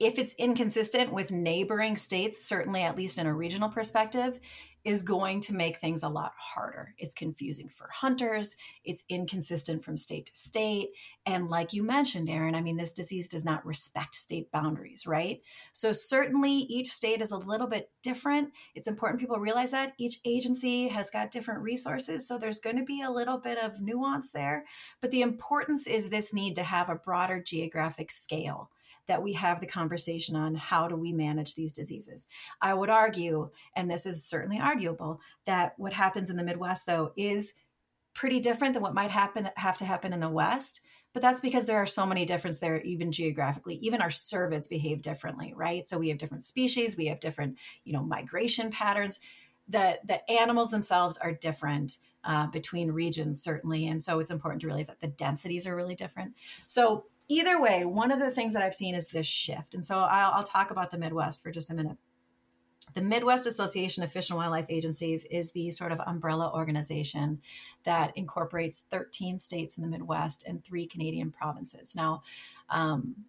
if 0.06 0.18
it's 0.18 0.34
inconsistent 0.34 1.12
with 1.12 1.30
neighboring 1.30 1.96
states, 1.96 2.42
certainly 2.44 2.82
at 2.82 2.96
least 2.96 3.18
in 3.18 3.26
a 3.26 3.34
regional 3.34 3.68
perspective, 3.68 4.40
is 4.84 5.02
going 5.02 5.40
to 5.40 5.54
make 5.54 5.78
things 5.78 6.02
a 6.02 6.08
lot 6.08 6.32
harder. 6.36 6.94
It's 6.98 7.14
confusing 7.14 7.68
for 7.68 7.88
hunters, 7.92 8.56
it's 8.84 9.04
inconsistent 9.08 9.84
from 9.84 9.96
state 9.96 10.26
to 10.26 10.32
state. 10.34 10.88
And 11.24 11.48
like 11.48 11.72
you 11.72 11.84
mentioned, 11.84 12.28
Aaron, 12.28 12.56
I 12.56 12.62
mean, 12.62 12.76
this 12.76 12.90
disease 12.90 13.28
does 13.28 13.44
not 13.44 13.64
respect 13.64 14.16
state 14.16 14.50
boundaries, 14.50 15.06
right? 15.06 15.40
So, 15.72 15.92
certainly 15.92 16.50
each 16.50 16.90
state 16.90 17.22
is 17.22 17.30
a 17.30 17.36
little 17.36 17.68
bit 17.68 17.90
different. 18.02 18.50
It's 18.74 18.88
important 18.88 19.20
people 19.20 19.38
realize 19.38 19.70
that 19.70 19.92
each 19.98 20.18
agency 20.24 20.88
has 20.88 21.10
got 21.10 21.30
different 21.30 21.62
resources. 21.62 22.26
So, 22.26 22.36
there's 22.36 22.58
going 22.58 22.76
to 22.76 22.84
be 22.84 23.02
a 23.02 23.10
little 23.10 23.38
bit 23.38 23.58
of 23.58 23.80
nuance 23.80 24.32
there. 24.32 24.64
But 25.00 25.12
the 25.12 25.22
importance 25.22 25.86
is 25.86 26.08
this 26.08 26.34
need 26.34 26.56
to 26.56 26.64
have 26.64 26.90
a 26.90 26.96
broader 26.96 27.40
geographic 27.40 28.10
scale 28.10 28.70
that 29.06 29.22
we 29.22 29.32
have 29.32 29.60
the 29.60 29.66
conversation 29.66 30.36
on 30.36 30.54
how 30.54 30.88
do 30.88 30.96
we 30.96 31.12
manage 31.12 31.54
these 31.54 31.72
diseases. 31.72 32.26
I 32.60 32.74
would 32.74 32.90
argue, 32.90 33.50
and 33.74 33.90
this 33.90 34.06
is 34.06 34.24
certainly 34.24 34.60
arguable, 34.60 35.20
that 35.44 35.74
what 35.76 35.92
happens 35.92 36.30
in 36.30 36.36
the 36.36 36.44
Midwest, 36.44 36.86
though, 36.86 37.12
is 37.16 37.52
pretty 38.14 38.40
different 38.40 38.74
than 38.74 38.82
what 38.82 38.94
might 38.94 39.10
happen 39.10 39.50
have 39.56 39.76
to 39.78 39.84
happen 39.84 40.12
in 40.12 40.20
the 40.20 40.28
West. 40.28 40.80
But 41.12 41.20
that's 41.20 41.40
because 41.40 41.66
there 41.66 41.76
are 41.76 41.86
so 41.86 42.06
many 42.06 42.24
differences 42.24 42.60
there, 42.60 42.80
even 42.80 43.12
geographically. 43.12 43.74
Even 43.76 44.00
our 44.00 44.08
cervids 44.08 44.68
behave 44.68 45.02
differently, 45.02 45.52
right? 45.54 45.86
So 45.88 45.98
we 45.98 46.08
have 46.08 46.18
different 46.18 46.44
species, 46.44 46.96
we 46.96 47.06
have 47.06 47.20
different, 47.20 47.56
you 47.84 47.92
know, 47.92 48.02
migration 48.02 48.70
patterns. 48.70 49.20
The 49.68 49.98
the 50.04 50.28
animals 50.30 50.70
themselves 50.70 51.18
are 51.18 51.32
different 51.32 51.98
uh, 52.24 52.46
between 52.46 52.92
regions, 52.92 53.42
certainly, 53.42 53.86
and 53.86 54.02
so 54.02 54.20
it's 54.20 54.30
important 54.30 54.60
to 54.60 54.66
realize 54.66 54.86
that 54.86 55.00
the 55.00 55.08
densities 55.08 55.66
are 55.66 55.76
really 55.76 55.94
different. 55.94 56.34
So 56.66 57.04
either 57.32 57.60
way, 57.60 57.84
one 57.84 58.10
of 58.10 58.18
the 58.18 58.30
things 58.30 58.52
that 58.52 58.62
I've 58.62 58.74
seen 58.74 58.94
is 58.94 59.08
this 59.08 59.26
shift. 59.26 59.74
And 59.74 59.84
so 59.84 59.98
I'll, 59.98 60.32
I'll 60.32 60.44
talk 60.44 60.70
about 60.70 60.90
the 60.90 60.98
Midwest 60.98 61.42
for 61.42 61.50
just 61.50 61.70
a 61.70 61.74
minute. 61.74 61.96
The 62.94 63.00
Midwest 63.00 63.46
Association 63.46 64.02
of 64.02 64.12
Fish 64.12 64.28
and 64.28 64.36
Wildlife 64.36 64.66
Agencies 64.68 65.24
is 65.30 65.52
the 65.52 65.70
sort 65.70 65.92
of 65.92 66.00
umbrella 66.00 66.52
organization 66.54 67.40
that 67.84 68.14
incorporates 68.16 68.84
13 68.90 69.38
states 69.38 69.78
in 69.78 69.82
the 69.82 69.88
Midwest 69.88 70.44
and 70.46 70.62
three 70.62 70.86
Canadian 70.86 71.30
provinces. 71.30 71.94
Now, 71.96 72.22
um, 72.68 73.24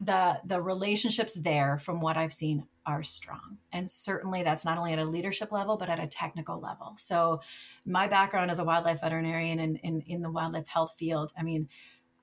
the 0.00 0.40
the 0.44 0.60
relationships 0.60 1.34
there, 1.34 1.78
from 1.78 2.00
what 2.00 2.18
I've 2.18 2.32
seen, 2.32 2.66
are 2.84 3.02
strong, 3.02 3.58
and 3.72 3.90
certainly 3.90 4.42
that's 4.42 4.64
not 4.64 4.76
only 4.76 4.92
at 4.92 4.98
a 4.98 5.06
leadership 5.06 5.50
level 5.50 5.78
but 5.78 5.88
at 5.88 5.98
a 5.98 6.06
technical 6.06 6.60
level. 6.60 6.94
So, 6.98 7.40
my 7.86 8.06
background 8.06 8.50
as 8.50 8.58
a 8.58 8.64
wildlife 8.64 9.00
veterinarian 9.00 9.58
and 9.58 9.78
in, 9.78 9.96
in, 9.96 10.02
in 10.02 10.20
the 10.20 10.30
wildlife 10.30 10.68
health 10.68 10.94
field, 10.98 11.32
I 11.38 11.42
mean, 11.42 11.68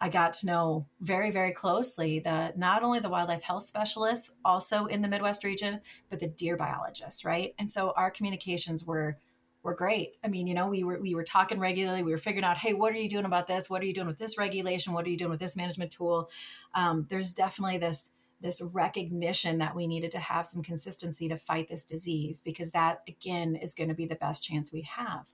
I 0.03 0.09
got 0.09 0.33
to 0.33 0.47
know 0.47 0.85
very, 0.99 1.31
very 1.31 1.53
closely 1.53 2.19
the 2.19 2.51
not 2.57 2.83
only 2.83 2.99
the 2.99 3.09
wildlife 3.09 3.41
health 3.41 3.63
specialists, 3.63 4.31
also 4.43 4.85
in 4.85 5.01
the 5.01 5.07
Midwest 5.07 5.45
region, 5.45 5.79
but 6.09 6.19
the 6.19 6.27
deer 6.27 6.57
biologists, 6.57 7.23
right? 7.23 7.55
And 7.57 7.71
so 7.71 7.93
our 7.95 8.11
communications 8.11 8.85
were 8.85 9.17
were 9.63 9.73
great. 9.73 10.15
I 10.21 10.27
mean, 10.27 10.45
you 10.45 10.55
know, 10.55 10.67
we 10.67 10.83
were 10.83 10.99
we 10.99 11.15
were 11.15 11.23
talking 11.23 11.57
regularly. 11.57 12.03
We 12.03 12.11
were 12.11 12.17
figuring 12.17 12.43
out, 12.43 12.57
hey, 12.57 12.73
what 12.73 12.91
are 12.91 12.97
you 12.97 13.07
doing 13.07 13.23
about 13.23 13.47
this? 13.47 13.69
What 13.69 13.81
are 13.81 13.85
you 13.85 13.93
doing 13.93 14.07
with 14.07 14.19
this 14.19 14.37
regulation? 14.37 14.91
What 14.91 15.05
are 15.05 15.09
you 15.09 15.17
doing 15.17 15.31
with 15.31 15.39
this 15.39 15.55
management 15.55 15.91
tool? 15.91 16.29
Um, 16.75 17.07
there's 17.09 17.33
definitely 17.33 17.77
this 17.77 18.11
this 18.41 18.61
recognition 18.61 19.59
that 19.59 19.73
we 19.73 19.87
needed 19.87 20.11
to 20.11 20.19
have 20.19 20.45
some 20.45 20.63
consistency 20.63 21.29
to 21.29 21.37
fight 21.37 21.69
this 21.69 21.85
disease 21.85 22.41
because 22.41 22.71
that 22.71 23.03
again 23.07 23.55
is 23.55 23.73
going 23.73 23.87
to 23.87 23.95
be 23.95 24.05
the 24.05 24.15
best 24.15 24.43
chance 24.43 24.73
we 24.73 24.81
have 24.81 25.31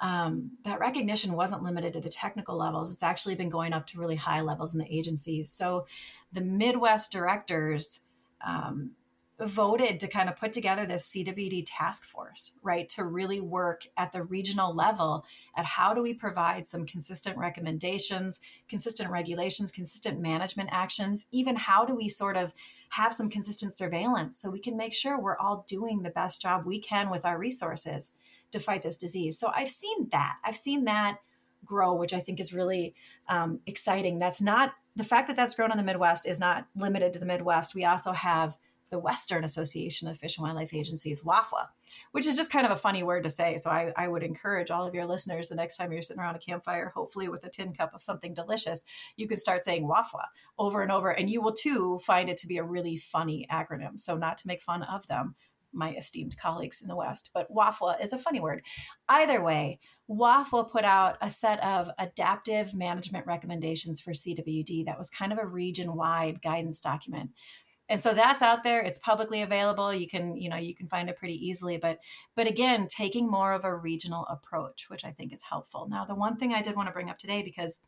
um, 0.00 0.52
that 0.64 0.80
recognition 0.80 1.34
wasn't 1.34 1.62
limited 1.62 1.92
to 1.92 2.00
the 2.00 2.08
technical 2.08 2.56
levels. 2.56 2.92
It's 2.92 3.02
actually 3.02 3.34
been 3.34 3.50
going 3.50 3.72
up 3.72 3.86
to 3.88 3.98
really 3.98 4.16
high 4.16 4.40
levels 4.40 4.72
in 4.72 4.80
the 4.80 4.92
agencies. 4.94 5.50
So 5.52 5.86
the 6.32 6.40
Midwest 6.40 7.12
directors 7.12 8.00
um, 8.44 8.92
voted 9.38 10.00
to 10.00 10.08
kind 10.08 10.28
of 10.28 10.36
put 10.36 10.52
together 10.52 10.86
this 10.86 11.08
CWD 11.08 11.64
task 11.66 12.04
force, 12.04 12.52
right? 12.62 12.88
To 12.90 13.04
really 13.04 13.40
work 13.40 13.86
at 13.96 14.12
the 14.12 14.22
regional 14.22 14.74
level 14.74 15.24
at 15.56 15.64
how 15.64 15.94
do 15.94 16.02
we 16.02 16.14
provide 16.14 16.66
some 16.66 16.86
consistent 16.86 17.36
recommendations, 17.38 18.40
consistent 18.68 19.10
regulations, 19.10 19.70
consistent 19.70 20.20
management 20.20 20.70
actions, 20.72 21.26
even 21.30 21.56
how 21.56 21.84
do 21.84 21.94
we 21.94 22.08
sort 22.08 22.36
of 22.36 22.52
have 22.90 23.14
some 23.14 23.30
consistent 23.30 23.72
surveillance 23.72 24.38
so 24.38 24.50
we 24.50 24.60
can 24.60 24.76
make 24.76 24.92
sure 24.92 25.18
we're 25.18 25.38
all 25.38 25.64
doing 25.68 26.02
the 26.02 26.10
best 26.10 26.42
job 26.42 26.64
we 26.64 26.80
can 26.80 27.08
with 27.08 27.24
our 27.24 27.38
resources 27.38 28.12
to 28.52 28.60
fight 28.60 28.82
this 28.82 28.96
disease. 28.96 29.38
So 29.38 29.50
I've 29.54 29.70
seen 29.70 30.08
that. 30.10 30.36
I've 30.44 30.56
seen 30.56 30.84
that 30.84 31.18
grow, 31.64 31.94
which 31.94 32.12
I 32.12 32.20
think 32.20 32.40
is 32.40 32.52
really 32.52 32.94
um, 33.28 33.60
exciting. 33.66 34.18
That's 34.18 34.42
not 34.42 34.74
the 34.96 35.04
fact 35.04 35.28
that 35.28 35.36
that's 35.36 35.54
grown 35.54 35.70
in 35.70 35.76
the 35.76 35.84
Midwest 35.84 36.26
is 36.26 36.40
not 36.40 36.66
limited 36.74 37.12
to 37.12 37.18
the 37.18 37.26
Midwest. 37.26 37.74
We 37.74 37.84
also 37.84 38.12
have 38.12 38.56
the 38.90 38.98
Western 38.98 39.44
Association 39.44 40.08
of 40.08 40.18
Fish 40.18 40.36
and 40.36 40.42
Wildlife 40.42 40.74
Agencies, 40.74 41.22
WAFWA, 41.22 41.68
which 42.10 42.26
is 42.26 42.36
just 42.36 42.50
kind 42.50 42.66
of 42.66 42.72
a 42.72 42.76
funny 42.76 43.04
word 43.04 43.22
to 43.22 43.30
say. 43.30 43.56
So 43.56 43.70
I, 43.70 43.92
I, 43.96 44.08
would 44.08 44.24
encourage 44.24 44.70
all 44.70 44.84
of 44.84 44.94
your 44.94 45.06
listeners 45.06 45.48
the 45.48 45.54
next 45.54 45.76
time 45.76 45.92
you're 45.92 46.02
sitting 46.02 46.20
around 46.20 46.34
a 46.34 46.40
campfire, 46.40 46.92
hopefully 46.92 47.28
with 47.28 47.44
a 47.44 47.48
tin 47.48 47.72
cup 47.72 47.94
of 47.94 48.02
something 48.02 48.34
delicious, 48.34 48.82
you 49.16 49.28
can 49.28 49.36
start 49.36 49.62
saying 49.62 49.86
WAFWA 49.86 50.24
over 50.58 50.82
and 50.82 50.90
over, 50.90 51.10
and 51.10 51.30
you 51.30 51.40
will 51.40 51.52
too 51.52 52.00
find 52.00 52.28
it 52.28 52.36
to 52.38 52.48
be 52.48 52.58
a 52.58 52.64
really 52.64 52.96
funny 52.96 53.46
acronym. 53.50 54.00
So 54.00 54.16
not 54.16 54.38
to 54.38 54.48
make 54.48 54.60
fun 54.60 54.82
of 54.82 55.06
them, 55.06 55.36
my 55.72 55.94
esteemed 55.94 56.36
colleagues 56.36 56.80
in 56.80 56.88
the 56.88 56.96
West, 56.96 57.30
but 57.32 57.52
WAFWA 57.52 58.02
is 58.02 58.12
a 58.12 58.18
funny 58.18 58.40
word. 58.40 58.62
Either 59.08 59.42
way, 59.42 59.78
WAFWA 60.10 60.70
put 60.70 60.84
out 60.84 61.16
a 61.20 61.30
set 61.30 61.62
of 61.62 61.90
adaptive 61.98 62.74
management 62.74 63.26
recommendations 63.26 64.00
for 64.00 64.12
CWD 64.12 64.84
that 64.86 64.98
was 64.98 65.10
kind 65.10 65.32
of 65.32 65.38
a 65.38 65.46
region 65.46 65.94
wide 65.94 66.42
guidance 66.42 66.80
document. 66.80 67.30
and 67.88 68.00
so 68.00 68.14
that's 68.14 68.40
out 68.40 68.62
there 68.62 68.80
it's 68.80 68.98
publicly 68.98 69.42
available 69.42 69.92
you 69.92 70.06
can 70.08 70.36
you 70.36 70.48
know 70.48 70.56
you 70.56 70.74
can 70.74 70.86
find 70.88 71.10
it 71.10 71.16
pretty 71.16 71.34
easily 71.34 71.76
but 71.76 71.98
but 72.36 72.46
again 72.46 72.86
taking 72.86 73.28
more 73.28 73.52
of 73.52 73.64
a 73.64 73.76
regional 73.76 74.24
approach 74.26 74.86
which 74.88 75.04
i 75.04 75.10
think 75.10 75.32
is 75.32 75.42
helpful 75.42 75.88
now 75.90 76.04
the 76.04 76.14
one 76.14 76.36
thing 76.36 76.54
i 76.54 76.62
did 76.62 76.76
want 76.76 76.86
to 76.86 76.92
bring 76.92 77.10
up 77.10 77.18
today 77.18 77.42
because 77.42 77.80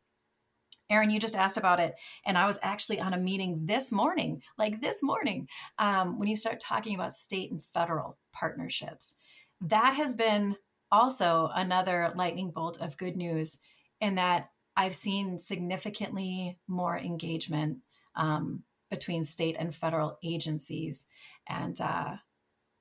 Aaron, 0.91 1.11
you 1.11 1.19
just 1.19 1.37
asked 1.37 1.57
about 1.57 1.81
it. 1.81 1.95
And 2.27 2.37
I 2.37 2.47
was 2.47 2.59
actually 2.63 3.01
on 3.01 3.15
a 3.15 3.19
meeting 3.19 3.67
this 3.67 3.93
morning, 3.93 4.43
like 4.59 4.81
this 4.81 5.03
morning, 5.03 5.49
um, 5.79 6.19
when 6.19 6.29
you 6.29 6.37
start 6.37 6.61
talking 6.61 6.95
about 6.95 7.15
state 7.15 7.51
and 7.51 7.65
federal 7.65 8.19
partnerships. 8.33 9.15
That 9.61 9.95
has 9.95 10.15
been 10.15 10.57
also 10.91 11.51
another 11.55 12.13
lightning 12.15 12.51
bolt 12.51 12.81
of 12.81 12.99
good 12.99 13.17
news 13.17 13.59
in 14.01 14.17
that 14.17 14.51
I've 14.77 14.95
seen 14.95 15.39
significantly 15.39 16.59
more 16.69 16.99
engagement 16.99 17.79
um, 18.17 18.65
between 18.91 19.25
state 19.25 19.57
and 19.59 19.75
federal 19.75 20.19
agencies 20.23 21.07
and 21.49 21.81
uh, 21.81 22.17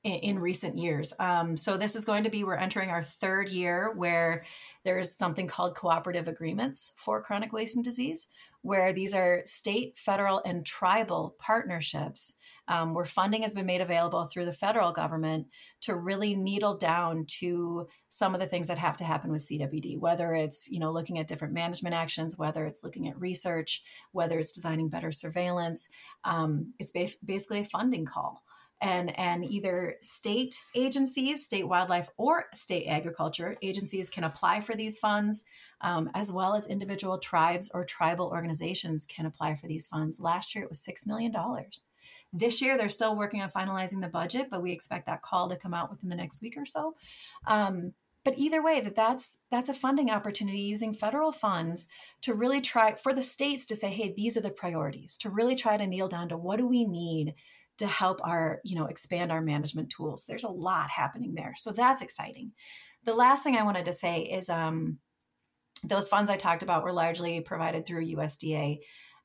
in, 0.03 0.13
in, 0.13 0.39
recent 0.39 0.77
years. 0.77 1.13
Um, 1.19 1.55
so 1.55 1.77
this 1.77 1.95
is 1.95 2.05
going 2.05 2.23
to 2.23 2.29
be 2.29 2.43
we're 2.43 2.55
entering 2.55 2.89
our 2.89 3.03
third 3.03 3.49
year 3.49 3.93
where 3.95 4.45
there's 4.83 5.15
something 5.15 5.47
called 5.47 5.75
cooperative 5.75 6.27
agreements 6.27 6.91
for 6.95 7.21
chronic 7.21 7.53
wasting 7.53 7.83
disease, 7.83 8.27
where 8.61 8.93
these 8.93 9.13
are 9.13 9.41
state, 9.45 9.97
federal, 9.97 10.41
and 10.45 10.65
tribal 10.65 11.35
partnerships 11.39 12.33
um, 12.67 12.93
where 12.93 13.05
funding 13.05 13.41
has 13.41 13.53
been 13.53 13.65
made 13.65 13.81
available 13.81 14.23
through 14.25 14.45
the 14.45 14.53
federal 14.53 14.93
government 14.93 15.47
to 15.81 15.95
really 15.95 16.35
needle 16.35 16.77
down 16.77 17.25
to 17.25 17.87
some 18.07 18.33
of 18.33 18.39
the 18.39 18.47
things 18.47 18.67
that 18.67 18.77
have 18.77 18.95
to 18.97 19.03
happen 19.03 19.29
with 19.29 19.41
CWD, 19.41 19.99
whether 19.99 20.33
it's 20.33 20.69
you 20.69 20.79
know 20.79 20.91
looking 20.91 21.19
at 21.19 21.27
different 21.27 21.53
management 21.53 21.95
actions, 21.95 22.37
whether 22.37 22.65
it's 22.65 22.83
looking 22.83 23.09
at 23.09 23.19
research, 23.19 23.83
whether 24.13 24.39
it's 24.39 24.53
designing 24.53 24.87
better 24.87 25.11
surveillance. 25.11 25.89
Um, 26.23 26.73
it's 26.79 26.91
ba- 26.91 27.09
basically 27.25 27.59
a 27.59 27.65
funding 27.65 28.05
call 28.05 28.41
and 28.81 29.17
and 29.17 29.45
either 29.45 29.95
state 30.01 30.61
agencies 30.75 31.45
state 31.45 31.67
wildlife 31.67 32.09
or 32.17 32.45
state 32.53 32.85
agriculture 32.87 33.57
agencies 33.61 34.09
can 34.09 34.23
apply 34.23 34.59
for 34.59 34.75
these 34.75 34.99
funds 34.99 35.45
um, 35.81 36.09
as 36.13 36.31
well 36.31 36.55
as 36.55 36.67
individual 36.67 37.17
tribes 37.17 37.71
or 37.73 37.85
tribal 37.85 38.27
organizations 38.27 39.05
can 39.05 39.25
apply 39.25 39.55
for 39.55 39.67
these 39.67 39.87
funds 39.87 40.19
last 40.19 40.55
year 40.55 40.63
it 40.63 40.69
was 40.69 40.79
$6 40.79 41.07
million 41.07 41.33
this 42.33 42.61
year, 42.61 42.77
they're 42.77 42.89
still 42.89 43.15
working 43.15 43.41
on 43.41 43.51
finalizing 43.51 44.01
the 44.01 44.07
budget, 44.07 44.47
but 44.49 44.61
we 44.61 44.71
expect 44.71 45.05
that 45.07 45.21
call 45.21 45.49
to 45.49 45.57
come 45.57 45.73
out 45.73 45.89
within 45.89 46.09
the 46.09 46.15
next 46.15 46.41
week 46.41 46.55
or 46.57 46.65
so. 46.65 46.95
Um, 47.45 47.93
but 48.23 48.37
either 48.37 48.63
way, 48.63 48.79
that 48.81 48.95
that's 48.95 49.39
that's 49.49 49.69
a 49.69 49.73
funding 49.73 50.11
opportunity 50.11 50.59
using 50.59 50.93
federal 50.93 51.31
funds 51.31 51.87
to 52.21 52.33
really 52.33 52.61
try 52.61 52.93
for 52.93 53.13
the 53.13 53.21
states 53.21 53.65
to 53.65 53.75
say, 53.75 53.89
hey, 53.89 54.13
these 54.15 54.37
are 54.37 54.41
the 54.41 54.51
priorities. 54.51 55.17
To 55.19 55.29
really 55.29 55.55
try 55.55 55.75
to 55.75 55.87
kneel 55.87 56.07
down 56.07 56.29
to 56.29 56.37
what 56.37 56.57
do 56.57 56.67
we 56.67 56.85
need 56.85 57.33
to 57.81 57.87
help 57.87 58.19
our 58.23 58.61
you 58.63 58.75
know 58.75 58.85
expand 58.85 59.31
our 59.31 59.41
management 59.41 59.89
tools. 59.89 60.25
There's 60.25 60.43
a 60.43 60.49
lot 60.49 60.89
happening 60.89 61.35
there, 61.35 61.53
so 61.57 61.71
that's 61.71 62.01
exciting. 62.01 62.53
The 63.03 63.13
last 63.13 63.43
thing 63.43 63.57
I 63.57 63.63
wanted 63.63 63.85
to 63.85 63.93
say 63.93 64.21
is 64.21 64.49
um, 64.49 64.99
those 65.83 66.07
funds 66.07 66.29
I 66.29 66.37
talked 66.37 66.63
about 66.63 66.83
were 66.83 66.93
largely 66.93 67.41
provided 67.41 67.85
through 67.85 68.05
USDA. 68.15 68.79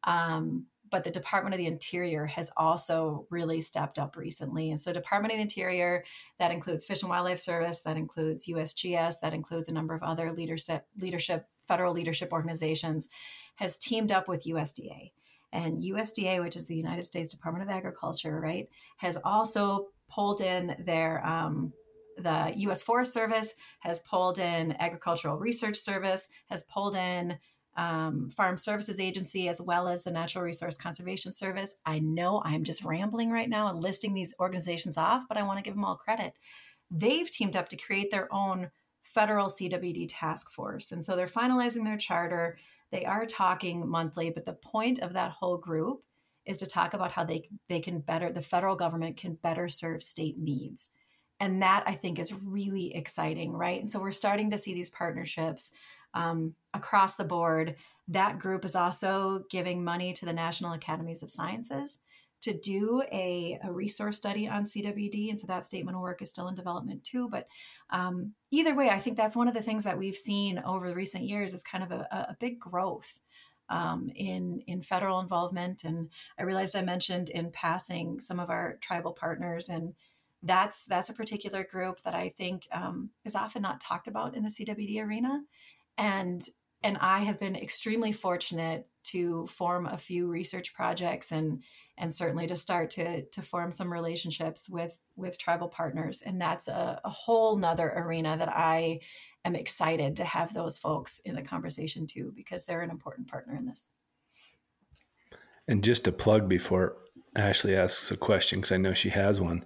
Um, 0.04 0.66
but 0.90 1.04
the 1.04 1.10
Department 1.10 1.54
of 1.54 1.58
the 1.58 1.66
Interior 1.66 2.26
has 2.26 2.50
also 2.56 3.26
really 3.28 3.60
stepped 3.60 3.98
up 3.98 4.16
recently. 4.16 4.70
And 4.70 4.80
so, 4.80 4.92
Department 4.92 5.32
of 5.32 5.38
the 5.38 5.42
Interior, 5.42 6.04
that 6.38 6.52
includes 6.52 6.84
Fish 6.84 7.02
and 7.02 7.10
Wildlife 7.10 7.40
Service, 7.40 7.80
that 7.80 7.96
includes 7.96 8.46
USGS, 8.46 9.20
that 9.20 9.34
includes 9.34 9.68
a 9.68 9.74
number 9.74 9.94
of 9.94 10.02
other 10.02 10.32
leadership, 10.32 10.86
leadership, 10.96 11.46
federal 11.66 11.92
leadership 11.92 12.32
organizations, 12.32 13.08
has 13.56 13.76
teamed 13.76 14.12
up 14.12 14.28
with 14.28 14.44
USDA. 14.44 15.10
And 15.56 15.82
USDA, 15.82 16.42
which 16.42 16.54
is 16.54 16.66
the 16.66 16.76
United 16.76 17.06
States 17.06 17.32
Department 17.32 17.68
of 17.68 17.74
Agriculture, 17.74 18.38
right, 18.38 18.68
has 18.98 19.16
also 19.24 19.88
pulled 20.08 20.40
in 20.40 20.76
their 20.84 21.26
um, 21.26 21.72
the 22.18 22.52
U.S. 22.56 22.82
Forest 22.82 23.12
Service 23.12 23.54
has 23.80 24.00
pulled 24.00 24.38
in 24.38 24.74
Agricultural 24.80 25.38
Research 25.38 25.76
Service, 25.76 26.28
has 26.48 26.62
pulled 26.62 26.94
in 26.94 27.38
um, 27.76 28.30
Farm 28.30 28.56
Services 28.56 28.98
Agency, 28.98 29.48
as 29.48 29.60
well 29.60 29.86
as 29.86 30.02
the 30.02 30.10
Natural 30.10 30.42
Resource 30.42 30.78
Conservation 30.78 31.30
Service. 31.32 31.74
I 31.84 31.98
know 31.98 32.42
I'm 32.44 32.64
just 32.64 32.84
rambling 32.84 33.30
right 33.30 33.48
now 33.48 33.68
and 33.68 33.82
listing 33.82 34.14
these 34.14 34.34
organizations 34.40 34.96
off, 34.96 35.24
but 35.28 35.36
I 35.36 35.42
want 35.42 35.58
to 35.58 35.62
give 35.62 35.74
them 35.74 35.84
all 35.84 35.96
credit. 35.96 36.32
They've 36.90 37.30
teamed 37.30 37.56
up 37.56 37.68
to 37.68 37.76
create 37.76 38.10
their 38.10 38.32
own 38.32 38.70
federal 39.02 39.48
CWD 39.48 40.06
task 40.08 40.50
force. 40.50 40.90
And 40.90 41.04
so 41.04 41.16
they're 41.16 41.26
finalizing 41.26 41.84
their 41.84 41.96
charter. 41.96 42.58
They 42.96 43.04
are 43.04 43.26
talking 43.26 43.86
monthly, 43.86 44.30
but 44.30 44.46
the 44.46 44.54
point 44.54 45.00
of 45.00 45.12
that 45.12 45.32
whole 45.32 45.58
group 45.58 46.02
is 46.46 46.56
to 46.58 46.66
talk 46.66 46.94
about 46.94 47.12
how 47.12 47.24
they, 47.24 47.46
they 47.68 47.78
can 47.78 48.00
better, 48.00 48.32
the 48.32 48.40
federal 48.40 48.74
government 48.74 49.18
can 49.18 49.34
better 49.34 49.68
serve 49.68 50.02
state 50.02 50.38
needs. 50.38 50.88
And 51.38 51.60
that 51.60 51.84
I 51.86 51.92
think 51.92 52.18
is 52.18 52.32
really 52.32 52.96
exciting, 52.96 53.52
right? 53.52 53.78
And 53.78 53.90
so 53.90 54.00
we're 54.00 54.12
starting 54.12 54.50
to 54.50 54.56
see 54.56 54.72
these 54.72 54.88
partnerships 54.88 55.72
um, 56.14 56.54
across 56.72 57.16
the 57.16 57.24
board. 57.24 57.76
That 58.08 58.38
group 58.38 58.64
is 58.64 58.74
also 58.74 59.44
giving 59.50 59.84
money 59.84 60.14
to 60.14 60.24
the 60.24 60.32
National 60.32 60.72
Academies 60.72 61.22
of 61.22 61.30
Sciences 61.30 61.98
to 62.42 62.56
do 62.56 63.02
a, 63.12 63.58
a 63.62 63.72
resource 63.72 64.16
study 64.16 64.48
on 64.48 64.64
CWD. 64.64 65.30
And 65.30 65.40
so 65.40 65.46
that 65.46 65.64
statement 65.64 65.96
of 65.96 66.02
work 66.02 66.22
is 66.22 66.30
still 66.30 66.48
in 66.48 66.54
development 66.54 67.04
too. 67.04 67.28
But 67.28 67.48
um, 67.90 68.34
either 68.50 68.74
way, 68.74 68.90
I 68.90 68.98
think 68.98 69.16
that's 69.16 69.36
one 69.36 69.48
of 69.48 69.54
the 69.54 69.62
things 69.62 69.84
that 69.84 69.98
we've 69.98 70.16
seen 70.16 70.58
over 70.64 70.88
the 70.88 70.94
recent 70.94 71.24
years 71.24 71.52
is 71.52 71.62
kind 71.62 71.84
of 71.84 71.90
a, 71.90 72.26
a 72.30 72.36
big 72.38 72.58
growth 72.58 73.18
um, 73.68 74.10
in 74.14 74.62
in 74.66 74.82
federal 74.82 75.20
involvement. 75.20 75.84
And 75.84 76.10
I 76.38 76.44
realized 76.44 76.76
I 76.76 76.82
mentioned 76.82 77.30
in 77.30 77.50
passing 77.50 78.20
some 78.20 78.38
of 78.38 78.50
our 78.50 78.78
tribal 78.80 79.12
partners, 79.12 79.68
and 79.68 79.94
that's 80.42 80.84
that's 80.84 81.10
a 81.10 81.14
particular 81.14 81.64
group 81.64 82.02
that 82.02 82.14
I 82.14 82.28
think 82.36 82.68
um, 82.70 83.10
is 83.24 83.34
often 83.34 83.62
not 83.62 83.80
talked 83.80 84.06
about 84.06 84.36
in 84.36 84.44
the 84.44 84.50
CWD 84.50 85.04
arena 85.04 85.42
and 85.98 86.42
and 86.82 86.98
I 86.98 87.20
have 87.20 87.40
been 87.40 87.56
extremely 87.56 88.12
fortunate 88.12 88.86
to 89.04 89.46
form 89.46 89.86
a 89.86 89.96
few 89.96 90.26
research 90.26 90.74
projects 90.74 91.32
and 91.32 91.62
and 91.98 92.14
certainly 92.14 92.46
to 92.46 92.56
start 92.56 92.90
to 92.90 93.22
to 93.26 93.42
form 93.42 93.70
some 93.70 93.92
relationships 93.92 94.68
with 94.68 94.98
with 95.16 95.38
tribal 95.38 95.68
partners 95.68 96.22
and 96.22 96.40
that's 96.40 96.68
a, 96.68 97.00
a 97.04 97.10
whole 97.10 97.56
nother 97.56 97.92
arena 97.96 98.36
that 98.36 98.48
I 98.48 99.00
am 99.46 99.54
excited 99.54 100.16
to 100.16 100.24
have 100.24 100.52
those 100.52 100.76
folks 100.76 101.20
in 101.24 101.36
the 101.36 101.42
conversation 101.42 102.06
too 102.06 102.32
because 102.34 102.64
they're 102.64 102.82
an 102.82 102.90
important 102.90 103.28
partner 103.28 103.56
in 103.56 103.64
this. 103.64 103.88
And 105.68 105.82
just 105.82 106.04
to 106.04 106.12
plug 106.12 106.48
before 106.48 106.96
Ashley 107.36 107.76
asks 107.76 108.10
a 108.10 108.16
question 108.16 108.58
because 108.58 108.72
I 108.72 108.76
know 108.76 108.92
she 108.92 109.10
has 109.10 109.40
one, 109.40 109.64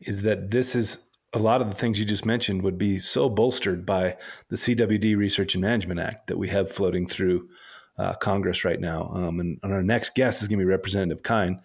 is 0.00 0.22
that 0.22 0.50
this 0.50 0.76
is 0.76 1.04
a 1.32 1.38
lot 1.38 1.60
of 1.60 1.70
the 1.70 1.76
things 1.76 1.98
you 1.98 2.04
just 2.04 2.24
mentioned 2.24 2.62
would 2.62 2.78
be 2.78 2.98
so 2.98 3.28
bolstered 3.28 3.84
by 3.84 4.16
the 4.48 4.56
CWD 4.56 5.16
Research 5.16 5.54
and 5.54 5.62
Management 5.62 6.00
Act 6.00 6.26
that 6.26 6.38
we 6.38 6.48
have 6.48 6.70
floating 6.70 7.06
through 7.06 7.48
uh, 7.98 8.14
Congress 8.14 8.64
right 8.64 8.80
now. 8.80 9.08
Um, 9.12 9.40
and, 9.40 9.58
and, 9.62 9.72
our 9.72 9.82
next 9.82 10.14
guest 10.14 10.40
is 10.40 10.48
going 10.48 10.58
to 10.58 10.64
be 10.64 10.70
Representative 10.70 11.22
Kind, 11.22 11.58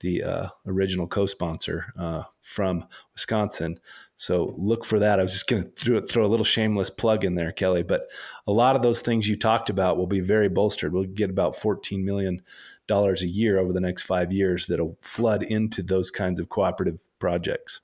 the 0.00 0.22
uh, 0.22 0.48
original 0.66 1.06
co-sponsor 1.06 1.92
uh, 1.98 2.24
from 2.40 2.84
Wisconsin. 3.14 3.78
So 4.16 4.54
look 4.58 4.84
for 4.84 4.98
that. 4.98 5.18
I 5.18 5.22
was 5.22 5.32
just 5.32 5.46
going 5.46 5.64
to 5.64 6.00
throw 6.00 6.24
a 6.24 6.28
little 6.28 6.44
shameless 6.44 6.90
plug 6.90 7.24
in 7.24 7.34
there, 7.34 7.52
Kelly. 7.52 7.82
But 7.82 8.10
a 8.46 8.52
lot 8.52 8.76
of 8.76 8.82
those 8.82 9.00
things 9.00 9.28
you 9.28 9.36
talked 9.36 9.70
about 9.70 9.96
will 9.96 10.06
be 10.06 10.20
very 10.20 10.48
bolstered. 10.48 10.92
We'll 10.92 11.04
get 11.04 11.30
about 11.30 11.54
$14 11.54 12.02
million 12.02 12.42
a 12.88 13.14
year 13.24 13.58
over 13.58 13.72
the 13.72 13.80
next 13.80 14.04
five 14.04 14.32
years 14.32 14.66
that'll 14.66 14.98
flood 15.02 15.42
into 15.42 15.82
those 15.82 16.10
kinds 16.10 16.40
of 16.40 16.48
cooperative 16.48 17.00
projects. 17.18 17.80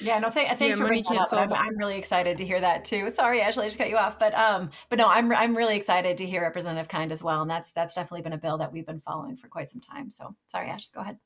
Yeah, 0.00 0.18
no, 0.18 0.30
th- 0.30 0.48
thanks 0.48 0.60
yeah, 0.60 0.82
for 0.82 0.86
bringing 0.86 1.04
that 1.04 1.32
up. 1.32 1.32
I'm, 1.32 1.52
I'm, 1.52 1.76
really 1.76 1.98
excited 1.98 2.38
to 2.38 2.44
hear 2.44 2.60
that 2.60 2.84
too. 2.84 3.10
Sorry, 3.10 3.40
Ashley, 3.40 3.64
I 3.64 3.66
just 3.66 3.78
cut 3.78 3.88
you 3.88 3.96
off, 3.96 4.18
but 4.18 4.34
um, 4.34 4.70
but 4.88 4.98
no, 4.98 5.08
I'm 5.08 5.32
I'm 5.32 5.56
really 5.56 5.76
excited 5.76 6.16
to 6.18 6.26
hear 6.26 6.42
Representative 6.42 6.88
Kind 6.88 7.12
as 7.12 7.22
well, 7.22 7.42
and 7.42 7.50
that's 7.50 7.72
that's 7.72 7.94
definitely 7.94 8.22
been 8.22 8.32
a 8.32 8.38
bill 8.38 8.58
that 8.58 8.72
we've 8.72 8.86
been 8.86 9.00
following 9.00 9.36
for 9.36 9.48
quite 9.48 9.70
some 9.70 9.80
time. 9.80 10.10
So 10.10 10.34
sorry, 10.46 10.68
Ash, 10.68 10.88
go 10.94 11.00
ahead. 11.00 11.18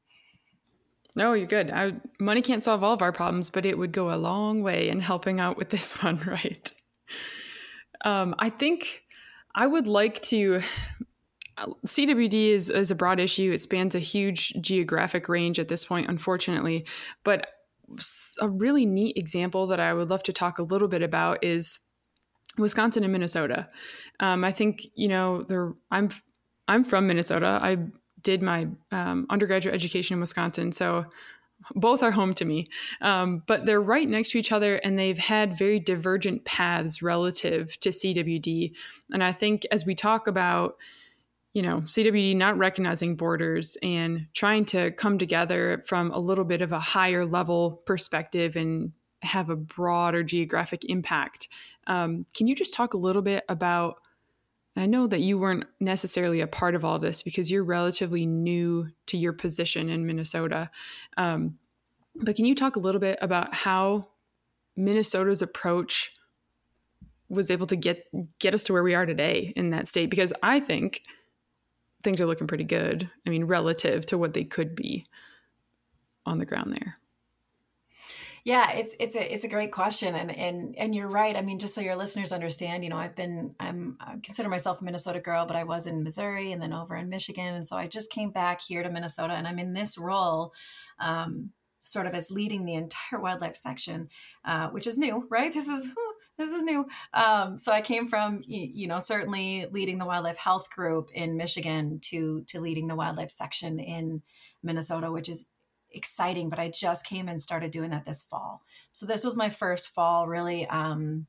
No, 1.15 1.35
you're 1.35 1.47
good. 1.47 1.71
I, 1.71 1.93
money 2.19 2.41
can't 2.41 2.65
solve 2.65 2.83
all 2.83 2.95
of 2.95 3.03
our 3.03 3.13
problems, 3.13 3.51
but 3.51 3.67
it 3.67 3.77
would 3.77 3.93
go 3.93 4.15
a 4.15 4.17
long 4.17 4.63
way 4.63 4.89
in 4.89 5.01
helping 5.01 5.41
out 5.41 5.57
with 5.57 5.71
this 5.71 5.93
one, 6.03 6.19
right? 6.27 6.73
Um, 8.05 8.35
I 8.39 8.51
think 8.51 9.03
I 9.55 9.67
would 9.67 9.87
like 9.87 10.21
to. 10.23 10.61
CWD 11.87 12.33
is, 12.33 12.71
is 12.71 12.91
a 12.91 12.95
broad 12.95 13.21
issue. 13.21 13.53
It 13.53 13.61
spans 13.61 13.95
a 13.95 14.01
huge 14.01 14.55
geographic 14.61 15.29
range 15.29 15.59
at 15.59 15.69
this 15.69 15.85
point, 15.85 16.09
unfortunately. 16.09 16.87
But 17.25 17.47
a 18.41 18.49
really 18.49 18.87
neat 18.87 19.17
example 19.17 19.67
that 19.69 19.81
I 19.81 19.93
would 19.93 20.11
love 20.11 20.23
to 20.25 20.33
talk 20.33 20.59
a 20.59 20.63
little 20.63 20.89
bit 20.89 21.03
about 21.03 21.45
is 21.45 21.81
Wisconsin 22.59 23.05
and 23.05 23.13
Minnesota. 23.13 23.69
Um, 24.21 24.45
I 24.45 24.53
think 24.53 24.83
you 24.95 25.09
know 25.09 25.45
I'm 25.91 26.11
I'm 26.69 26.85
from 26.85 27.07
Minnesota. 27.07 27.59
I 27.63 27.79
did 28.23 28.43
my 28.43 28.69
um, 28.91 29.27
undergraduate 29.31 29.75
education 29.75 30.15
in 30.15 30.21
Wisconsin, 30.21 30.73
so 30.73 31.07
both 31.75 32.03
are 32.03 32.11
home 32.11 32.35
to 32.35 32.45
me. 32.45 32.67
Um, 33.01 33.43
but 33.47 33.67
they're 33.67 33.81
right 33.81 34.09
next 34.09 34.33
to 34.33 34.39
each 34.39 34.53
other, 34.53 34.77
and 34.77 34.99
they've 34.99 35.19
had 35.19 35.57
very 35.57 35.79
divergent 35.79 36.45
paths 36.45 37.03
relative 37.03 37.79
to 37.81 37.91
CWD. 37.91 38.73
And 39.13 39.23
I 39.23 39.33
think 39.33 39.67
as 39.71 39.87
we 39.87 39.95
talk 39.95 40.27
about 40.27 40.77
you 41.55 41.63
know, 41.63 41.83
CWD 41.83 42.37
not 42.37 42.57
recognizing 42.57 43.15
borders 43.15 43.77
and 43.83 44.27
trying 44.33 44.65
to 44.67 44.91
come 44.93 45.19
together 45.19 45.83
from 45.87 46.11
a 46.11 46.19
little 46.19 46.45
bit 46.45 46.63
of 46.63 46.73
a 46.73 46.81
higher 46.81 47.27
level 47.27 47.83
perspective 47.85 48.57
and 48.57 48.93
have 49.21 49.51
a 49.51 49.57
broader 49.57 50.23
geographic 50.23 50.85
impact. 50.87 51.49
Um, 51.87 52.27
can 52.35 52.47
you 52.47 52.55
just 52.55 52.75
talk 52.75 52.95
a 52.95 52.99
little 52.99 53.23
bit 53.23 53.45
about? 53.49 53.97
I 54.75 54.87
know 54.87 55.07
that 55.07 55.21
you 55.21 55.39
weren't 55.39 55.65
necessarily 55.81 56.41
a 56.41 56.47
part 56.47 56.75
of 56.75 56.83
all 56.83 56.99
this 56.99 57.23
because 57.23 57.51
you're 57.51 57.63
relatively 57.63 58.25
new 58.25 58.89
to 59.07 59.19
your 59.19 59.35
position 59.35 59.91
in 59.91 60.07
Minnesota. 60.07 60.71
Um, 61.19 61.59
but 62.15 62.37
can 62.37 62.47
you 62.47 62.55
talk 62.55 62.77
a 62.77 62.81
little 62.81 63.01
bit 63.01 63.19
about 63.21 63.55
how 63.55 64.09
Minnesota's 64.75 65.43
approach 65.43 66.15
was 67.29 67.51
able 67.51 67.67
to 67.67 67.77
get 67.77 68.07
get 68.39 68.55
us 68.55 68.63
to 68.65 68.73
where 68.73 68.83
we 68.83 68.95
are 68.95 69.05
today 69.05 69.53
in 69.57 69.71
that 69.71 69.87
state? 69.87 70.09
Because 70.09 70.33
I 70.43 70.59
think 70.59 71.03
things 72.03 72.21
are 72.21 72.27
looking 72.27 72.47
pretty 72.47 72.65
good. 72.65 73.11
I 73.27 73.31
mean, 73.31 73.45
relative 73.45 74.07
to 74.07 74.19
what 74.19 74.35
they 74.35 74.45
could 74.45 74.75
be 74.75 75.07
on 76.27 76.39
the 76.39 76.47
ground 76.47 76.73
there. 76.73 76.97
Yeah, 78.45 78.73
it's 78.73 78.97
it's 78.99 79.15
a 79.15 79.33
it's 79.33 79.45
a 79.45 79.49
great 79.49 79.71
question, 79.71 80.17
and 80.17 80.37
and 80.37 80.75
and 80.77 80.95
you're 80.95 81.09
right. 81.09 81.37
I 81.37 81.43
mean, 81.43 81.61
just 81.61 81.75
so 81.75 81.81
your 81.81 81.95
listeners 81.95 82.33
understand, 82.33 82.83
you 82.83 82.91
know, 82.91 82.97
I've 82.97 83.15
been 83.15 83.55
I'm 83.61 83.97
I 84.01 84.17
consider 84.21 84.49
myself 84.49 84.81
a 84.81 84.85
Minnesota 84.85 85.21
girl, 85.21 85.47
but 85.47 85.55
I 85.55 85.63
was 85.63 85.87
in 85.87 86.03
Missouri 86.03 86.51
and 86.51 86.61
then 86.61 86.73
over 86.73 86.97
in 86.97 87.09
Michigan, 87.09 87.55
and 87.55 87.65
so 87.65 87.77
I 87.77 87.87
just 87.87 88.11
came 88.11 88.31
back 88.31 88.61
here 88.61 88.83
to 88.83 88.91
Minnesota, 88.91 89.35
and 89.35 89.47
I'm 89.47 89.61
in 89.61 89.75
this 89.75 89.97
role. 89.97 90.53
Um, 90.99 91.51
sort 91.85 92.07
of 92.07 92.15
as 92.15 92.31
leading 92.31 92.65
the 92.65 92.75
entire 92.75 93.21
wildlife 93.21 93.57
section, 93.57 94.09
uh, 94.45 94.69
which 94.69 94.87
is 94.87 94.99
new, 94.99 95.27
right? 95.31 95.53
This 95.53 95.67
is 95.67 95.89
this 96.43 96.53
is 96.53 96.63
new. 96.63 96.87
Um, 97.15 97.59
so 97.59 97.73
I 97.73 97.81
came 97.81 98.09
from 98.09 98.43
you, 98.47 98.87
know 98.87 99.01
certainly 99.01 99.67
leading 99.71 99.99
the 99.99 100.07
wildlife 100.07 100.37
health 100.37 100.71
group 100.71 101.11
in 101.15 101.37
Michigan 101.37 102.01
to 102.03 102.43
to 102.49 102.61
leading 102.61 102.89
the 102.89 102.97
wildlife 102.97 103.31
section 103.31 103.79
in 103.79 104.23
Minnesota, 104.63 105.11
which 105.11 105.29
is 105.29 105.47
exciting. 105.91 106.49
But 106.49 106.59
I 106.59 106.69
just 106.69 107.07
came 107.07 107.29
and 107.29 107.41
started 107.41 107.71
doing 107.71 107.91
that 107.91 108.05
this 108.05 108.23
fall. 108.23 108.63
So 108.93 109.07
this 109.07 109.25
was 109.25 109.37
my 109.37 109.51
first 109.51 109.89
fall 109.89 110.27
really 110.27 110.67
um, 110.67 111.27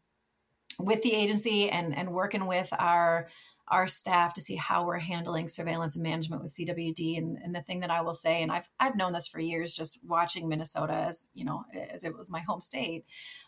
with 0.79 1.03
the 1.03 1.13
agency 1.13 1.69
and 1.69 1.95
and 1.95 2.11
working 2.11 2.47
with 2.47 2.69
our 2.77 3.29
our 3.69 3.87
staff 3.87 4.33
to 4.33 4.41
see 4.41 4.55
how 4.55 4.85
we're 4.85 4.99
handling 4.99 5.47
surveillance 5.47 5.95
and 5.95 6.03
management 6.03 6.41
with 6.41 6.51
CWD. 6.51 7.17
And, 7.17 7.37
and, 7.41 7.55
the 7.55 7.61
thing 7.61 7.79
that 7.79 7.89
I 7.89 8.01
will 8.01 8.13
say, 8.13 8.41
and 8.41 8.51
I've 8.51 8.69
I've 8.79 8.97
known 8.97 9.13
this 9.13 9.27
for 9.27 9.39
years, 9.39 9.73
just 9.73 9.99
watching 10.05 10.49
Minnesota 10.49 10.93
as 10.93 11.29
you 11.33 11.45
know 11.45 11.63
as 11.91 12.03
it 12.03 12.15
was 12.15 12.31
my 12.31 12.41
home 12.41 12.61
state, 12.61 13.05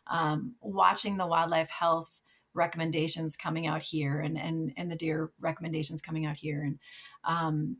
um, 0.07 0.55
watching 0.61 1.17
the 1.17 1.27
wildlife 1.27 1.69
health 1.69 2.21
recommendations 2.53 3.35
coming 3.35 3.67
out 3.67 3.81
here 3.81 4.19
and 4.19 4.37
and 4.37 4.71
and 4.77 4.89
the 4.89 4.95
deer 4.95 5.31
recommendations 5.39 6.01
coming 6.01 6.25
out 6.25 6.37
here, 6.37 6.63
and 6.63 6.79
um, 7.25 7.77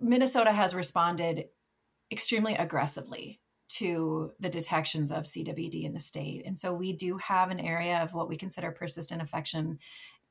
Minnesota 0.00 0.52
has 0.52 0.74
responded 0.74 1.46
extremely 2.10 2.54
aggressively 2.54 3.40
to 3.68 4.32
the 4.40 4.48
detections 4.48 5.12
of 5.12 5.24
CWD 5.24 5.84
in 5.84 5.94
the 5.94 6.00
state. 6.00 6.42
And 6.44 6.58
so 6.58 6.74
we 6.74 6.92
do 6.92 7.18
have 7.18 7.50
an 7.50 7.60
area 7.60 8.02
of 8.02 8.12
what 8.12 8.28
we 8.28 8.36
consider 8.36 8.72
persistent 8.72 9.20
infection 9.20 9.78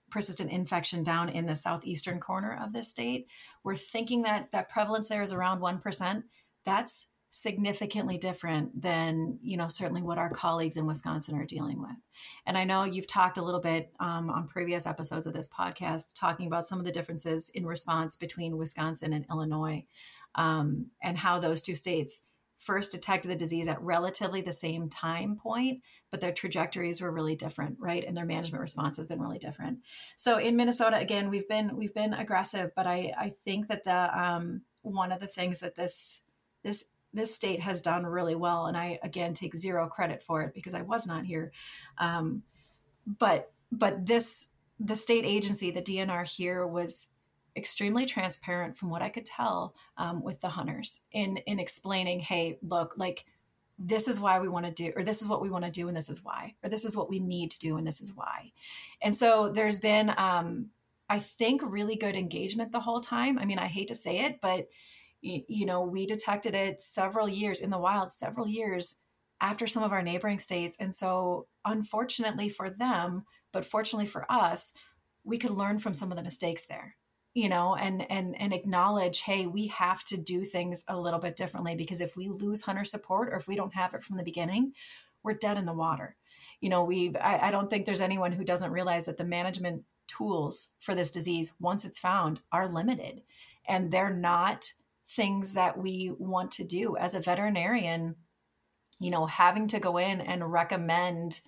persistent 0.10 0.52
infection 0.52 1.04
down 1.04 1.30
in 1.30 1.46
the 1.46 1.56
southeastern 1.56 2.20
corner 2.20 2.60
of 2.62 2.74
the 2.74 2.84
state. 2.84 3.28
We're 3.64 3.76
thinking 3.76 4.24
that 4.24 4.52
that 4.52 4.70
prevalence 4.70 5.08
there 5.08 5.22
is 5.22 5.34
around 5.34 5.60
1%. 5.60 6.24
That's 6.66 7.08
significantly 7.32 8.18
different 8.18 8.82
than 8.82 9.38
you 9.44 9.56
know 9.56 9.68
certainly 9.68 10.02
what 10.02 10.18
our 10.18 10.32
colleagues 10.32 10.78
in 10.78 10.88
wisconsin 10.88 11.36
are 11.36 11.46
dealing 11.46 11.80
with 11.80 11.96
and 12.48 12.58
i 12.58 12.64
know 12.64 12.84
you've 12.84 13.06
talked 13.06 13.38
a 13.38 13.42
little 13.42 13.60
bit 13.60 13.92
um, 14.00 14.32
on 14.32 14.48
previous 14.48 14.88
episodes 14.88 15.28
of 15.28 15.34
this 15.34 15.48
podcast 15.48 16.08
talking 16.16 16.48
about 16.48 16.66
some 16.66 16.80
of 16.80 16.86
the 16.86 16.92
differences 16.92 17.50
in 17.54 17.68
response 17.68 18.16
between 18.16 18.58
wisconsin 18.58 19.14
and 19.14 19.28
illinois 19.30 19.84
um, 20.36 20.88
and 21.04 21.20
how 21.20 21.38
those 21.38 21.62
two 21.62 21.76
states 21.76 22.24
first 22.60 22.92
detected 22.92 23.32
the 23.32 23.36
disease 23.36 23.68
at 23.68 23.82
relatively 23.82 24.42
the 24.42 24.52
same 24.52 24.90
time 24.90 25.38
point, 25.38 25.82
but 26.12 26.20
their 26.20 26.34
trajectories 26.34 27.02
were 27.02 27.12
really 27.12 27.36
different, 27.36 27.78
right? 27.80 28.04
And 28.06 28.16
their 28.16 28.26
management 28.26 28.62
response 28.62 28.98
has 28.98 29.08
been 29.08 29.22
really 29.22 29.40
different. 29.40 29.80
So 30.18 30.38
in 30.38 30.58
Minnesota, 30.58 30.98
again, 30.98 31.30
we've 31.30 31.48
been 31.48 31.76
we've 31.78 31.94
been 31.94 32.14
aggressive, 32.14 32.72
but 32.76 32.86
I 32.86 33.14
I 33.18 33.34
think 33.46 33.70
that 33.70 33.86
the 33.86 34.22
um, 34.22 34.62
one 34.82 35.12
of 35.12 35.22
the 35.22 35.28
things 35.28 35.60
that 35.60 35.76
this 35.76 36.22
this 36.62 36.86
this 37.14 37.34
state 37.34 37.62
has 37.62 37.82
done 37.82 38.06
really 38.06 38.36
well, 38.36 38.68
and 38.68 38.78
I 38.78 39.00
again 39.02 39.34
take 39.34 39.56
zero 39.56 39.88
credit 39.88 40.22
for 40.22 40.42
it 40.42 40.54
because 40.54 40.74
I 40.74 40.82
was 40.82 41.08
not 41.08 41.26
here, 41.26 41.52
um, 41.98 42.44
but 43.06 43.52
but 43.72 44.06
this 44.06 44.48
the 44.80 44.96
state 44.96 45.26
agency, 45.26 45.72
the 45.72 45.82
DNR 45.82 46.26
here 46.26 46.66
was 46.68 47.08
extremely 47.56 48.06
transparent 48.06 48.78
from 48.78 48.90
what 48.90 49.02
I 49.02 49.10
could 49.10 49.26
tell 49.26 49.76
um, 49.98 50.24
with 50.24 50.40
the 50.42 50.50
hunters 50.50 51.02
in 51.12 51.38
in 51.38 51.60
explaining, 51.60 52.20
hey, 52.20 52.58
look, 52.62 52.96
like 52.98 53.26
this 53.80 54.08
is 54.10 54.20
why 54.20 54.40
we 54.40 54.50
want 54.50 54.66
to 54.66 54.72
do, 54.72 54.92
or 54.96 55.04
this 55.04 55.22
is 55.22 55.28
what 55.28 55.42
we 55.42 55.50
want 55.50 55.64
to 55.64 55.72
do, 55.72 55.88
and 55.88 55.96
this 55.96 56.10
is 56.10 56.24
why, 56.24 56.56
or 56.64 56.70
this 56.70 56.84
is 56.84 56.98
what 56.98 57.10
we 57.10 57.20
need 57.20 57.50
to 57.52 57.60
do, 57.60 57.78
and 57.78 57.88
this 57.88 58.02
is 58.02 58.14
why. 58.14 58.52
And 59.02 59.16
so 59.16 59.50
there's 59.50 59.80
been, 59.80 60.14
um, 60.18 60.68
I 61.10 61.20
think, 61.20 61.62
really 61.64 61.96
good 61.96 62.16
engagement 62.16 62.74
the 62.74 62.82
whole 62.82 63.00
time. 63.00 63.40
I 63.40 63.46
mean, 63.46 63.58
I 63.58 63.68
hate 63.68 63.88
to 63.88 63.96
say 63.96 64.26
it, 64.26 64.42
but 64.42 64.68
you, 65.22 65.44
you 65.48 65.66
know, 65.66 65.82
we 65.82 66.06
detected 66.06 66.56
it 66.56 66.82
several 66.82 67.30
years 67.30 67.62
in 67.62 67.70
the 67.70 67.80
wild, 67.80 68.12
several 68.12 68.48
years 68.48 68.98
after 69.42 69.66
some 69.66 69.84
of 69.84 69.94
our 69.94 70.04
neighboring 70.04 70.40
states, 70.40 70.76
and 70.80 70.94
so 70.94 71.48
unfortunately 71.64 72.50
for 72.50 72.70
them, 72.70 73.24
but 73.54 73.64
fortunately 73.64 74.06
for 74.06 74.30
us, 74.30 74.74
we 75.24 75.38
could 75.38 75.52
learn 75.52 75.80
from 75.80 75.94
some 75.94 76.12
of 76.12 76.18
the 76.18 76.24
mistakes 76.24 76.66
there 76.66 76.96
you 77.34 77.48
know 77.48 77.76
and 77.76 78.10
and 78.12 78.40
and 78.42 78.54
acknowledge 78.54 79.22
hey 79.22 79.46
we 79.46 79.68
have 79.68 80.04
to 80.04 80.18
do 80.18 80.44
things 80.44 80.84
a 80.88 81.00
little 81.00 81.20
bit 81.20 81.36
differently 81.36 81.76
because 81.76 82.02
if 82.02 82.16
we 82.16 82.28
lose 82.28 82.64
hunter 82.64 82.86
support 82.86 83.30
or 83.30 83.36
if 83.36 83.48
we 83.48 83.56
don't 83.56 83.76
have 83.76 83.94
it 83.94 84.04
from 84.04 84.18
the 84.18 84.24
beginning 84.24 84.74
we're 85.24 85.34
dead 85.34 85.58
in 85.58 85.66
the 85.66 85.74
water. 85.74 86.16
You 86.62 86.70
know 86.70 86.84
we've 86.84 87.16
I, 87.16 87.40
I 87.44 87.52
don't 87.52 87.70
think 87.70 87.86
there's 87.86 88.02
anyone 88.02 88.32
who 88.32 88.44
doesn't 88.44 88.72
realize 88.72 89.06
that 89.06 89.18
the 89.18 89.24
management 89.24 89.84
tools 90.08 90.70
for 90.80 90.96
this 90.96 91.12
disease 91.12 91.54
once 91.60 91.86
it's 91.86 92.00
found 92.00 92.42
are 92.52 92.68
limited 92.68 93.22
and 93.68 93.92
they're 93.92 94.14
not 94.14 94.74
things 95.08 95.54
that 95.54 95.78
we 95.78 96.12
want 96.18 96.52
to 96.52 96.64
do. 96.64 96.98
As 96.98 97.16
a 97.16 97.20
veterinarian 97.20 98.16
you 99.00 99.12
know 99.12 99.26
having 99.26 99.68
to 99.68 99.80
go 99.80 99.98
in 99.98 100.22
and 100.22 100.52
recommend 100.52 101.40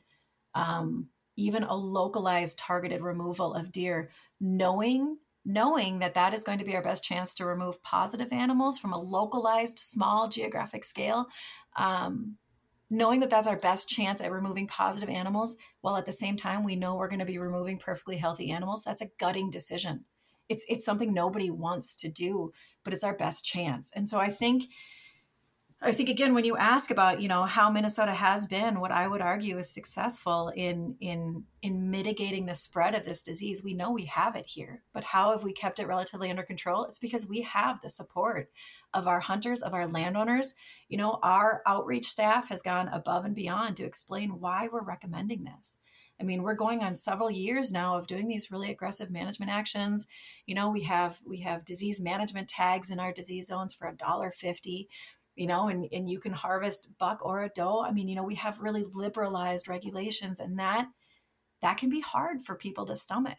um, 0.54 1.08
even 1.36 1.64
a 1.64 1.76
localized 1.76 2.58
targeted 2.58 3.02
removal 3.02 3.54
of 3.54 3.72
deer 3.72 4.12
knowing 4.40 5.18
knowing 5.44 6.00
that 6.00 6.14
that 6.14 6.34
is 6.34 6.44
going 6.44 6.60
to 6.60 6.66
be 6.66 6.76
our 6.76 6.82
best 6.82 7.04
chance 7.04 7.34
to 7.34 7.46
remove 7.46 7.82
positive 7.84 8.32
animals 8.32 8.78
from 8.78 8.94
a 8.94 9.02
localized 9.02 9.80
small 9.80 10.28
geographic 10.28 10.84
scale 10.84 11.28
um, 11.78 12.38
knowing 12.89 13.22
that 13.22 13.30
that's 13.30 13.48
our 13.48 13.58
best 13.58 13.88
chance 13.88 14.22
at 14.22 14.32
removing 14.32 14.68
positive 14.68 15.10
animals 15.10 15.56
while 15.80 15.96
at 15.96 16.06
the 16.06 16.12
same 16.12 16.36
time 16.36 16.64
we 16.64 16.76
know 16.76 16.96
we're 16.96 17.08
going 17.08 17.20
to 17.20 17.26
be 17.26 17.38
removing 17.38 17.80
perfectly 17.80 18.18
healthy 18.18 18.52
animals 18.52 18.84
that's 18.84 19.02
a 19.02 19.10
gutting 19.18 19.50
decision. 19.50 20.06
It's 20.50 20.66
it's 20.68 20.86
something 20.86 21.14
nobody 21.14 21.50
wants 21.50 21.96
to 21.96 22.10
do 22.10 22.52
but 22.84 22.94
it's 22.94 23.04
our 23.04 23.16
best 23.16 23.46
chance. 23.46 23.92
And 23.96 24.10
so 24.10 24.20
i 24.20 24.30
think 24.30 24.66
I 25.84 25.92
think 25.94 26.10
again, 26.10 26.36
when 26.36 26.46
you 26.46 26.58
ask 26.58 26.92
about 26.92 27.22
you 27.22 27.28
know 27.28 27.44
how 27.46 27.72
Minnesota 27.72 28.14
has 28.14 28.46
been, 28.46 28.80
what 28.80 28.92
I 28.92 29.08
would 29.08 29.22
argue 29.22 29.58
is 29.58 29.68
successful 29.74 30.50
in 30.56 30.96
in 31.00 31.46
in 31.64 31.90
mitigating 31.90 32.46
the 32.46 32.54
spread 32.54 32.94
of 32.94 33.04
this 33.04 33.24
disease. 33.24 33.64
We 33.64 33.74
know 33.74 33.92
we 33.92 34.06
have 34.06 34.36
it 34.36 34.46
here, 34.46 34.84
but 34.94 35.04
how 35.04 35.32
have 35.32 35.44
we 35.44 35.54
kept 35.54 35.80
it 35.80 35.88
relatively 35.88 36.30
under 36.30 36.44
control? 36.44 36.84
It's 36.84 37.00
because 37.00 37.28
we 37.28 37.42
have 37.42 37.82
the 37.82 37.90
support 37.90 38.52
of 38.94 39.08
our 39.08 39.22
hunters, 39.22 39.64
of 39.64 39.74
our 39.74 39.88
landowners. 39.88 40.54
You 40.88 40.98
know, 40.98 41.18
our 41.24 41.64
outreach 41.66 42.06
staff 42.06 42.50
has 42.50 42.62
gone 42.62 42.88
above 42.90 43.26
and 43.26 43.34
beyond 43.34 43.78
to 43.78 43.86
explain 43.86 44.40
why 44.40 44.70
we're 44.72 44.84
recommending 44.84 45.46
this. 45.46 45.80
I 46.20 46.24
mean, 46.24 46.44
we're 46.44 46.54
going 46.54 46.84
on 46.84 46.96
several 46.96 47.32
years 47.32 47.72
now 47.72 47.98
of 47.98 48.06
doing 48.06 48.28
these 48.28 48.52
really 48.52 48.70
aggressive 48.70 49.10
management 49.10 49.52
actions. 49.52 50.06
You 50.46 50.54
know, 50.54 50.70
we 50.70 50.84
have 50.84 51.20
we 51.26 51.40
have 51.40 51.66
disease 51.66 52.00
management 52.00 52.50
tags 52.50 52.92
in 52.92 53.00
our 53.00 53.12
disease 53.12 53.48
zones 53.48 53.74
for 53.74 53.88
a 53.88 53.96
dollar 53.96 54.30
fifty 54.30 54.88
you 55.36 55.48
know, 55.48 55.68
and, 55.70 55.88
and 55.92 56.10
you 56.10 56.20
can 56.20 56.34
harvest 56.34 56.90
buck 56.98 57.26
or 57.26 57.44
a 57.44 57.50
doe. 57.50 57.84
I 57.84 57.92
mean, 57.92 58.08
you 58.08 58.16
know, 58.16 58.24
we 58.24 58.36
have 58.36 58.60
really 58.60 58.86
liberalized 58.94 59.68
regulations 59.68 60.40
and 60.40 60.60
that 60.60 60.88
that 61.62 61.78
can 61.78 61.90
be 61.90 62.02
hard 62.02 62.44
for 62.44 62.56
people 62.56 62.86
to 62.88 62.96
stomach. 62.96 63.38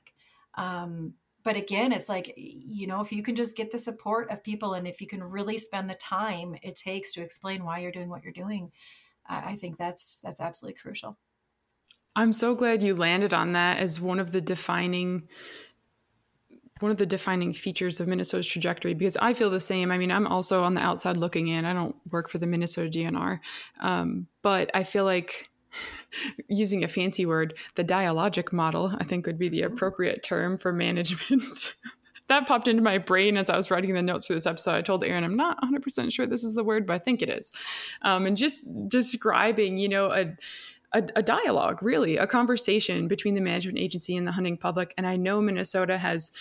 Um, 0.55 1.14
but 1.45 1.57
again, 1.57 1.93
it's 1.93 2.09
like, 2.09 2.32
you 2.36 2.86
know, 2.86 3.01
if 3.01 3.12
you 3.12 3.22
can 3.22 3.34
just 3.34 3.57
get 3.57 3.70
the 3.70 3.78
support 3.78 4.30
of 4.30 4.45
people 4.45 4.74
and 4.74 4.86
if 4.86 5.01
you 5.01 5.07
can 5.07 5.22
really 5.22 5.59
spend 5.59 5.90
the 5.90 5.95
time 5.95 6.57
it 6.62 6.76
takes 6.76 7.12
to 7.14 7.22
explain 7.22 7.64
why 7.64 7.80
you're 7.80 7.90
doing 7.90 8.09
what 8.09 8.22
you're 8.22 8.32
doing, 8.32 8.70
I, 9.26 9.53
I 9.53 9.57
think 9.57 9.76
that's 9.76 10.20
that's 10.22 10.40
absolutely 10.40 10.80
crucial. 10.80 11.18
I'm 12.14 12.32
so 12.32 12.55
glad 12.55 12.82
you 12.82 12.95
landed 12.95 13.32
on 13.32 13.53
that 13.53 13.78
as 13.78 14.01
one 14.01 14.20
of 14.20 14.32
the 14.32 14.40
defining 14.40 15.28
one 16.82 16.90
of 16.90 16.96
the 16.96 17.06
defining 17.06 17.52
features 17.52 18.00
of 18.00 18.08
Minnesota's 18.08 18.46
trajectory 18.46 18.94
because 18.94 19.16
I 19.16 19.34
feel 19.34 19.50
the 19.50 19.60
same. 19.60 19.90
I 19.90 19.98
mean, 19.98 20.10
I'm 20.10 20.26
also 20.26 20.62
on 20.62 20.74
the 20.74 20.80
outside 20.80 21.16
looking 21.16 21.48
in. 21.48 21.64
I 21.64 21.72
don't 21.72 21.94
work 22.10 22.28
for 22.28 22.38
the 22.38 22.46
Minnesota 22.46 22.90
DNR, 22.90 23.40
um, 23.80 24.26
but 24.42 24.70
I 24.74 24.82
feel 24.82 25.04
like 25.04 25.48
using 26.48 26.84
a 26.84 26.88
fancy 26.88 27.26
word, 27.26 27.54
the 27.76 27.84
dialogic 27.84 28.52
model, 28.52 28.94
I 28.98 29.04
think 29.04 29.26
would 29.26 29.38
be 29.38 29.48
the 29.48 29.62
appropriate 29.62 30.22
term 30.22 30.58
for 30.58 30.72
management. 30.72 31.74
that 32.28 32.46
popped 32.46 32.68
into 32.68 32.82
my 32.82 32.98
brain 32.98 33.36
as 33.36 33.50
I 33.50 33.56
was 33.56 33.70
writing 33.70 33.94
the 33.94 34.02
notes 34.02 34.26
for 34.26 34.34
this 34.34 34.46
episode. 34.46 34.74
I 34.74 34.82
told 34.82 35.04
Aaron, 35.04 35.24
I'm 35.24 35.36
not 35.36 35.60
100% 35.62 36.12
sure 36.12 36.26
this 36.26 36.44
is 36.44 36.54
the 36.54 36.64
word, 36.64 36.86
but 36.86 36.94
I 36.94 36.98
think 36.98 37.22
it 37.22 37.28
is. 37.28 37.52
Um, 38.02 38.26
and 38.26 38.36
just 38.36 38.66
describing, 38.88 39.76
you 39.76 39.88
know, 39.88 40.10
a, 40.10 40.34
a, 40.94 41.02
a, 41.16 41.22
dialogue, 41.22 41.82
really, 41.82 42.16
a 42.16 42.26
conversation 42.26 43.08
between 43.08 43.34
the 43.34 43.40
management 43.40 43.78
agency 43.78 44.16
and 44.16 44.26
the 44.26 44.32
hunting 44.32 44.56
public. 44.56 44.94
And 44.96 45.06
I 45.06 45.16
know 45.16 45.40
Minnesota 45.40 45.98
has, 45.98 46.32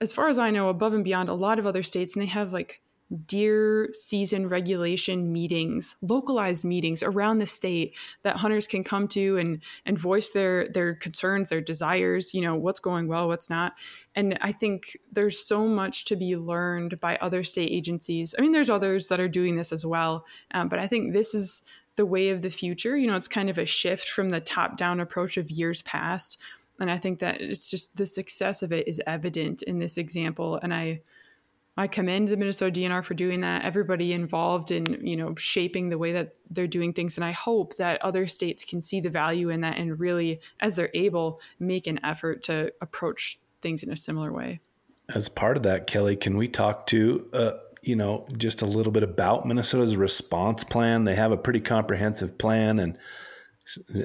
as 0.00 0.12
far 0.12 0.28
as 0.28 0.38
I 0.38 0.50
know, 0.50 0.68
above 0.68 0.94
and 0.94 1.04
beyond 1.04 1.28
a 1.28 1.34
lot 1.34 1.58
of 1.58 1.66
other 1.66 1.82
states, 1.82 2.14
and 2.14 2.22
they 2.22 2.26
have 2.26 2.52
like 2.52 2.80
deer 3.26 3.88
season 3.94 4.48
regulation 4.48 5.32
meetings, 5.32 5.96
localized 6.02 6.62
meetings 6.62 7.02
around 7.02 7.38
the 7.38 7.46
state 7.46 7.96
that 8.22 8.36
hunters 8.36 8.66
can 8.66 8.84
come 8.84 9.08
to 9.08 9.38
and 9.38 9.62
and 9.86 9.98
voice 9.98 10.32
their 10.32 10.68
their 10.68 10.94
concerns, 10.94 11.48
their 11.48 11.60
desires, 11.60 12.34
you 12.34 12.42
know, 12.42 12.54
what's 12.54 12.80
going 12.80 13.08
well, 13.08 13.28
what's 13.28 13.48
not. 13.48 13.74
And 14.14 14.36
I 14.40 14.52
think 14.52 14.96
there's 15.10 15.38
so 15.38 15.66
much 15.66 16.04
to 16.06 16.16
be 16.16 16.36
learned 16.36 17.00
by 17.00 17.16
other 17.16 17.42
state 17.42 17.70
agencies. 17.70 18.34
I 18.38 18.42
mean, 18.42 18.52
there's 18.52 18.70
others 18.70 19.08
that 19.08 19.20
are 19.20 19.28
doing 19.28 19.56
this 19.56 19.72
as 19.72 19.86
well, 19.86 20.26
um, 20.50 20.68
but 20.68 20.78
I 20.78 20.86
think 20.86 21.12
this 21.12 21.34
is 21.34 21.62
the 21.96 22.06
way 22.06 22.28
of 22.28 22.42
the 22.42 22.50
future. 22.50 22.96
You 22.96 23.06
know, 23.06 23.16
it's 23.16 23.28
kind 23.28 23.50
of 23.50 23.58
a 23.58 23.66
shift 23.66 24.08
from 24.08 24.30
the 24.30 24.40
top 24.40 24.76
down 24.76 25.00
approach 25.00 25.36
of 25.36 25.50
years 25.50 25.82
past. 25.82 26.38
And 26.80 26.90
I 26.90 26.98
think 26.98 27.18
that 27.20 27.40
it's 27.40 27.70
just 27.70 27.96
the 27.96 28.06
success 28.06 28.62
of 28.62 28.72
it 28.72 28.86
is 28.86 29.00
evident 29.06 29.62
in 29.62 29.78
this 29.78 29.98
example. 29.98 30.58
And 30.62 30.72
I 30.72 31.02
I 31.78 31.86
commend 31.86 32.26
the 32.26 32.36
Minnesota 32.36 32.80
DNR 32.80 33.04
for 33.04 33.14
doing 33.14 33.42
that. 33.42 33.64
Everybody 33.64 34.12
involved 34.12 34.72
in 34.72 34.98
you 35.00 35.16
know 35.16 35.36
shaping 35.36 35.90
the 35.90 35.96
way 35.96 36.12
that 36.12 36.34
they're 36.50 36.66
doing 36.66 36.92
things, 36.92 37.16
and 37.16 37.24
I 37.24 37.30
hope 37.30 37.76
that 37.76 38.02
other 38.02 38.26
states 38.26 38.64
can 38.64 38.80
see 38.80 39.00
the 39.00 39.10
value 39.10 39.48
in 39.48 39.60
that 39.60 39.78
and 39.78 39.98
really, 39.98 40.40
as 40.58 40.74
they're 40.74 40.90
able, 40.92 41.40
make 41.60 41.86
an 41.86 42.00
effort 42.04 42.42
to 42.44 42.72
approach 42.80 43.38
things 43.62 43.84
in 43.84 43.92
a 43.92 43.96
similar 43.96 44.32
way. 44.32 44.60
As 45.14 45.28
part 45.28 45.56
of 45.56 45.62
that, 45.62 45.86
Kelly, 45.86 46.16
can 46.16 46.36
we 46.36 46.48
talk 46.48 46.88
to 46.88 47.28
uh, 47.32 47.52
you 47.82 47.94
know 47.94 48.26
just 48.36 48.60
a 48.60 48.66
little 48.66 48.92
bit 48.92 49.04
about 49.04 49.46
Minnesota's 49.46 49.96
response 49.96 50.64
plan? 50.64 51.04
They 51.04 51.14
have 51.14 51.30
a 51.30 51.36
pretty 51.36 51.60
comprehensive 51.60 52.38
plan, 52.38 52.80
and 52.80 52.98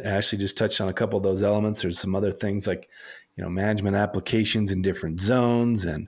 Ashley 0.03 0.37
just 0.37 0.57
touched 0.57 0.81
on 0.81 0.89
a 0.89 0.93
couple 0.93 1.17
of 1.17 1.23
those 1.23 1.43
elements. 1.43 1.81
There's 1.81 1.99
some 1.99 2.15
other 2.15 2.31
things 2.31 2.67
like 2.67 2.89
you 3.35 3.43
know 3.43 3.49
management 3.49 3.95
applications 3.95 4.71
in 4.71 4.81
different 4.81 5.19
zones 5.21 5.85
and 5.85 6.07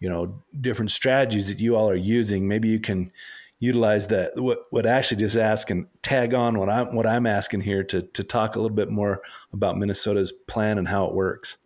you 0.00 0.08
know 0.08 0.42
different 0.60 0.90
strategies 0.90 1.48
that 1.48 1.60
you 1.60 1.76
all 1.76 1.88
are 1.88 1.96
using 1.96 2.46
maybe 2.46 2.68
you 2.68 2.78
can 2.78 3.10
utilize 3.58 4.06
that 4.08 4.32
what 4.36 4.60
what 4.70 4.86
Ashley 4.86 5.16
just 5.16 5.36
asked 5.36 5.70
and 5.70 5.86
tag 6.02 6.34
on 6.34 6.58
what 6.58 6.68
I'm 6.68 6.94
what 6.94 7.06
I'm 7.06 7.26
asking 7.26 7.62
here 7.62 7.82
to 7.84 8.02
to 8.02 8.22
talk 8.22 8.56
a 8.56 8.60
little 8.60 8.76
bit 8.76 8.90
more 8.90 9.22
about 9.52 9.76
Minnesota's 9.76 10.32
plan 10.32 10.78
and 10.78 10.88
how 10.88 11.06
it 11.06 11.14
works. 11.14 11.56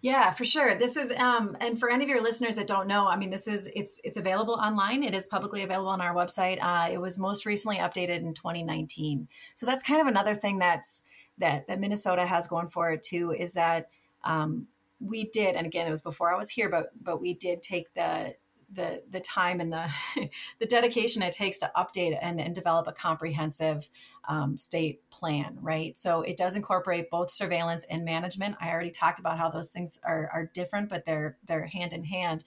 Yeah, 0.00 0.30
for 0.30 0.44
sure. 0.44 0.76
This 0.76 0.96
is 0.96 1.10
um 1.12 1.56
and 1.60 1.78
for 1.78 1.90
any 1.90 2.04
of 2.04 2.08
your 2.10 2.22
listeners 2.22 2.54
that 2.56 2.68
don't 2.68 2.86
know, 2.86 3.08
I 3.08 3.16
mean 3.16 3.30
this 3.30 3.48
is 3.48 3.68
it's 3.74 4.00
it's 4.04 4.16
available 4.16 4.54
online. 4.54 5.02
It 5.02 5.14
is 5.14 5.26
publicly 5.26 5.62
available 5.62 5.88
on 5.90 6.00
our 6.00 6.14
website. 6.14 6.58
Uh, 6.60 6.88
it 6.92 6.98
was 6.98 7.18
most 7.18 7.44
recently 7.44 7.78
updated 7.78 8.18
in 8.18 8.32
2019. 8.34 9.28
So 9.56 9.66
that's 9.66 9.82
kind 9.82 10.00
of 10.00 10.06
another 10.06 10.34
thing 10.34 10.58
that's 10.58 11.02
that 11.38 11.66
that 11.66 11.80
Minnesota 11.80 12.26
has 12.26 12.46
going 12.46 12.68
for 12.68 12.92
it 12.92 13.02
too 13.02 13.32
is 13.32 13.52
that 13.52 13.90
um, 14.22 14.68
we 15.00 15.24
did, 15.24 15.54
and 15.54 15.66
again, 15.66 15.86
it 15.86 15.90
was 15.90 16.02
before 16.02 16.32
I 16.32 16.38
was 16.38 16.50
here, 16.50 16.68
but 16.68 16.90
but 17.02 17.20
we 17.20 17.34
did 17.34 17.62
take 17.62 17.92
the 17.94 18.34
the 18.72 19.02
the 19.10 19.20
time 19.20 19.60
and 19.60 19.72
the 19.72 19.88
the 20.58 20.66
dedication 20.66 21.22
it 21.22 21.32
takes 21.32 21.58
to 21.60 21.70
update 21.76 22.16
and, 22.20 22.40
and 22.40 22.54
develop 22.54 22.86
a 22.86 22.92
comprehensive 22.92 23.88
um, 24.28 24.56
state 24.56 25.08
plan, 25.10 25.58
right? 25.60 25.98
So 25.98 26.20
it 26.22 26.36
does 26.36 26.54
incorporate 26.54 27.10
both 27.10 27.30
surveillance 27.30 27.84
and 27.88 28.04
management. 28.04 28.56
I 28.60 28.70
already 28.70 28.90
talked 28.90 29.18
about 29.18 29.38
how 29.38 29.50
those 29.50 29.68
things 29.68 29.98
are 30.04 30.30
are 30.32 30.50
different, 30.52 30.88
but 30.88 31.04
they're 31.04 31.36
they're 31.46 31.66
hand 31.66 31.92
in 31.92 32.04
hand. 32.04 32.44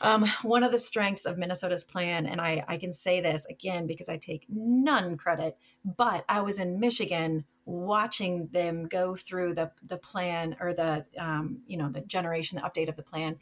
Um, 0.00 0.26
one 0.42 0.64
of 0.64 0.72
the 0.72 0.78
strengths 0.78 1.24
of 1.24 1.38
Minnesota's 1.38 1.84
plan, 1.84 2.26
and 2.26 2.40
I, 2.40 2.64
I 2.66 2.78
can 2.78 2.92
say 2.92 3.20
this 3.20 3.46
again 3.46 3.86
because 3.86 4.08
I 4.08 4.16
take 4.16 4.44
none 4.48 5.16
credit, 5.16 5.56
but 5.84 6.24
I 6.28 6.40
was 6.40 6.58
in 6.58 6.80
Michigan 6.80 7.44
watching 7.64 8.48
them 8.48 8.86
go 8.86 9.16
through 9.16 9.54
the 9.54 9.70
the 9.82 9.96
plan 9.96 10.56
or 10.60 10.74
the 10.74 11.06
um, 11.16 11.60
you 11.66 11.76
know 11.76 11.88
the 11.88 12.00
generation 12.00 12.58
the 12.58 12.68
update 12.68 12.88
of 12.88 12.96
the 12.96 13.02
plan 13.02 13.36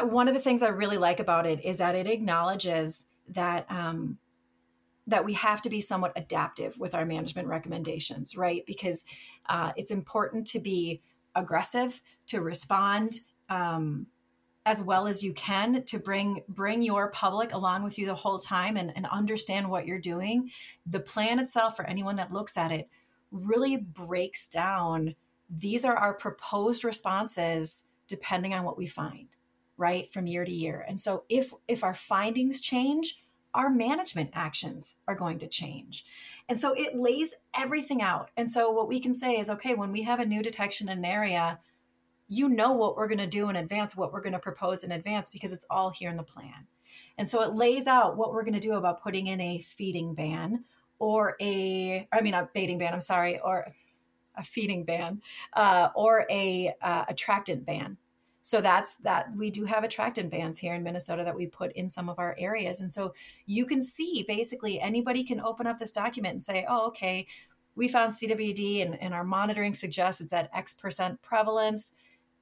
one 0.00 0.28
of 0.28 0.34
the 0.34 0.40
things 0.40 0.62
i 0.62 0.68
really 0.68 0.98
like 0.98 1.20
about 1.20 1.46
it 1.46 1.64
is 1.64 1.78
that 1.78 1.94
it 1.94 2.06
acknowledges 2.06 3.06
that 3.28 3.70
um, 3.70 4.18
that 5.06 5.24
we 5.24 5.34
have 5.34 5.60
to 5.62 5.68
be 5.68 5.80
somewhat 5.80 6.12
adaptive 6.16 6.78
with 6.78 6.94
our 6.94 7.04
management 7.04 7.48
recommendations 7.48 8.36
right? 8.36 8.64
Because 8.66 9.04
uh, 9.46 9.72
it's 9.76 9.90
important 9.90 10.46
to 10.48 10.58
be 10.58 11.02
aggressive 11.34 12.00
to 12.28 12.40
respond 12.40 13.20
um, 13.48 14.06
as 14.66 14.80
well 14.80 15.06
as 15.06 15.22
you 15.22 15.34
can 15.34 15.84
to 15.84 15.98
bring 15.98 16.42
bring 16.48 16.80
your 16.82 17.10
public 17.10 17.52
along 17.52 17.82
with 17.82 17.98
you 17.98 18.06
the 18.06 18.14
whole 18.14 18.38
time 18.38 18.76
and, 18.76 18.92
and 18.96 19.06
understand 19.06 19.68
what 19.68 19.86
you're 19.86 19.98
doing. 19.98 20.50
The 20.86 21.00
plan 21.00 21.38
itself 21.38 21.76
for 21.76 21.84
anyone 21.84 22.16
that 22.16 22.32
looks 22.32 22.56
at 22.56 22.72
it 22.72 22.88
really 23.30 23.76
breaks 23.76 24.48
down 24.48 25.14
these 25.50 25.84
are 25.84 25.96
our 25.96 26.14
proposed 26.14 26.84
responses 26.84 27.84
depending 28.06 28.54
on 28.54 28.64
what 28.64 28.78
we 28.78 28.86
find 28.86 29.28
right 29.76 30.12
from 30.12 30.26
year 30.26 30.44
to 30.44 30.52
year. 30.52 30.84
And 30.86 30.98
so 31.00 31.24
if 31.28 31.52
if 31.68 31.84
our 31.84 31.94
findings 31.94 32.60
change 32.60 33.20
our 33.54 33.70
management 33.70 34.30
actions 34.32 34.96
are 35.06 35.14
going 35.14 35.38
to 35.38 35.46
change. 35.46 36.04
And 36.48 36.58
so 36.58 36.74
it 36.76 36.96
lays 36.96 37.34
everything 37.56 38.02
out. 38.02 38.32
And 38.36 38.50
so 38.50 38.72
what 38.72 38.88
we 38.88 38.98
can 38.98 39.14
say 39.14 39.36
is 39.36 39.48
okay 39.48 39.74
when 39.74 39.92
we 39.92 40.02
have 40.02 40.18
a 40.18 40.26
new 40.26 40.42
detection 40.42 40.88
in 40.88 40.98
an 40.98 41.04
area 41.04 41.60
you 42.28 42.48
know 42.48 42.72
what 42.72 42.96
we're 42.96 43.08
going 43.08 43.18
to 43.18 43.26
do 43.26 43.48
in 43.48 43.56
advance 43.56 43.96
what 43.96 44.12
we're 44.12 44.20
going 44.20 44.32
to 44.32 44.38
propose 44.38 44.82
in 44.82 44.90
advance 44.90 45.30
because 45.30 45.52
it's 45.52 45.66
all 45.70 45.90
here 45.90 46.10
in 46.10 46.16
the 46.16 46.22
plan. 46.22 46.66
And 47.18 47.28
so 47.28 47.42
it 47.42 47.54
lays 47.54 47.86
out 47.86 48.16
what 48.16 48.32
we're 48.32 48.44
going 48.44 48.54
to 48.54 48.60
do 48.60 48.74
about 48.74 49.02
putting 49.02 49.26
in 49.26 49.40
a 49.40 49.58
feeding 49.58 50.14
ban 50.14 50.64
or 50.98 51.36
a, 51.40 52.08
I 52.12 52.20
mean, 52.20 52.34
a 52.34 52.48
baiting 52.54 52.78
ban, 52.78 52.94
I'm 52.94 53.00
sorry, 53.00 53.38
or 53.38 53.66
a 54.36 54.42
feeding 54.42 54.84
ban, 54.84 55.20
uh, 55.52 55.88
or 55.94 56.26
a 56.30 56.74
uh, 56.80 57.04
attractant 57.08 57.66
ban. 57.66 57.98
So 58.44 58.60
that's 58.60 58.96
that 58.96 59.34
we 59.34 59.50
do 59.50 59.64
have 59.64 59.84
attractant 59.84 60.30
bands 60.30 60.58
here 60.58 60.74
in 60.74 60.82
Minnesota 60.82 61.24
that 61.24 61.34
we 61.34 61.46
put 61.46 61.72
in 61.72 61.88
some 61.88 62.10
of 62.10 62.18
our 62.18 62.36
areas. 62.38 62.78
And 62.78 62.92
so 62.92 63.14
you 63.46 63.64
can 63.64 63.80
see 63.80 64.22
basically 64.28 64.78
anybody 64.78 65.24
can 65.24 65.40
open 65.40 65.66
up 65.66 65.78
this 65.78 65.92
document 65.92 66.34
and 66.34 66.42
say, 66.42 66.66
oh, 66.68 66.86
okay, 66.88 67.26
we 67.74 67.88
found 67.88 68.12
CWD 68.12 68.82
and, 68.84 69.00
and 69.00 69.14
our 69.14 69.24
monitoring 69.24 69.72
suggests 69.72 70.20
it's 70.20 70.34
at 70.34 70.50
X 70.52 70.74
percent 70.74 71.22
prevalence. 71.22 71.92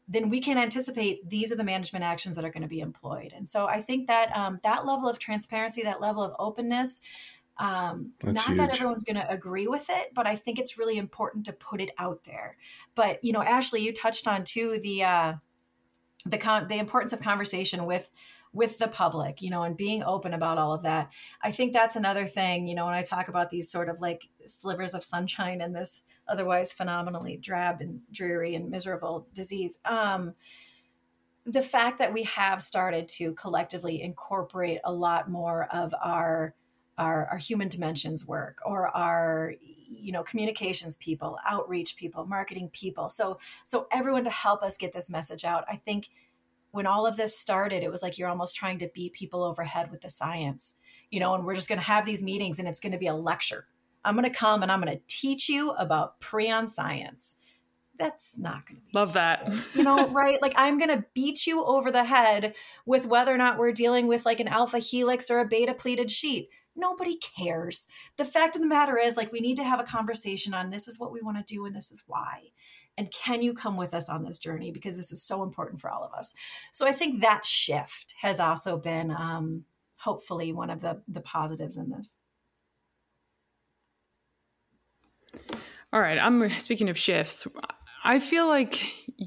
Then 0.09 0.29
we 0.29 0.41
can 0.41 0.59
anticipate 0.59 1.31
these 1.31 1.53
are 1.53 1.57
the 1.57 1.63
management 1.63 2.05
actions 2.05 2.35
that 2.35 2.45
are 2.45 2.51
going 2.51 2.65
to 2.65 2.69
be 2.69 2.81
employed. 2.81 3.33
And 3.33 3.49
so 3.49 3.67
I 3.67 3.81
think 3.81 4.09
that 4.09 4.37
um, 4.37 4.59
that 4.65 4.85
level 4.85 5.09
of 5.09 5.21
transparency, 5.21 5.85
that 5.85 6.01
level 6.01 6.25
of 6.25 6.35
openness, 6.37 7.01
um, 7.59 8.11
not 8.25 8.45
huge. 8.47 8.59
that 8.59 8.75
everyone's 8.75 9.05
going 9.05 9.15
to 9.15 9.31
agree 9.31 9.69
with 9.69 9.89
it, 9.89 10.11
but 10.15 10.27
I 10.27 10.35
think 10.35 10.59
it's 10.59 10.77
really 10.77 10.99
important 10.99 11.47
to 11.47 11.53
put 11.53 11.81
it 11.81 11.93
out 11.97 12.25
there. 12.25 12.57
But 12.97 13.23
you 13.23 13.33
know, 13.33 13.43
Ashley, 13.43 13.83
you 13.83 13.93
touched 13.93 14.27
on 14.27 14.43
too 14.43 14.81
the 14.83 15.05
uh, 15.05 15.35
the 16.27 16.39
con- 16.39 16.69
the 16.69 16.79
importance 16.79 17.13
of 17.13 17.21
conversation 17.21 17.85
with 17.85 18.11
with 18.53 18.79
the 18.79 18.89
public, 18.89 19.41
you 19.41 19.51
know, 19.51 19.63
and 19.63 19.77
being 19.77 20.03
open 20.03 20.35
about 20.35 20.59
all 20.59 20.75
of 20.75 20.83
that. 20.83 21.11
I 21.41 21.51
think 21.51 21.73
that's 21.73 21.97
another 21.97 22.27
thing, 22.27 22.67
you 22.67 22.75
know, 22.75 22.85
when 22.85 22.95
I 22.95 23.03
talk 23.03 23.29
about 23.29 23.49
these 23.49 23.71
sort 23.71 23.89
of 23.89 24.01
like 24.01 24.29
slivers 24.47 24.93
of 24.95 25.03
sunshine 25.03 25.63
in 25.63 25.73
this 25.73 26.03
otherwise 26.29 26.71
phenomenally 26.71 27.39
drab 27.39 27.81
and 27.81 28.01
dreary 28.13 28.55
and 28.55 28.71
miserable 28.71 29.27
disease. 29.33 29.79
Um, 29.85 30.35
the 31.45 31.63
fact 31.63 31.99
that 31.99 32.13
we 32.13 32.25
have 32.25 32.63
started 32.63 33.09
to 33.09 33.33
collectively 33.33 34.03
incorporate 34.03 34.81
a 34.85 34.93
lot 34.93 35.31
more 35.31 35.67
of 35.73 35.95
our 36.03 36.55
our, 36.99 37.27
our 37.29 37.39
human 37.39 37.69
dimensions 37.69 38.27
work 38.27 38.59
or 38.67 38.95
our 38.95 39.55
you 39.99 40.13
know 40.13 40.23
communications 40.23 40.97
people 40.97 41.39
outreach 41.47 41.97
people 41.97 42.27
marketing 42.27 42.71
people. 42.73 43.09
So 43.09 43.39
so 43.65 43.87
everyone 43.91 44.25
to 44.25 44.31
help 44.31 44.63
us 44.63 44.77
get 44.77 44.93
this 44.93 45.11
message 45.11 45.45
out. 45.45 45.65
I 45.69 45.77
think 45.77 46.09
when 46.73 46.87
all 46.87 47.07
of 47.07 47.17
this 47.17 47.39
started 47.39 47.83
it 47.83 47.91
was 47.91 48.03
like 48.03 48.19
you're 48.19 48.29
almost 48.29 48.57
trying 48.57 48.79
to 48.79 48.91
beat 48.93 49.13
people 49.13 49.45
overhead 49.45 49.91
with 49.91 50.01
the 50.01 50.11
science 50.11 50.75
you 51.11 51.21
know 51.21 51.35
and 51.35 51.45
we're 51.45 51.55
just 51.55 51.69
going 51.69 51.79
to 51.79 51.85
have 51.85 52.05
these 52.05 52.23
meetings 52.23 52.59
and 52.59 52.67
it's 52.67 52.81
going 52.81 52.93
to 52.93 52.99
be 52.99 53.07
a 53.07 53.15
lecture. 53.15 53.67
I'm 54.05 54.17
going 54.17 54.29
to 54.29 54.37
come 54.37 54.63
and 54.63 54.73
i'm 54.73 54.81
going 54.81 54.97
to 54.97 55.03
teach 55.07 55.49
you 55.49 55.71
about 55.73 56.19
prion 56.21 56.69
science. 56.69 57.37
That's 57.99 58.37
not 58.37 58.67
going 58.67 58.77
to 58.79 58.83
be 58.83 58.91
love 58.95 59.13
that. 59.13 59.49
you 59.75 59.85
know 59.85 60.09
right? 60.11 60.43
Like 60.43 60.55
i'm 60.57 60.79
going 60.79 60.91
to 60.91 61.05
beat 61.15 61.47
you 61.47 61.65
over 61.65 61.93
the 61.93 62.05
head 62.05 62.55
with 62.85 63.07
whether 63.07 63.33
or 63.33 63.39
not 63.39 63.59
we're 63.59 63.73
dealing 63.73 64.09
with 64.09 64.27
like 64.27 64.41
an 64.41 64.49
alpha 64.49 64.79
helix 64.79 65.31
or 65.31 65.39
a 65.39 65.45
beta 65.45 65.75
pleated 65.75 66.11
sheet 66.11 66.49
nobody 66.77 67.17
cares. 67.17 67.87
The 68.17 68.25
fact 68.25 68.57
of 68.57 68.63
the 68.63 68.69
matter 68.69 68.99
is, 68.99 69.17
like, 69.17 69.33
we 69.33 69.41
need 69.41 69.57
to 69.57 69.65
have 69.65 69.81
a 69.81 69.85
conversation 69.85 70.55
on 70.55 70.71
this 70.71 70.89
is 70.89 70.99
what 70.99 71.13
we 71.13 71.21
want 71.21 71.39
to 71.39 71.55
do 71.55 71.65
and 71.65 71.75
this 71.75 71.91
is 71.91 72.05
why. 72.07 72.51
And 72.99 73.11
can 73.11 73.43
you 73.43 73.55
come 73.55 73.77
with 73.77 73.95
us 73.95 74.09
on 74.09 74.25
this 74.25 74.39
journey? 74.39 74.71
Because 74.71 74.97
this 74.97 75.13
is 75.13 75.23
so 75.23 75.43
important 75.43 75.81
for 75.81 75.91
all 75.91 76.05
of 76.05 76.13
us. 76.13 76.35
So 76.73 76.87
I 76.87 76.93
think 76.93 77.21
that 77.21 77.47
shift 77.47 78.15
has 78.21 78.39
also 78.39 78.77
been 78.77 79.11
um, 79.11 79.65
hopefully 79.97 80.53
one 80.53 80.69
of 80.69 80.81
the, 80.81 81.01
the 81.09 81.21
positives 81.21 81.77
in 81.77 81.91
this. 81.91 82.17
All 85.93 86.01
right. 86.01 86.19
I'm 86.19 86.49
speaking 86.51 86.91
of 86.91 86.99
shifts. 86.99 87.47
I 88.05 88.19
feel 88.19 88.47
like 88.47 88.83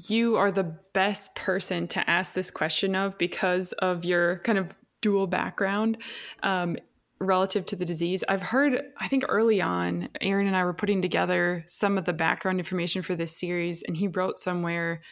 you 0.08 0.36
are 0.36 0.52
the 0.52 0.76
best 0.92 1.34
person 1.34 1.88
to 1.88 2.10
ask 2.10 2.34
this 2.34 2.50
question 2.50 2.94
of 2.94 3.16
because 3.18 3.72
of 3.72 4.04
your 4.04 4.40
kind 4.40 4.58
of 4.58 4.74
dual 5.00 5.26
background 5.26 5.98
um, 6.42 6.76
relative 7.18 7.66
to 7.66 7.76
the 7.76 7.84
disease. 7.84 8.22
I've 8.28 8.42
heard, 8.42 8.80
I 8.98 9.08
think 9.08 9.24
early 9.28 9.60
on, 9.60 10.08
Aaron 10.20 10.46
and 10.46 10.56
I 10.56 10.64
were 10.64 10.74
putting 10.74 11.00
together 11.00 11.64
some 11.66 11.96
of 11.98 12.04
the 12.04 12.12
background 12.12 12.58
information 12.58 13.02
for 13.02 13.14
this 13.14 13.36
series, 13.36 13.82
and 13.82 13.96
he 13.96 14.08
wrote 14.08 14.38
somewhere 14.38 15.02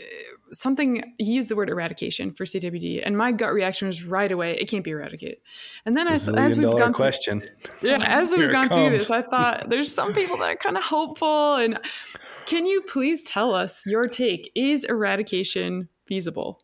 uh, 0.00 0.04
something 0.52 1.14
he 1.18 1.32
used 1.32 1.48
the 1.48 1.54
word 1.54 1.70
eradication 1.70 2.32
for 2.32 2.44
CWD, 2.44 3.02
and 3.04 3.16
my 3.16 3.30
gut 3.30 3.52
reaction 3.52 3.86
was 3.86 4.02
right 4.02 4.30
away, 4.30 4.56
it 4.58 4.68
can't 4.68 4.82
be 4.82 4.90
eradicated. 4.90 5.38
And 5.86 5.96
then 5.96 6.08
as, 6.08 6.28
as 6.28 6.58
we've 6.58 6.70
gone 6.76 6.92
question, 6.92 7.42
through, 7.60 7.90
yeah, 7.90 7.98
as 8.04 8.34
we've 8.36 8.50
gone 8.50 8.68
through 8.68 8.90
this, 8.90 9.10
I 9.10 9.22
thought 9.22 9.70
there's 9.70 9.92
some 9.92 10.12
people 10.12 10.36
that 10.38 10.50
are 10.50 10.56
kind 10.56 10.76
of 10.76 10.82
hopeful. 10.82 11.54
And 11.54 11.78
can 12.46 12.66
you 12.66 12.82
please 12.82 13.22
tell 13.22 13.54
us 13.54 13.86
your 13.86 14.08
take? 14.08 14.50
Is 14.56 14.84
eradication 14.84 15.88
feasible? 16.06 16.60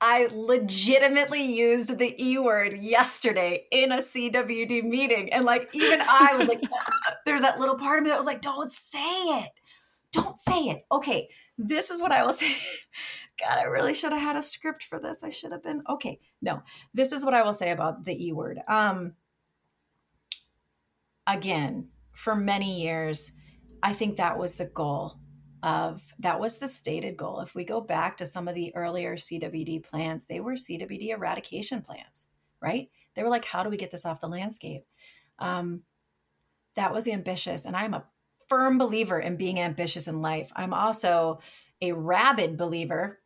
I 0.00 0.28
legitimately 0.34 1.42
used 1.42 1.98
the 1.98 2.14
E 2.22 2.38
word 2.38 2.78
yesterday 2.78 3.66
in 3.70 3.92
a 3.92 3.98
CWD 3.98 4.84
meeting. 4.84 5.32
And 5.32 5.44
like, 5.44 5.70
even 5.72 6.00
I 6.02 6.36
was 6.36 6.48
like, 6.48 6.62
there's 7.26 7.40
that 7.40 7.58
little 7.58 7.76
part 7.76 7.98
of 7.98 8.04
me 8.04 8.10
that 8.10 8.18
was 8.18 8.26
like, 8.26 8.42
don't 8.42 8.70
say 8.70 8.98
it. 8.98 9.50
Don't 10.12 10.38
say 10.38 10.60
it. 10.64 10.84
Okay 10.92 11.28
this 11.58 11.90
is 11.90 12.00
what 12.00 12.12
I 12.12 12.24
will 12.24 12.32
say. 12.32 12.54
God, 13.40 13.58
I 13.58 13.64
really 13.64 13.94
should 13.94 14.12
have 14.12 14.22
had 14.22 14.36
a 14.36 14.42
script 14.42 14.82
for 14.82 14.98
this. 14.98 15.22
I 15.22 15.28
should 15.28 15.52
have 15.52 15.62
been 15.62 15.82
okay. 15.88 16.18
No, 16.40 16.62
this 16.94 17.12
is 17.12 17.24
what 17.24 17.34
I 17.34 17.42
will 17.42 17.54
say 17.54 17.70
about 17.70 18.04
the 18.04 18.26
E 18.26 18.32
word. 18.32 18.60
Um, 18.66 19.14
again, 21.26 21.88
for 22.12 22.34
many 22.34 22.80
years, 22.80 23.32
I 23.82 23.92
think 23.92 24.16
that 24.16 24.38
was 24.38 24.54
the 24.54 24.64
goal 24.64 25.18
of 25.62 26.14
that 26.18 26.40
was 26.40 26.58
the 26.58 26.68
stated 26.68 27.16
goal. 27.16 27.40
If 27.40 27.54
we 27.54 27.64
go 27.64 27.80
back 27.80 28.16
to 28.18 28.26
some 28.26 28.48
of 28.48 28.54
the 28.54 28.74
earlier 28.74 29.16
CWD 29.16 29.82
plans, 29.82 30.26
they 30.26 30.40
were 30.40 30.54
CWD 30.54 31.08
eradication 31.08 31.82
plans, 31.82 32.26
right? 32.60 32.90
They 33.14 33.22
were 33.22 33.30
like, 33.30 33.46
how 33.46 33.62
do 33.62 33.70
we 33.70 33.76
get 33.76 33.90
this 33.90 34.04
off 34.04 34.20
the 34.20 34.28
landscape? 34.28 34.84
Um, 35.38 35.82
that 36.74 36.92
was 36.92 37.08
ambitious, 37.08 37.64
and 37.64 37.74
I'm 37.74 37.94
a 37.94 38.04
firm 38.48 38.78
believer 38.78 39.18
in 39.18 39.36
being 39.36 39.58
ambitious 39.58 40.06
in 40.06 40.20
life. 40.20 40.52
I'm 40.54 40.74
also 40.74 41.40
a 41.80 41.92
rabid 41.92 42.56
believer, 42.56 43.20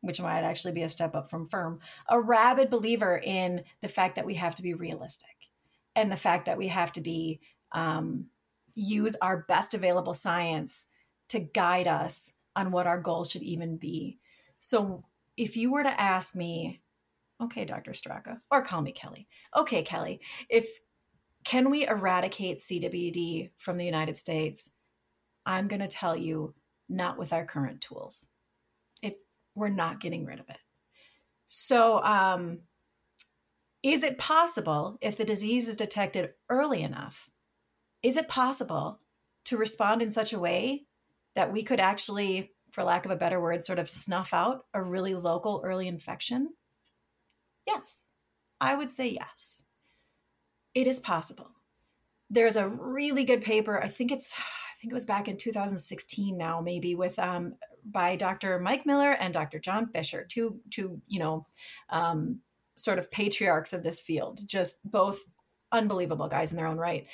which 0.00 0.20
might 0.20 0.40
actually 0.40 0.72
be 0.72 0.82
a 0.82 0.88
step 0.88 1.14
up 1.14 1.30
from 1.30 1.48
firm, 1.48 1.80
a 2.08 2.20
rabid 2.20 2.70
believer 2.70 3.20
in 3.22 3.62
the 3.82 3.88
fact 3.88 4.16
that 4.16 4.26
we 4.26 4.34
have 4.34 4.54
to 4.56 4.62
be 4.62 4.74
realistic 4.74 5.28
and 5.94 6.10
the 6.10 6.16
fact 6.16 6.46
that 6.46 6.58
we 6.58 6.68
have 6.68 6.92
to 6.92 7.00
be 7.00 7.40
um, 7.72 8.26
use 8.74 9.16
our 9.16 9.44
best 9.48 9.74
available 9.74 10.14
science 10.14 10.86
to 11.32 11.40
guide 11.40 11.88
us 11.88 12.32
on 12.54 12.70
what 12.70 12.86
our 12.86 13.00
goals 13.00 13.30
should 13.30 13.42
even 13.42 13.76
be. 13.76 14.18
So 14.60 15.04
if 15.36 15.56
you 15.56 15.72
were 15.72 15.82
to 15.82 16.00
ask 16.00 16.36
me, 16.36 16.82
okay, 17.42 17.64
Dr. 17.64 17.92
Straka, 17.92 18.38
or 18.50 18.62
call 18.62 18.82
me 18.82 18.92
Kelly. 18.92 19.26
Okay, 19.56 19.82
Kelly, 19.82 20.20
if 20.48 20.68
can 21.44 21.70
we 21.70 21.86
eradicate 21.86 22.60
CWD 22.60 23.50
from 23.58 23.76
the 23.76 23.84
United 23.84 24.16
States? 24.16 24.70
I'm 25.44 25.66
going 25.66 25.80
to 25.80 25.88
tell 25.88 26.16
you, 26.16 26.54
not 26.88 27.18
with 27.18 27.32
our 27.32 27.44
current 27.44 27.80
tools. 27.80 28.28
It 29.02 29.18
we're 29.54 29.68
not 29.68 30.00
getting 30.00 30.24
rid 30.24 30.38
of 30.38 30.48
it. 30.48 30.58
So, 31.46 32.02
um, 32.04 32.60
is 33.82 34.04
it 34.04 34.18
possible 34.18 34.98
if 35.00 35.16
the 35.16 35.24
disease 35.24 35.66
is 35.66 35.76
detected 35.76 36.30
early 36.48 36.82
enough? 36.82 37.28
Is 38.02 38.16
it 38.16 38.28
possible 38.28 39.00
to 39.46 39.56
respond 39.56 40.02
in 40.02 40.10
such 40.10 40.32
a 40.32 40.38
way 40.38 40.84
that 41.34 41.52
we 41.52 41.62
could 41.62 41.80
actually, 41.80 42.52
for 42.70 42.84
lack 42.84 43.04
of 43.04 43.10
a 43.10 43.16
better 43.16 43.40
word, 43.40 43.64
sort 43.64 43.78
of 43.78 43.90
snuff 43.90 44.32
out 44.32 44.66
a 44.74 44.82
really 44.82 45.14
local 45.14 45.62
early 45.64 45.88
infection? 45.88 46.54
Yes, 47.66 48.04
I 48.60 48.74
would 48.74 48.90
say 48.90 49.08
yes 49.08 49.62
it 50.74 50.86
is 50.86 51.00
possible. 51.00 51.50
There's 52.30 52.56
a 52.56 52.68
really 52.68 53.24
good 53.24 53.42
paper. 53.42 53.82
I 53.82 53.88
think 53.88 54.10
it's 54.10 54.34
I 54.38 54.74
think 54.80 54.92
it 54.92 54.94
was 54.94 55.06
back 55.06 55.28
in 55.28 55.36
2016 55.36 56.36
now, 56.36 56.60
maybe 56.60 56.94
with 56.94 57.18
um, 57.18 57.54
by 57.84 58.16
Dr. 58.16 58.58
Mike 58.58 58.86
Miller 58.86 59.12
and 59.12 59.34
Dr. 59.34 59.58
John 59.58 59.88
Fischer, 59.88 60.24
two 60.28 60.60
two 60.70 61.00
you 61.08 61.18
know 61.18 61.46
um, 61.90 62.40
sort 62.76 62.98
of 62.98 63.10
patriarchs 63.10 63.72
of 63.72 63.82
this 63.82 64.00
field, 64.00 64.40
just 64.46 64.78
both 64.90 65.20
unbelievable 65.72 66.28
guys 66.28 66.50
in 66.50 66.56
their 66.56 66.66
own 66.66 66.76
right. 66.76 67.06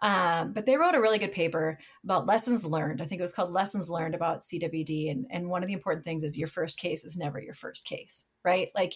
Um, 0.00 0.52
but 0.52 0.66
they 0.66 0.76
wrote 0.76 0.94
a 0.94 1.00
really 1.00 1.18
good 1.18 1.32
paper 1.32 1.78
about 2.04 2.26
lessons 2.26 2.64
learned. 2.64 3.00
I 3.00 3.06
think 3.06 3.20
it 3.20 3.24
was 3.24 3.32
called 3.32 3.52
Lessons 3.52 3.90
Learned 3.90 4.14
about 4.14 4.42
CWD. 4.42 5.10
And, 5.10 5.26
and 5.30 5.48
one 5.48 5.62
of 5.62 5.66
the 5.66 5.72
important 5.72 6.04
things 6.04 6.22
is 6.22 6.38
your 6.38 6.48
first 6.48 6.78
case 6.78 7.04
is 7.04 7.16
never 7.16 7.40
your 7.40 7.54
first 7.54 7.86
case, 7.86 8.26
right? 8.44 8.68
Like 8.74 8.94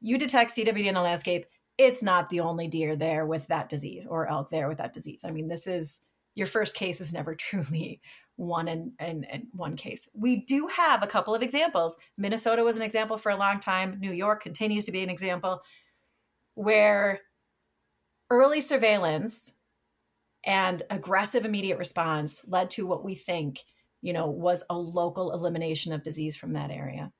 you 0.00 0.16
detect 0.18 0.52
CWD 0.52 0.86
in 0.86 0.94
the 0.94 1.00
landscape, 1.00 1.46
it's 1.76 2.02
not 2.02 2.30
the 2.30 2.40
only 2.40 2.68
deer 2.68 2.94
there 2.94 3.26
with 3.26 3.48
that 3.48 3.68
disease 3.68 4.06
or 4.08 4.28
elk 4.28 4.50
there 4.50 4.68
with 4.68 4.78
that 4.78 4.92
disease. 4.92 5.24
I 5.26 5.30
mean, 5.30 5.48
this 5.48 5.66
is 5.66 6.00
your 6.34 6.46
first 6.46 6.76
case 6.76 7.00
is 7.00 7.12
never 7.12 7.34
truly 7.36 8.00
one 8.36 8.68
and, 8.68 8.92
in, 9.00 9.24
in, 9.24 9.48
one 9.52 9.76
case. 9.76 10.08
We 10.12 10.36
do 10.36 10.66
have 10.66 11.02
a 11.02 11.06
couple 11.06 11.34
of 11.34 11.42
examples. 11.42 11.96
Minnesota 12.18 12.64
was 12.64 12.76
an 12.76 12.82
example 12.82 13.16
for 13.16 13.30
a 13.30 13.36
long 13.36 13.60
time. 13.60 13.98
New 14.00 14.12
York 14.12 14.42
continues 14.42 14.84
to 14.86 14.92
be 14.92 15.02
an 15.02 15.10
example 15.10 15.62
where 16.54 17.20
early 18.30 18.60
surveillance 18.60 19.52
and 20.44 20.82
aggressive 20.90 21.44
immediate 21.44 21.78
response 21.78 22.42
led 22.46 22.70
to 22.72 22.86
what 22.86 23.04
we 23.04 23.14
think, 23.14 23.60
you 24.02 24.12
know, 24.12 24.26
was 24.26 24.64
a 24.68 24.78
local 24.78 25.32
elimination 25.32 25.92
of 25.92 26.02
disease 26.02 26.36
from 26.36 26.52
that 26.52 26.70
area. 26.70 27.12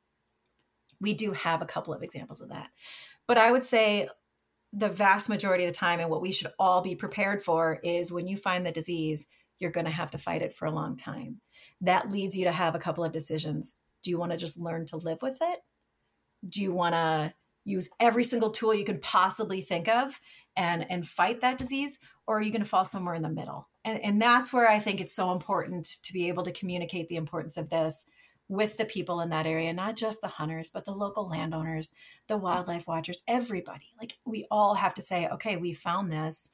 We 1.01 1.15
do 1.15 1.33
have 1.33 1.63
a 1.63 1.67
couple 1.67 1.95
of 1.95 2.03
examples 2.03 2.41
of 2.41 2.51
that. 2.51 2.71
But 3.27 3.39
I 3.39 3.51
would 3.51 3.65
say 3.65 4.09
the 4.75 4.89
vast 4.89 5.29
majority 5.29 5.65
of 5.65 5.73
the 5.73 5.79
time 5.79 6.01
and 6.01 6.11
what 6.11 6.21
we 6.21 6.33
should 6.33 6.51
all 6.59 6.81
be 6.81 6.95
prepared 6.95 7.43
for 7.43 7.79
is 7.83 8.11
when 8.11 8.27
you 8.27 8.37
find 8.37 8.67
the 8.67 8.73
disease 8.73 9.27
you're 9.61 9.71
going 9.71 9.87
to 9.87 9.91
have 9.91 10.11
to 10.11 10.19
fight 10.19 10.43
it 10.43 10.55
for 10.55 10.67
a 10.67 10.71
long 10.71 10.97
time 10.97 11.41
that 11.81 12.11
leads 12.11 12.37
you 12.37 12.45
to 12.45 12.53
have 12.53 12.75
a 12.75 12.79
couple 12.79 13.05
of 13.05 13.13
decisions 13.13 13.77
do 14.03 14.11
you 14.11 14.19
want 14.19 14.33
to 14.33 14.37
just 14.37 14.59
learn 14.59 14.85
to 14.85 14.97
live 14.97 15.23
with 15.23 15.39
it 15.41 15.61
do 16.49 16.61
you 16.61 16.73
want 16.73 16.95
to 16.95 17.33
use 17.65 17.89
every 18.01 18.25
single 18.25 18.51
tool 18.51 18.75
you 18.75 18.85
can 18.85 18.99
possibly 18.99 19.61
think 19.61 19.89
of 19.89 20.21
and 20.57 20.89
and 20.91 21.09
fight 21.09 21.41
that 21.41 21.59
disease 21.59 21.99
or 22.27 22.39
are 22.39 22.43
you 22.43 22.51
going 22.51 22.63
to 22.63 22.69
fall 22.69 22.85
somewhere 22.85 23.15
in 23.15 23.23
the 23.23 23.29
middle 23.29 23.69
and 23.85 24.01
and 24.01 24.21
that's 24.23 24.53
where 24.53 24.69
i 24.69 24.79
think 24.79 25.01
it's 25.01 25.15
so 25.15 25.33
important 25.33 25.85
to 26.03 26.13
be 26.13 26.29
able 26.29 26.45
to 26.45 26.53
communicate 26.53 27.09
the 27.09 27.17
importance 27.17 27.57
of 27.57 27.71
this 27.71 28.07
with 28.49 28.77
the 28.77 28.85
people 28.85 29.21
in 29.21 29.31
that 29.31 29.47
area, 29.47 29.73
not 29.73 29.97
just 29.97 30.21
the 30.21 30.29
hunters, 30.29 30.71
but 30.71 30.85
the 30.85 30.93
local 30.93 31.27
landowners, 31.27 31.95
the 32.29 32.37
wildlife 32.37 32.87
watchers, 32.87 33.23
everybody. 33.27 33.95
Like 33.99 34.19
we 34.25 34.47
all 34.51 34.75
have 34.75 34.95
to 34.95 35.03
say, 35.03 35.27
okay, 35.29 35.57
we 35.57 35.73
found 35.73 36.13
this. 36.13 36.51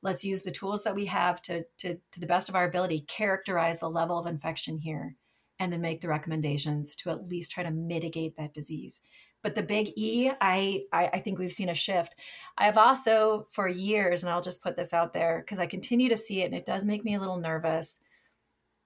Let's 0.00 0.24
use 0.24 0.42
the 0.42 0.50
tools 0.50 0.84
that 0.84 0.94
we 0.94 1.06
have 1.06 1.42
to, 1.42 1.64
to, 1.78 1.98
to 2.12 2.20
the 2.20 2.26
best 2.26 2.48
of 2.48 2.54
our 2.54 2.64
ability, 2.64 3.00
characterize 3.00 3.80
the 3.80 3.90
level 3.90 4.18
of 4.18 4.26
infection 4.26 4.78
here, 4.78 5.16
and 5.58 5.72
then 5.72 5.80
make 5.80 6.00
the 6.00 6.08
recommendations 6.08 6.94
to 6.96 7.10
at 7.10 7.26
least 7.26 7.50
try 7.50 7.64
to 7.64 7.70
mitigate 7.70 8.36
that 8.36 8.54
disease. 8.54 9.00
But 9.48 9.54
the 9.54 9.62
big 9.62 9.92
E, 9.96 10.30
I, 10.42 10.82
I, 10.92 11.06
I 11.14 11.18
think 11.20 11.38
we've 11.38 11.50
seen 11.50 11.70
a 11.70 11.74
shift. 11.74 12.16
I've 12.58 12.76
also, 12.76 13.46
for 13.50 13.66
years, 13.66 14.22
and 14.22 14.30
I'll 14.30 14.42
just 14.42 14.62
put 14.62 14.76
this 14.76 14.92
out 14.92 15.14
there 15.14 15.38
because 15.38 15.58
I 15.58 15.64
continue 15.64 16.10
to 16.10 16.18
see 16.18 16.42
it 16.42 16.44
and 16.44 16.54
it 16.54 16.66
does 16.66 16.84
make 16.84 17.02
me 17.02 17.14
a 17.14 17.18
little 17.18 17.38
nervous 17.38 18.00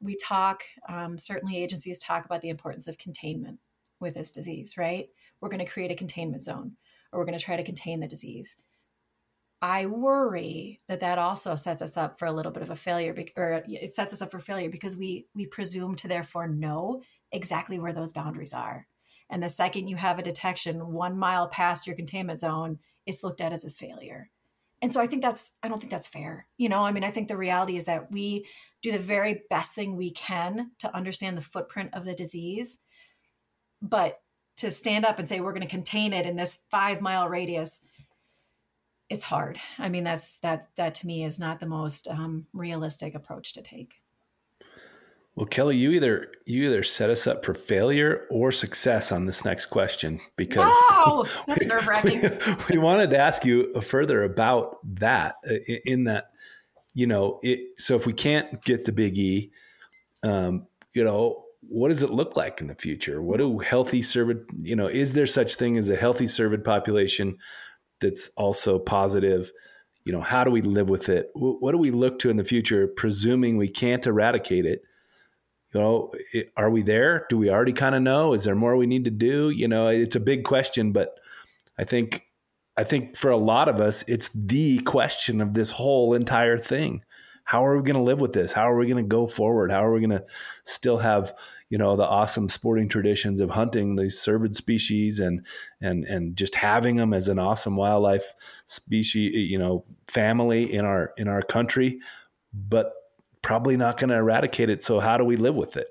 we 0.01 0.17
talk, 0.17 0.63
um, 0.89 1.17
certainly 1.17 1.57
agencies 1.57 1.99
talk 1.99 2.25
about 2.25 2.43
the 2.43 2.49
importance 2.49 2.87
of 2.87 2.99
containment 2.99 3.59
with 4.01 4.15
this 4.15 4.31
disease, 4.31 4.77
right? 4.77 5.09
We're 5.41 5.49
going 5.49 5.65
to 5.65 5.73
create 5.73 5.91
a 5.91 5.97
containment 5.97 6.45
zone 6.45 6.77
or 7.13 7.19
we're 7.19 7.27
going 7.27 7.39
to 7.39 7.45
try 7.45 7.57
to 7.57 7.63
contain 7.63 8.01
the 8.01 8.09
disease. 8.09 8.57
I 9.61 9.87
worry 9.87 10.81
that 10.89 11.01
that 11.01 11.19
also 11.19 11.55
sets 11.55 11.83
us 11.83 11.97
up 11.97 12.19
for 12.21 12.27
a 12.27 12.33
little 12.33 12.51
bit 12.53 12.65
of 12.65 12.71
a 12.71 12.77
failure, 12.77 13.15
or 13.37 13.65
it 13.69 13.93
sets 13.93 14.13
us 14.13 14.23
up 14.23 14.31
for 14.33 14.41
failure 14.41 14.69
because 14.71 14.97
we 14.97 15.27
we 15.37 15.47
presume 15.47 15.95
to 15.97 16.09
therefore 16.09 16.49
know 16.49 17.03
exactly 17.31 17.79
where 17.79 17.93
those 17.93 18.13
boundaries 18.13 18.53
are. 18.53 18.89
And 19.33 19.43
the 19.43 19.49
second 19.49 19.89
you 19.89 19.97
have 19.97 20.19
a 20.19 20.23
detection 20.23 20.93
one 20.93 21.19
mile 21.19 21.49
past 21.49 21.87
your 21.87 21.97
containment 21.97 22.41
zone, 22.41 22.79
it's 23.07 23.25
looked 23.25 23.41
at 23.41 23.53
as 23.53 23.65
a 23.65 23.71
failure. 23.71 24.31
And 24.83 24.93
so 24.93 25.01
I 25.01 25.07
think 25.07 25.23
that's 25.23 25.53
I 25.63 25.69
don't 25.69 25.79
think 25.79 25.91
that's 25.91 26.07
fair. 26.07 26.47
You 26.59 26.69
know, 26.69 26.85
I 26.85 26.93
mean, 26.93 27.03
I 27.03 27.11
think 27.11 27.29
the 27.29 27.37
reality 27.37 27.79
is 27.79 27.87
that 27.87 28.13
we 28.13 28.47
do 28.83 28.93
the 28.93 28.99
very 28.99 29.43
best 29.49 29.75
thing 29.75 29.97
we 29.97 30.11
can 30.11 30.73
to 30.81 30.95
understand 30.95 31.39
the 31.39 31.43
footprint 31.43 31.95
of 31.95 32.05
the 32.05 32.15
disease. 32.15 32.79
But 33.81 34.21
to 34.59 34.71
stand 34.71 35.07
up 35.07 35.19
and 35.19 35.27
say 35.27 35.41
we're 35.41 35.53
going 35.53 35.63
to 35.63 35.69
contain 35.69 36.13
it 36.13 36.27
in 36.27 36.37
this 36.37 36.61
five 36.71 37.01
mile 37.01 37.29
radius, 37.29 37.81
it's 39.09 39.25
hard. 39.25 39.59
I 39.79 39.89
mean, 39.89 40.05
that's 40.05 40.37
that 40.43 40.69
that 40.77 40.95
to 40.97 41.07
me 41.07 41.25
is 41.25 41.39
not 41.39 41.59
the 41.59 41.67
most 41.67 42.07
um, 42.07 42.49
realistic 42.53 43.15
approach 43.15 43.55
to 43.55 43.63
take. 43.63 44.02
Well, 45.35 45.47
Kelly, 45.47 45.77
you 45.79 45.93
either 45.93 46.31
you 46.45 46.69
either 46.69 46.83
set 46.83 47.09
us 47.09 47.27
up 47.27 47.45
for 47.45 47.55
failure 47.55 48.27
or 48.31 48.53
success 48.53 49.13
on 49.13 49.25
this 49.25 49.45
next 49.45 49.67
question 49.67 50.21
because 50.37 50.71
that's 51.47 51.67
nerve 51.67 51.89
wracking. 51.89 52.21
We, 52.21 52.75
we, 52.75 52.79
wanted 52.79 53.11
to 53.11 53.19
ask 53.19 53.45
you 53.45 53.73
further 53.81 54.25
about 54.25 54.77
that. 54.99 55.37
In 55.87 56.05
that, 56.05 56.33
you 56.93 57.07
know, 57.07 57.39
it. 57.43 57.81
So 57.81 57.95
if 57.95 58.07
we 58.07 58.13
can't 58.13 58.63
get 58.63 58.85
the 58.85 58.93
big 58.93 59.17
E, 59.17 59.53
um, 60.23 60.67
you 60.93 61.03
know, 61.03 61.45
what 61.63 61.89
does 61.89 62.03
it 62.03 62.11
look 62.11 62.37
like 62.37 62.61
in 62.61 62.67
the 62.67 62.75
future? 62.75 63.23
What 63.23 63.39
do 63.39 63.59
healthy 63.59 64.03
cervid, 64.03 64.45
you 64.61 64.77
know, 64.77 64.89
is 64.89 65.15
there 65.15 65.27
such 65.27 65.55
thing 65.55 65.79
as 65.79 65.89
a 65.89 65.97
healthy 65.97 66.27
cervid 66.27 66.65
population 66.65 67.39
that's 68.01 68.29
also 68.37 68.79
positive? 68.79 69.51
You 70.05 70.13
know, 70.13 70.21
how 70.21 70.45
do 70.45 70.51
we 70.51 70.61
live 70.61 70.91
with 70.91 71.09
it? 71.09 71.31
What 71.35 71.73
do 71.73 71.79
we 71.79 71.91
look 71.91 72.19
to 72.19 72.31
in 72.31 72.37
the 72.37 72.45
future, 72.45 72.89
presuming 72.89 73.57
we 73.57 73.69
can't 73.69 74.07
eradicate 74.07 74.67
it? 74.67 74.83
You 75.73 75.81
know, 75.81 76.13
are 76.57 76.71
we 76.71 76.83
there? 76.83 77.27
Do 77.29 77.39
we 77.39 77.51
already 77.51 77.73
kind 77.73 77.95
of 77.95 78.03
know? 78.03 78.35
Is 78.35 78.45
there 78.45 78.55
more 78.55 78.77
we 78.77 78.87
need 78.87 79.05
to 79.07 79.11
do? 79.11 79.51
You 79.51 79.69
know, 79.69 79.89
it's 79.89 80.17
a 80.17 80.21
big 80.21 80.45
question, 80.45 80.93
but 80.93 81.19
I 81.79 81.85
think 81.85 82.27
I 82.77 82.85
think 82.85 83.17
for 83.17 83.31
a 83.31 83.37
lot 83.37 83.69
of 83.69 83.81
us, 83.81 84.05
it's 84.09 84.31
the 84.35 84.81
question 84.81 85.41
of 85.41 85.55
this 85.55 85.71
whole 85.71 86.15
entire 86.15 86.59
thing. 86.59 87.03
How 87.45 87.67
are 87.67 87.77
we 87.77 87.83
going 87.83 87.97
to 87.97 88.03
live 88.03 88.21
with 88.21 88.33
this? 88.33 88.53
How 88.53 88.71
are 88.71 88.77
we 88.77 88.87
going 88.87 89.03
to 89.03 89.09
go 89.09 89.27
forward? 89.27 89.71
How 89.71 89.85
are 89.85 89.93
we 89.93 90.01
going 90.01 90.11
to 90.11 90.25
still 90.65 90.99
have, 90.99 91.35
you 91.71 91.77
know, 91.77 91.97
the 91.97 92.07
awesome 92.07 92.49
sporting 92.49 92.89
traditions 92.89 93.41
of 93.41 93.51
hunting 93.51 93.97
these 93.97 94.17
cervid 94.17 94.55
species 94.55 95.21
and 95.21 95.45
and 95.81 96.05
and 96.05 96.37
just 96.37 96.55
having 96.55 96.97
them 96.97 97.13
as 97.13 97.29
an 97.29 97.39
awesome 97.39 97.77
wildlife 97.77 98.35
species, 98.67 99.35
you 99.35 99.59
know, 99.59 99.85
family 100.11 100.73
in 100.73 100.85
our 100.85 101.13
in 101.17 101.29
our 101.29 101.43
country, 101.43 101.99
but 102.55 102.93
probably 103.43 103.77
not 103.77 103.99
going 103.99 104.11
to 104.11 104.17
eradicate 104.17 104.71
it. 104.71 104.83
So 104.83 105.01
how 105.01 105.17
do 105.17 105.25
we 105.25 105.37
live 105.37 105.57
with 105.57 105.77
it? 105.77 105.89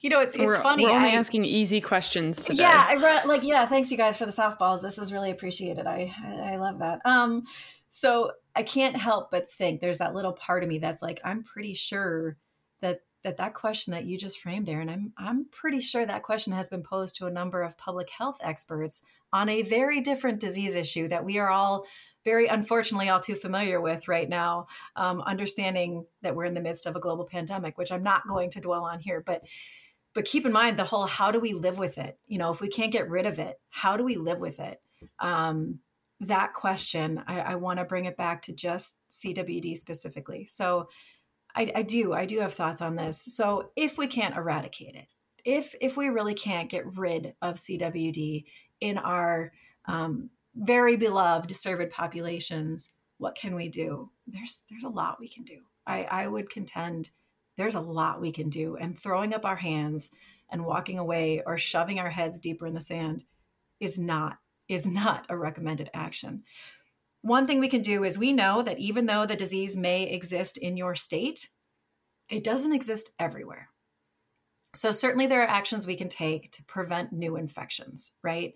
You 0.00 0.10
know, 0.10 0.20
it's 0.20 0.34
it's 0.34 0.44
we're, 0.44 0.60
funny. 0.60 0.84
We're 0.84 0.92
only 0.92 1.10
I, 1.10 1.14
asking 1.14 1.46
easy 1.46 1.80
questions 1.80 2.44
today. 2.44 2.64
Yeah, 2.64 2.86
I 2.86 2.94
re- 2.94 3.26
like 3.26 3.42
yeah. 3.42 3.64
Thanks 3.64 3.90
you 3.90 3.96
guys 3.96 4.18
for 4.18 4.26
the 4.26 4.32
softballs. 4.32 4.82
This 4.82 4.98
is 4.98 5.10
really 5.10 5.30
appreciated. 5.30 5.86
I 5.86 6.14
I, 6.22 6.52
I 6.52 6.56
love 6.56 6.80
that. 6.80 7.00
Um, 7.06 7.44
so 7.88 8.32
I 8.54 8.62
can't 8.62 8.96
help 8.96 9.30
but 9.30 9.50
think 9.50 9.80
there's 9.80 9.98
that 9.98 10.14
little 10.14 10.32
part 10.32 10.62
of 10.62 10.68
me 10.68 10.78
that's 10.78 11.00
like, 11.00 11.20
I'm 11.24 11.44
pretty 11.44 11.74
sure 11.74 12.36
that 12.80 13.00
that 13.22 13.38
that 13.38 13.54
question 13.54 13.92
that 13.92 14.04
you 14.04 14.18
just 14.18 14.38
framed, 14.38 14.68
Aaron, 14.68 14.90
I'm 14.90 15.12
I'm 15.16 15.46
pretty 15.50 15.80
sure 15.80 16.04
that 16.04 16.22
question 16.22 16.52
has 16.52 16.68
been 16.68 16.82
posed 16.82 17.16
to 17.16 17.26
a 17.26 17.30
number 17.30 17.62
of 17.62 17.78
public 17.78 18.10
health 18.10 18.36
experts 18.42 19.00
on 19.32 19.48
a 19.48 19.62
very 19.62 20.02
different 20.02 20.40
disease 20.40 20.74
issue 20.74 21.08
that 21.08 21.24
we 21.24 21.38
are 21.38 21.48
all 21.48 21.86
very 22.24 22.46
unfortunately 22.46 23.08
all 23.08 23.20
too 23.20 23.34
familiar 23.34 23.80
with 23.80 24.08
right 24.08 24.28
now, 24.28 24.66
um, 24.96 25.20
understanding 25.22 26.06
that 26.22 26.34
we're 26.34 26.44
in 26.44 26.54
the 26.54 26.60
midst 26.60 26.86
of 26.86 26.96
a 26.96 27.00
global 27.00 27.24
pandemic, 27.24 27.76
which 27.76 27.92
I'm 27.92 28.02
not 28.02 28.26
going 28.26 28.50
to 28.50 28.60
dwell 28.60 28.84
on 28.84 29.00
here, 29.00 29.22
but 29.24 29.42
but 30.14 30.24
keep 30.24 30.46
in 30.46 30.52
mind 30.52 30.76
the 30.76 30.84
whole 30.84 31.06
how 31.06 31.30
do 31.30 31.40
we 31.40 31.52
live 31.52 31.78
with 31.78 31.98
it? 31.98 32.18
You 32.26 32.38
know, 32.38 32.52
if 32.52 32.60
we 32.60 32.68
can't 32.68 32.92
get 32.92 33.10
rid 33.10 33.26
of 33.26 33.38
it, 33.38 33.60
how 33.70 33.96
do 33.96 34.04
we 34.04 34.16
live 34.16 34.38
with 34.38 34.60
it? 34.60 34.80
Um, 35.18 35.80
that 36.20 36.54
question, 36.54 37.22
I, 37.26 37.40
I 37.40 37.54
want 37.56 37.80
to 37.80 37.84
bring 37.84 38.04
it 38.04 38.16
back 38.16 38.42
to 38.42 38.52
just 38.52 38.98
CWD 39.10 39.76
specifically. 39.76 40.46
So 40.46 40.88
I, 41.54 41.70
I 41.74 41.82
do, 41.82 42.12
I 42.12 42.26
do 42.26 42.40
have 42.40 42.54
thoughts 42.54 42.80
on 42.80 42.94
this. 42.94 43.20
So 43.20 43.70
if 43.76 43.98
we 43.98 44.06
can't 44.06 44.36
eradicate 44.36 44.94
it, 44.94 45.08
if 45.44 45.74
if 45.80 45.96
we 45.96 46.08
really 46.08 46.34
can't 46.34 46.70
get 46.70 46.96
rid 46.96 47.34
of 47.42 47.56
CWD 47.56 48.44
in 48.80 48.98
our 48.98 49.52
um, 49.84 50.30
very 50.54 50.96
beloved 50.96 51.50
cervid 51.50 51.90
populations, 51.90 52.90
what 53.18 53.34
can 53.34 53.54
we 53.54 53.68
do? 53.68 54.10
There's 54.26 54.62
there's 54.70 54.84
a 54.84 54.88
lot 54.88 55.20
we 55.20 55.28
can 55.28 55.44
do. 55.44 55.60
I, 55.86 56.04
I 56.04 56.26
would 56.26 56.50
contend 56.50 57.10
there's 57.56 57.74
a 57.74 57.80
lot 57.80 58.20
we 58.20 58.32
can 58.32 58.48
do, 58.48 58.76
and 58.76 58.98
throwing 58.98 59.32
up 59.34 59.44
our 59.44 59.56
hands 59.56 60.10
and 60.50 60.64
walking 60.64 60.98
away 60.98 61.42
or 61.44 61.58
shoving 61.58 61.98
our 61.98 62.10
heads 62.10 62.40
deeper 62.40 62.66
in 62.66 62.74
the 62.74 62.80
sand 62.80 63.24
is 63.80 63.98
not 63.98 64.38
is 64.68 64.86
not 64.86 65.26
a 65.28 65.36
recommended 65.36 65.90
action. 65.92 66.42
One 67.22 67.46
thing 67.46 67.60
we 67.60 67.68
can 67.68 67.82
do 67.82 68.04
is 68.04 68.18
we 68.18 68.32
know 68.32 68.62
that 68.62 68.78
even 68.78 69.06
though 69.06 69.24
the 69.24 69.36
disease 69.36 69.76
may 69.76 70.04
exist 70.04 70.58
in 70.58 70.76
your 70.76 70.94
state, 70.94 71.48
it 72.30 72.44
doesn't 72.44 72.74
exist 72.74 73.12
everywhere. 73.18 73.68
So, 74.74 74.90
certainly, 74.90 75.26
there 75.26 75.42
are 75.42 75.48
actions 75.48 75.86
we 75.86 75.96
can 75.96 76.08
take 76.08 76.50
to 76.52 76.64
prevent 76.64 77.12
new 77.12 77.36
infections, 77.36 78.12
right? 78.22 78.54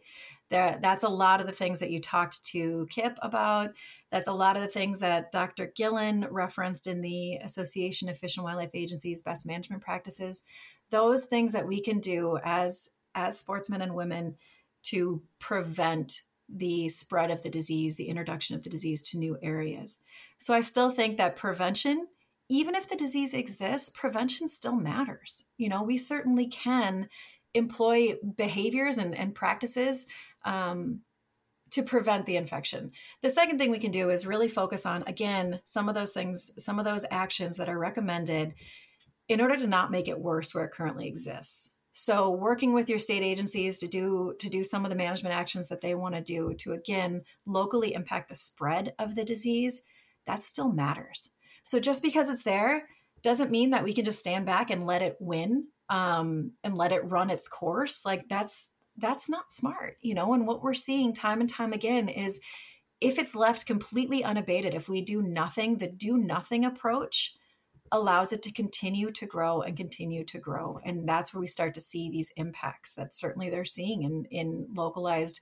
That's 0.50 1.02
a 1.02 1.08
lot 1.08 1.40
of 1.40 1.46
the 1.46 1.52
things 1.52 1.80
that 1.80 1.90
you 1.90 2.00
talked 2.00 2.44
to 2.46 2.86
Kip 2.90 3.18
about. 3.20 3.72
That's 4.10 4.28
a 4.28 4.32
lot 4.32 4.56
of 4.56 4.62
the 4.62 4.68
things 4.68 5.00
that 5.00 5.30
Dr. 5.30 5.72
Gillin 5.76 6.26
referenced 6.30 6.86
in 6.86 7.02
the 7.02 7.36
Association 7.36 8.08
of 8.08 8.18
Fish 8.18 8.36
and 8.36 8.44
Wildlife 8.44 8.70
Agencies 8.74 9.22
Best 9.22 9.46
Management 9.46 9.82
Practices. 9.82 10.42
Those 10.90 11.24
things 11.24 11.52
that 11.52 11.68
we 11.68 11.80
can 11.80 12.00
do 12.00 12.38
as 12.42 12.88
as 13.14 13.38
sportsmen 13.38 13.82
and 13.82 13.94
women 13.94 14.36
to 14.84 15.22
prevent 15.38 16.22
the 16.48 16.88
spread 16.88 17.30
of 17.30 17.42
the 17.42 17.50
disease, 17.50 17.96
the 17.96 18.08
introduction 18.08 18.56
of 18.56 18.62
the 18.62 18.70
disease 18.70 19.02
to 19.02 19.18
new 19.18 19.36
areas. 19.42 19.98
So 20.38 20.54
I 20.54 20.62
still 20.62 20.90
think 20.90 21.16
that 21.16 21.36
prevention, 21.36 22.06
even 22.48 22.74
if 22.74 22.88
the 22.88 22.96
disease 22.96 23.34
exists, 23.34 23.90
prevention 23.90 24.48
still 24.48 24.76
matters. 24.76 25.44
You 25.58 25.68
know, 25.68 25.82
we 25.82 25.98
certainly 25.98 26.46
can 26.46 27.08
employ 27.54 28.14
behaviors 28.36 28.98
and, 28.98 29.14
and 29.14 29.34
practices 29.34 30.06
um, 30.48 31.02
to 31.70 31.82
prevent 31.82 32.24
the 32.24 32.36
infection. 32.36 32.90
The 33.20 33.30
second 33.30 33.58
thing 33.58 33.70
we 33.70 33.78
can 33.78 33.90
do 33.90 34.08
is 34.10 34.26
really 34.26 34.48
focus 34.48 34.86
on, 34.86 35.04
again, 35.06 35.60
some 35.64 35.88
of 35.88 35.94
those 35.94 36.12
things, 36.12 36.50
some 36.58 36.78
of 36.78 36.86
those 36.86 37.04
actions 37.10 37.58
that 37.58 37.68
are 37.68 37.78
recommended 37.78 38.54
in 39.28 39.40
order 39.40 39.56
to 39.56 39.66
not 39.66 39.90
make 39.90 40.08
it 40.08 40.18
worse 40.18 40.54
where 40.54 40.64
it 40.64 40.72
currently 40.72 41.06
exists. 41.06 41.70
So 41.92 42.30
working 42.30 42.72
with 42.72 42.88
your 42.88 42.98
state 42.98 43.22
agencies 43.22 43.78
to 43.80 43.86
do 43.86 44.34
to 44.38 44.48
do 44.48 44.64
some 44.64 44.84
of 44.84 44.90
the 44.90 44.96
management 44.96 45.34
actions 45.34 45.68
that 45.68 45.80
they 45.80 45.94
want 45.94 46.14
to 46.14 46.20
do 46.22 46.54
to 46.58 46.72
again 46.72 47.22
locally 47.44 47.92
impact 47.92 48.28
the 48.28 48.36
spread 48.36 48.94
of 48.98 49.14
the 49.14 49.24
disease, 49.24 49.82
that 50.24 50.42
still 50.42 50.72
matters. 50.72 51.30
So 51.64 51.80
just 51.80 52.02
because 52.02 52.30
it's 52.30 52.44
there 52.44 52.88
doesn't 53.22 53.50
mean 53.50 53.70
that 53.70 53.84
we 53.84 53.92
can 53.92 54.04
just 54.04 54.20
stand 54.20 54.46
back 54.46 54.70
and 54.70 54.86
let 54.86 55.02
it 55.02 55.16
win 55.18 55.66
um, 55.90 56.52
and 56.62 56.74
let 56.76 56.92
it 56.92 57.04
run 57.04 57.30
its 57.30 57.48
course. 57.48 58.04
Like 58.04 58.28
that's 58.28 58.70
that's 58.98 59.28
not 59.28 59.52
smart, 59.52 59.96
you 60.00 60.14
know. 60.14 60.34
And 60.34 60.46
what 60.46 60.62
we're 60.62 60.74
seeing 60.74 61.12
time 61.12 61.40
and 61.40 61.48
time 61.48 61.72
again 61.72 62.08
is 62.08 62.40
if 63.00 63.18
it's 63.18 63.34
left 63.34 63.66
completely 63.66 64.24
unabated, 64.24 64.74
if 64.74 64.88
we 64.88 65.00
do 65.00 65.22
nothing, 65.22 65.78
the 65.78 65.86
do 65.86 66.16
nothing 66.16 66.64
approach 66.64 67.34
allows 67.90 68.32
it 68.32 68.42
to 68.42 68.52
continue 68.52 69.10
to 69.10 69.26
grow 69.26 69.62
and 69.62 69.76
continue 69.76 70.24
to 70.24 70.38
grow. 70.38 70.80
And 70.84 71.08
that's 71.08 71.32
where 71.32 71.40
we 71.40 71.46
start 71.46 71.74
to 71.74 71.80
see 71.80 72.10
these 72.10 72.30
impacts 72.36 72.94
that 72.94 73.14
certainly 73.14 73.50
they're 73.50 73.64
seeing 73.64 74.02
in, 74.02 74.24
in 74.30 74.68
localized 74.74 75.40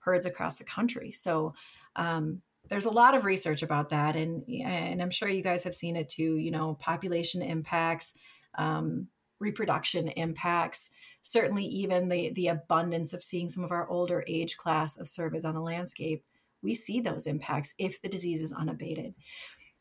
herds 0.00 0.26
across 0.26 0.58
the 0.58 0.64
country. 0.64 1.12
So 1.12 1.54
um, 1.96 2.42
there's 2.68 2.84
a 2.84 2.90
lot 2.90 3.16
of 3.16 3.24
research 3.24 3.62
about 3.62 3.88
that. 3.90 4.14
And, 4.14 4.44
and 4.48 5.02
I'm 5.02 5.10
sure 5.10 5.28
you 5.28 5.42
guys 5.42 5.64
have 5.64 5.74
seen 5.74 5.96
it 5.96 6.08
too, 6.08 6.36
you 6.36 6.50
know, 6.50 6.74
population 6.74 7.42
impacts, 7.42 8.14
um, 8.56 9.08
reproduction 9.40 10.08
impacts, 10.08 10.90
certainly 11.30 11.64
even 11.64 12.08
the, 12.08 12.30
the 12.30 12.48
abundance 12.48 13.12
of 13.12 13.22
seeing 13.22 13.48
some 13.48 13.64
of 13.64 13.70
our 13.70 13.88
older 13.88 14.24
age 14.26 14.56
class 14.56 14.96
of 14.96 15.06
cervids 15.06 15.44
on 15.44 15.54
the 15.54 15.60
landscape. 15.60 16.24
We 16.62 16.74
see 16.74 17.00
those 17.00 17.26
impacts 17.26 17.74
if 17.78 18.00
the 18.00 18.08
disease 18.08 18.40
is 18.40 18.52
unabated. 18.52 19.14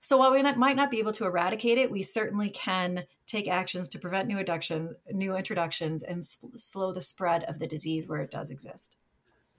So 0.01 0.17
while 0.17 0.31
we 0.31 0.41
not, 0.41 0.57
might 0.57 0.75
not 0.75 0.91
be 0.91 0.99
able 0.99 1.11
to 1.13 1.25
eradicate 1.25 1.77
it, 1.77 1.91
we 1.91 2.03
certainly 2.03 2.49
can 2.49 3.05
take 3.25 3.47
actions 3.47 3.89
to 3.89 3.99
prevent 3.99 4.27
new 4.27 4.35
introduction, 4.35 4.95
new 5.11 5.35
introductions, 5.35 6.03
and 6.03 6.23
slow 6.23 6.93
the 6.93 7.01
spread 7.01 7.43
of 7.45 7.59
the 7.59 7.67
disease 7.67 8.07
where 8.07 8.21
it 8.21 8.31
does 8.31 8.49
exist. 8.49 8.95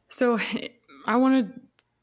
So 0.08 0.38
I 1.06 1.16
want 1.16 1.54
to 1.54 1.60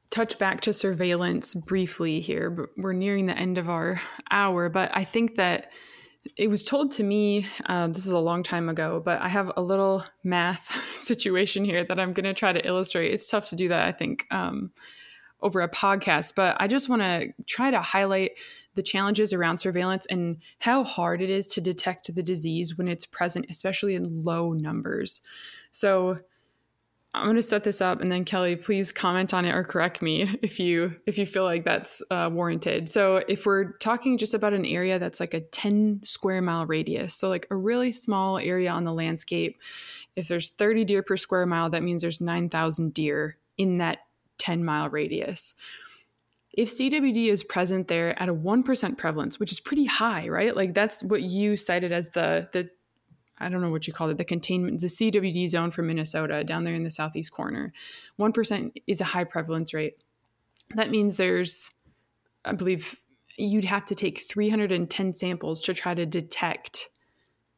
touch 0.10 0.38
back 0.38 0.62
to 0.62 0.74
surveillance 0.74 1.56
briefly 1.56 2.20
here, 2.20 2.70
we're 2.78 2.94
nearing 2.94 3.26
the 3.26 3.38
end 3.38 3.58
of 3.58 3.70
our 3.70 4.02
hour. 4.32 4.70
But 4.70 4.92
I 4.94 5.04
think 5.04 5.36
that 5.36 5.72
it 6.38 6.50
was 6.50 6.64
told 6.64 6.92
to 6.92 7.04
me, 7.04 7.48
um, 7.68 7.94
this 7.94 8.06
is 8.06 8.12
a 8.12 8.20
long 8.20 8.44
time 8.44 8.70
ago, 8.70 9.02
but 9.04 9.22
I 9.22 9.28
have 9.28 9.52
a 9.56 9.62
little 9.62 10.04
math 10.24 10.76
situation 10.94 11.66
here 11.66 11.84
that 11.84 12.00
I'm 12.00 12.14
going 12.14 12.26
to 12.26 12.34
try 12.34 12.52
to 12.52 12.66
illustrate. 12.66 13.14
It's 13.14 13.28
tough 13.28 13.50
to 13.50 13.56
do 13.56 13.70
that, 13.70 13.88
I 13.88 13.92
think. 13.92 14.26
Um, 14.32 14.72
over 15.42 15.62
a 15.62 15.70
podcast, 15.70 16.34
but 16.36 16.58
I 16.60 16.68
just 16.68 16.90
want 16.90 17.04
to 17.04 17.32
try 17.46 17.70
to 17.70 17.80
highlight 17.80 18.32
the 18.74 18.82
challenges 18.82 19.32
around 19.32 19.60
surveillance 19.60 20.08
and 20.08 20.38
how 20.60 20.84
hard 20.84 21.22
it 21.22 21.30
is 21.30 21.46
to 21.48 21.62
detect 21.62 22.14
the 22.16 22.24
disease 22.24 22.78
when 22.78 22.88
it's 22.88 23.06
present, 23.06 23.46
especially 23.50 23.94
in 23.94 24.24
low 24.24 24.54
numbers. 24.54 25.22
So 25.72 26.20
I'm 27.16 27.26
going 27.26 27.36
to 27.38 27.42
set 27.42 27.64
this 27.64 27.82
up, 27.82 28.02
and 28.02 28.12
then 28.12 28.26
Kelly, 28.26 28.56
please 28.56 28.92
comment 28.92 29.34
on 29.34 29.46
it 29.46 29.56
or 29.56 29.64
correct 29.64 30.02
me 30.02 30.30
if 30.42 30.60
you 30.60 30.96
if 31.06 31.18
you 31.18 31.26
feel 31.26 31.44
like 31.44 31.64
that's 31.64 32.02
uh, 32.12 32.30
warranted. 32.32 32.90
So 32.90 33.24
if 33.28 33.46
we're 33.46 33.74
talking 33.78 34.18
just 34.18 34.34
about 34.34 34.54
an 34.54 34.66
area 34.66 35.00
that's 35.00 35.20
like 35.20 35.34
a 35.34 35.42
10 35.42 36.02
square 36.04 36.42
mile 36.42 36.66
radius, 36.66 37.14
so 37.16 37.30
like 37.30 37.48
a 37.50 37.56
really 37.56 37.92
small 37.92 38.38
area 38.38 38.70
on 38.70 38.84
the 38.84 38.94
landscape, 38.94 39.58
if 40.16 40.28
there's 40.28 40.50
30 40.50 40.86
deer 40.86 41.04
per 41.04 41.18
square 41.18 41.46
mile, 41.46 41.70
that 41.70 41.84
means 41.84 42.02
there's 42.02 42.22
9,000 42.22 42.94
deer 42.94 43.38
in 43.58 43.78
that 43.80 44.00
10 44.38 44.64
mile 44.64 44.90
radius. 44.90 45.54
If 46.54 46.70
CWD 46.70 47.28
is 47.28 47.44
present 47.44 47.90
there 47.90 48.18
at 48.22 48.30
a 48.30 48.34
1% 48.34 48.98
prevalence, 48.98 49.40
which 49.40 49.52
is 49.52 49.60
pretty 49.60 49.86
high, 49.86 50.30
right? 50.30 50.56
Like 50.56 50.74
that's 50.74 51.04
what 51.04 51.22
you 51.22 51.58
cited 51.58 51.92
as 51.92 52.12
the, 52.12 52.48
the, 52.54 52.70
I 53.38 53.50
don't 53.50 53.62
know 53.62 53.70
what 53.70 53.88
you 53.88 53.94
called 53.94 54.12
it, 54.12 54.18
the 54.18 54.26
containment, 54.26 54.80
the 54.80 54.88
CWD 54.88 55.50
zone 55.50 55.72
for 55.72 55.82
Minnesota 55.82 56.44
down 56.44 56.64
there 56.64 56.74
in 56.74 56.84
the 56.84 56.90
southeast 56.90 57.32
corner. 57.32 57.74
1% 58.20 58.72
is 58.88 59.02
a 59.02 59.06
high 59.06 59.26
prevalence 59.26 59.74
rate. 59.74 60.02
That 60.76 60.90
means 60.90 61.18
there's, 61.18 61.72
I 62.44 62.54
believe, 62.54 62.96
you'd 63.38 63.66
have 63.66 63.86
to 63.86 63.96
take 63.96 64.20
310 64.20 65.14
samples 65.14 65.62
to 65.64 65.74
try 65.74 65.94
to 65.94 66.06
detect 66.06 66.90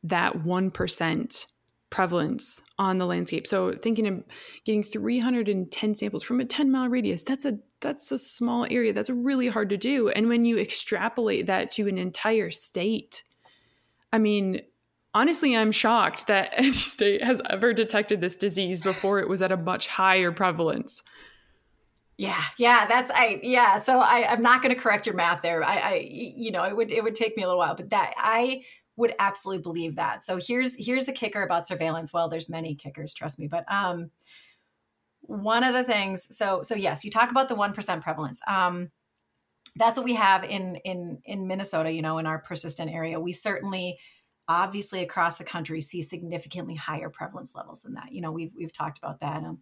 that 0.04 0.34
1% 0.34 1.46
prevalence 1.90 2.62
on 2.78 2.98
the 2.98 3.06
landscape. 3.06 3.48
So 3.48 3.74
thinking 3.74 4.08
of 4.08 4.24
getting 4.66 4.84
310 4.84 5.96
samples 5.96 6.24
from 6.24 6.40
a 6.40 6.46
10 6.46 6.72
mile 6.72 6.90
radius, 6.90 7.24
that's 7.24 7.46
a 7.46 7.60
that's 7.80 8.12
a 8.12 8.18
small 8.18 8.66
area. 8.70 8.92
That's 8.92 9.10
really 9.10 9.48
hard 9.48 9.70
to 9.70 9.78
do. 9.78 10.10
And 10.10 10.28
when 10.28 10.46
you 10.46 10.58
extrapolate 10.58 11.46
that 11.46 11.70
to 11.72 11.88
an 11.88 11.98
entire 11.98 12.50
state, 12.50 13.24
I 14.12 14.18
mean, 14.18 14.62
honestly, 15.14 15.56
I'm 15.56 15.72
shocked 15.72 16.28
that 16.28 16.54
any 16.58 16.72
state 16.74 17.24
has 17.24 17.42
ever 17.50 17.74
detected 17.74 18.22
this 18.22 18.36
disease 18.36 18.82
before 18.82 19.20
it 19.20 19.30
was 19.30 19.42
at 19.42 19.52
a 19.52 19.58
much 19.58 19.88
higher 19.88 20.32
prevalence. 20.32 21.02
Yeah, 22.18 22.44
yeah, 22.58 22.88
that's 22.88 23.12
I 23.12 23.40
yeah. 23.44 23.78
So 23.78 24.00
I, 24.00 24.26
I'm 24.28 24.42
not 24.42 24.64
going 24.64 24.74
to 24.74 24.82
correct 24.82 25.06
your 25.06 25.14
math 25.16 25.44
there. 25.44 25.64
I, 25.64 25.78
I, 25.78 26.10
you 26.10 26.50
know, 26.50 26.64
it 26.64 26.76
would 26.76 26.92
it 26.92 27.04
would 27.04 27.14
take 27.14 27.38
me 27.38 27.44
a 27.44 27.46
little 27.46 27.60
while, 27.60 27.76
but 27.76 27.92
that 27.92 28.14
I 28.18 28.64
would 28.96 29.14
absolutely 29.20 29.62
believe 29.62 29.96
that. 29.98 30.26
So 30.26 30.40
here's 30.42 30.84
here's 30.84 31.06
the 31.06 31.12
kicker 31.12 31.44
about 31.44 31.68
surveillance. 31.68 32.12
Well, 32.12 32.28
there's 32.28 32.50
many 32.50 32.74
kickers, 32.74 33.14
trust 33.14 33.38
me, 33.38 33.48
but 33.48 33.72
um, 33.72 34.10
one 35.22 35.64
of 35.64 35.74
the 35.74 35.84
things. 35.84 36.28
So 36.36 36.64
so 36.64 36.74
yes, 36.74 37.06
you 37.06 37.12
talk 37.12 37.30
about 37.30 37.50
the 37.50 37.56
one 37.56 37.74
percent 37.74 38.02
prevalence. 38.02 38.42
Um, 38.48 38.90
that's 39.76 39.96
what 39.96 40.04
we 40.04 40.16
have 40.16 40.44
in 40.44 40.78
in 40.78 41.20
in 41.24 41.46
Minnesota. 41.46 41.92
You 41.92 42.02
know, 42.02 42.18
in 42.18 42.26
our 42.26 42.40
persistent 42.40 42.92
area, 42.92 43.20
we 43.20 43.32
certainly 43.32 44.00
obviously 44.48 45.02
across 45.02 45.38
the 45.38 45.44
country 45.44 45.82
see 45.82 46.02
significantly 46.02 46.76
higher 46.76 47.10
prevalence 47.10 47.54
levels 47.54 47.82
than 47.82 47.96
that. 47.96 48.12
You 48.12 48.22
know, 48.22 48.32
we've 48.32 48.54
we've 48.56 48.72
talked 48.72 48.98
about 48.98 49.20
that. 49.20 49.44
Um, 49.44 49.60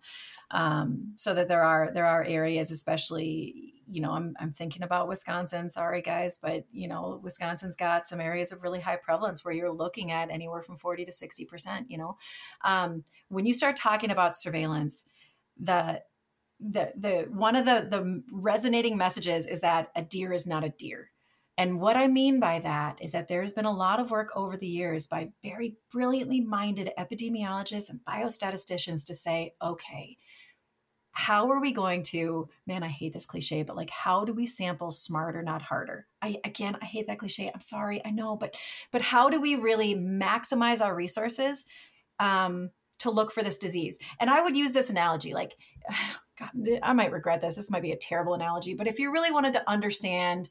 um, 0.52 1.14
so 1.16 1.34
that 1.34 1.48
there 1.48 1.64
are 1.64 1.92
there 1.94 2.06
are 2.06 2.24
areas, 2.24 2.72
especially 2.72 3.74
you 3.88 4.02
know, 4.02 4.12
I'm 4.12 4.36
I'm 4.40 4.52
thinking 4.52 4.84
about 4.84 5.08
Wisconsin. 5.08 5.70
Sorry 5.70 6.02
guys, 6.02 6.40
but 6.42 6.66
you 6.72 6.88
know, 6.88 7.20
Wisconsin's 7.24 7.76
got 7.76 8.08
some 8.08 8.22
areas 8.22 8.52
of 8.52 8.64
really 8.64 8.80
high 8.80 8.98
prevalence 8.98 9.44
where 9.44 9.54
you're 9.54 9.72
looking 9.72 10.12
at 10.12 10.30
anywhere 10.30 10.62
from 10.62 10.78
40 10.78 11.06
to 11.06 11.12
60 11.12 11.46
percent. 11.46 11.92
You 11.92 11.98
know, 11.98 12.18
um, 12.64 13.04
when 13.30 13.46
you 13.46 13.54
start 13.54 13.76
talking 13.76 14.12
about 14.12 14.38
surveillance, 14.38 15.04
the 15.60 16.02
the 16.60 16.94
the 16.96 17.28
one 17.32 17.56
of 17.56 17.66
the 17.66 17.88
the 17.90 18.24
resonating 18.32 18.98
messages 18.98 19.46
is 19.46 19.62
that 19.62 19.90
a 19.96 20.02
deer 20.02 20.32
is 20.32 20.48
not 20.48 20.64
a 20.64 20.70
deer 20.70 21.12
and 21.58 21.80
what 21.80 21.96
I 21.96 22.08
mean 22.08 22.40
by 22.40 22.60
that 22.60 23.02
is 23.02 23.14
that 23.14 23.28
there's 23.28 23.54
been 23.54 23.66
a 23.66 23.72
lot 23.72 24.00
of 24.00 24.12
work 24.12 24.30
over 24.36 24.58
the 24.58 24.68
years 24.68 25.08
by 25.08 25.30
very 25.42 25.78
brilliantly 25.92 26.42
minded 26.42 26.92
epidemiologists 26.98 27.90
and 27.90 28.02
biostatisticians 28.06 29.06
to 29.06 29.16
say, 29.16 29.54
okay, 29.62 30.18
how 31.14 31.50
are 31.50 31.62
we 31.62 31.72
going 31.72 32.04
to, 32.04 32.50
man, 32.68 32.84
I 32.84 32.90
hate 32.90 33.14
this 33.14 33.26
cliche, 33.26 33.64
but 33.64 33.78
like, 33.78 33.90
how 33.90 34.26
do 34.26 34.34
we 34.34 34.46
sample 34.46 34.92
smarter, 34.92 35.42
not 35.42 35.62
harder? 35.62 36.08
I, 36.22 36.40
again, 36.44 36.78
I 36.82 36.86
hate 36.86 37.08
that 37.08 37.20
cliche. 37.20 37.50
I'm 37.54 37.62
sorry, 37.62 38.02
I 38.04 38.12
know, 38.12 38.36
but, 38.36 38.54
but 38.92 39.02
how 39.02 39.30
do 39.30 39.40
we 39.40 39.56
really 39.56 39.96
maximize 39.96 40.84
our 40.84 40.94
resources 40.94 41.66
um, 42.20 42.72
to 43.00 43.12
look 43.12 43.32
for 43.32 43.44
this 43.44 43.58
disease? 43.58 43.98
And 44.20 44.30
I 44.30 44.42
would 44.42 44.58
use 44.58 44.74
this 44.74 44.90
analogy 44.90 45.34
like, 45.34 45.56
God, 46.38 46.50
I 46.84 46.92
might 46.92 47.14
regret 47.14 47.40
this. 47.40 47.56
This 47.56 47.72
might 47.72 47.82
be 47.82 47.94
a 47.94 47.98
terrible 47.98 48.34
analogy, 48.34 48.74
but 48.74 48.88
if 48.88 49.00
you 49.00 49.10
really 49.10 49.32
wanted 49.32 49.54
to 49.54 49.70
understand 49.70 50.50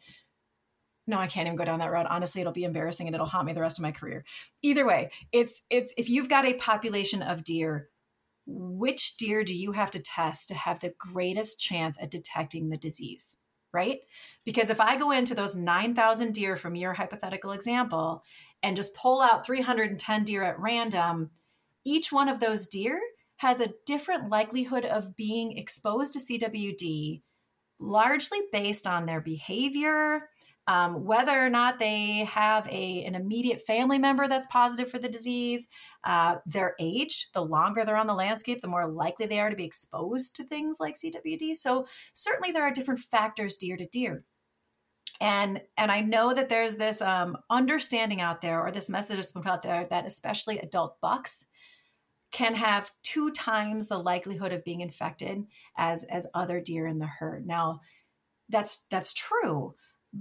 no 1.06 1.18
i 1.18 1.26
can't 1.26 1.46
even 1.46 1.56
go 1.56 1.64
down 1.64 1.78
that 1.78 1.90
road. 1.90 2.06
Honestly 2.08 2.40
it'll 2.40 2.52
be 2.52 2.64
embarrassing 2.64 3.06
and 3.06 3.14
it'll 3.14 3.26
haunt 3.26 3.46
me 3.46 3.52
the 3.52 3.60
rest 3.60 3.78
of 3.78 3.82
my 3.82 3.92
career. 3.92 4.24
Either 4.62 4.86
way 4.86 5.10
it's 5.32 5.62
it's 5.70 5.94
if 5.96 6.08
you've 6.08 6.28
got 6.28 6.46
a 6.46 6.54
population 6.54 7.22
of 7.22 7.44
deer 7.44 7.88
which 8.46 9.16
deer 9.16 9.42
do 9.42 9.54
you 9.54 9.72
have 9.72 9.90
to 9.90 9.98
test 9.98 10.48
to 10.48 10.54
have 10.54 10.80
the 10.80 10.94
greatest 10.98 11.58
chance 11.58 11.98
at 12.00 12.10
detecting 12.10 12.68
the 12.68 12.76
disease 12.76 13.36
right? 13.72 14.00
Because 14.44 14.70
if 14.70 14.80
i 14.80 14.96
go 14.96 15.10
into 15.10 15.34
those 15.34 15.56
9000 15.56 16.32
deer 16.32 16.56
from 16.56 16.76
your 16.76 16.94
hypothetical 16.94 17.52
example 17.52 18.22
and 18.62 18.76
just 18.76 18.94
pull 18.94 19.20
out 19.20 19.44
310 19.44 20.24
deer 20.24 20.42
at 20.42 20.58
random 20.58 21.30
each 21.84 22.10
one 22.12 22.28
of 22.28 22.40
those 22.40 22.66
deer 22.66 23.00
has 23.36 23.60
a 23.60 23.74
different 23.84 24.30
likelihood 24.30 24.84
of 24.84 25.16
being 25.16 25.56
exposed 25.56 26.12
to 26.12 26.18
cwd 26.18 27.20
largely 27.80 28.38
based 28.52 28.86
on 28.86 29.06
their 29.06 29.20
behavior 29.20 30.28
um, 30.66 31.04
whether 31.04 31.32
or 31.32 31.50
not 31.50 31.78
they 31.78 32.24
have 32.24 32.66
a, 32.68 33.04
an 33.04 33.14
immediate 33.14 33.60
family 33.60 33.98
member 33.98 34.26
that's 34.28 34.46
positive 34.46 34.90
for 34.90 34.98
the 34.98 35.08
disease, 35.10 35.68
uh, 36.04 36.36
their 36.46 36.74
age, 36.80 37.28
the 37.34 37.44
longer 37.44 37.84
they're 37.84 37.96
on 37.96 38.06
the 38.06 38.14
landscape, 38.14 38.62
the 38.62 38.68
more 38.68 38.90
likely 38.90 39.26
they 39.26 39.40
are 39.40 39.50
to 39.50 39.56
be 39.56 39.64
exposed 39.64 40.36
to 40.36 40.44
things 40.44 40.78
like 40.80 40.94
CWD. 40.94 41.56
So 41.56 41.86
certainly 42.14 42.50
there 42.50 42.62
are 42.62 42.70
different 42.70 43.00
factors 43.00 43.56
deer 43.56 43.76
to 43.76 43.86
deer. 43.86 44.24
And 45.20 45.60
and 45.76 45.92
I 45.92 46.00
know 46.00 46.34
that 46.34 46.48
there's 46.48 46.76
this 46.76 47.00
um, 47.00 47.36
understanding 47.48 48.20
out 48.20 48.40
there, 48.40 48.60
or 48.60 48.72
this 48.72 48.90
message 48.90 49.16
that's 49.16 49.30
put 49.30 49.46
out 49.46 49.62
there, 49.62 49.86
that 49.88 50.06
especially 50.06 50.58
adult 50.58 51.00
bucks 51.00 51.46
can 52.32 52.56
have 52.56 52.90
two 53.04 53.30
times 53.30 53.86
the 53.86 53.98
likelihood 53.98 54.52
of 54.52 54.64
being 54.64 54.80
infected 54.80 55.44
as 55.76 56.02
as 56.04 56.26
other 56.34 56.60
deer 56.60 56.86
in 56.86 56.98
the 56.98 57.06
herd. 57.06 57.46
Now, 57.46 57.80
that's 58.48 58.86
that's 58.90 59.14
true 59.14 59.76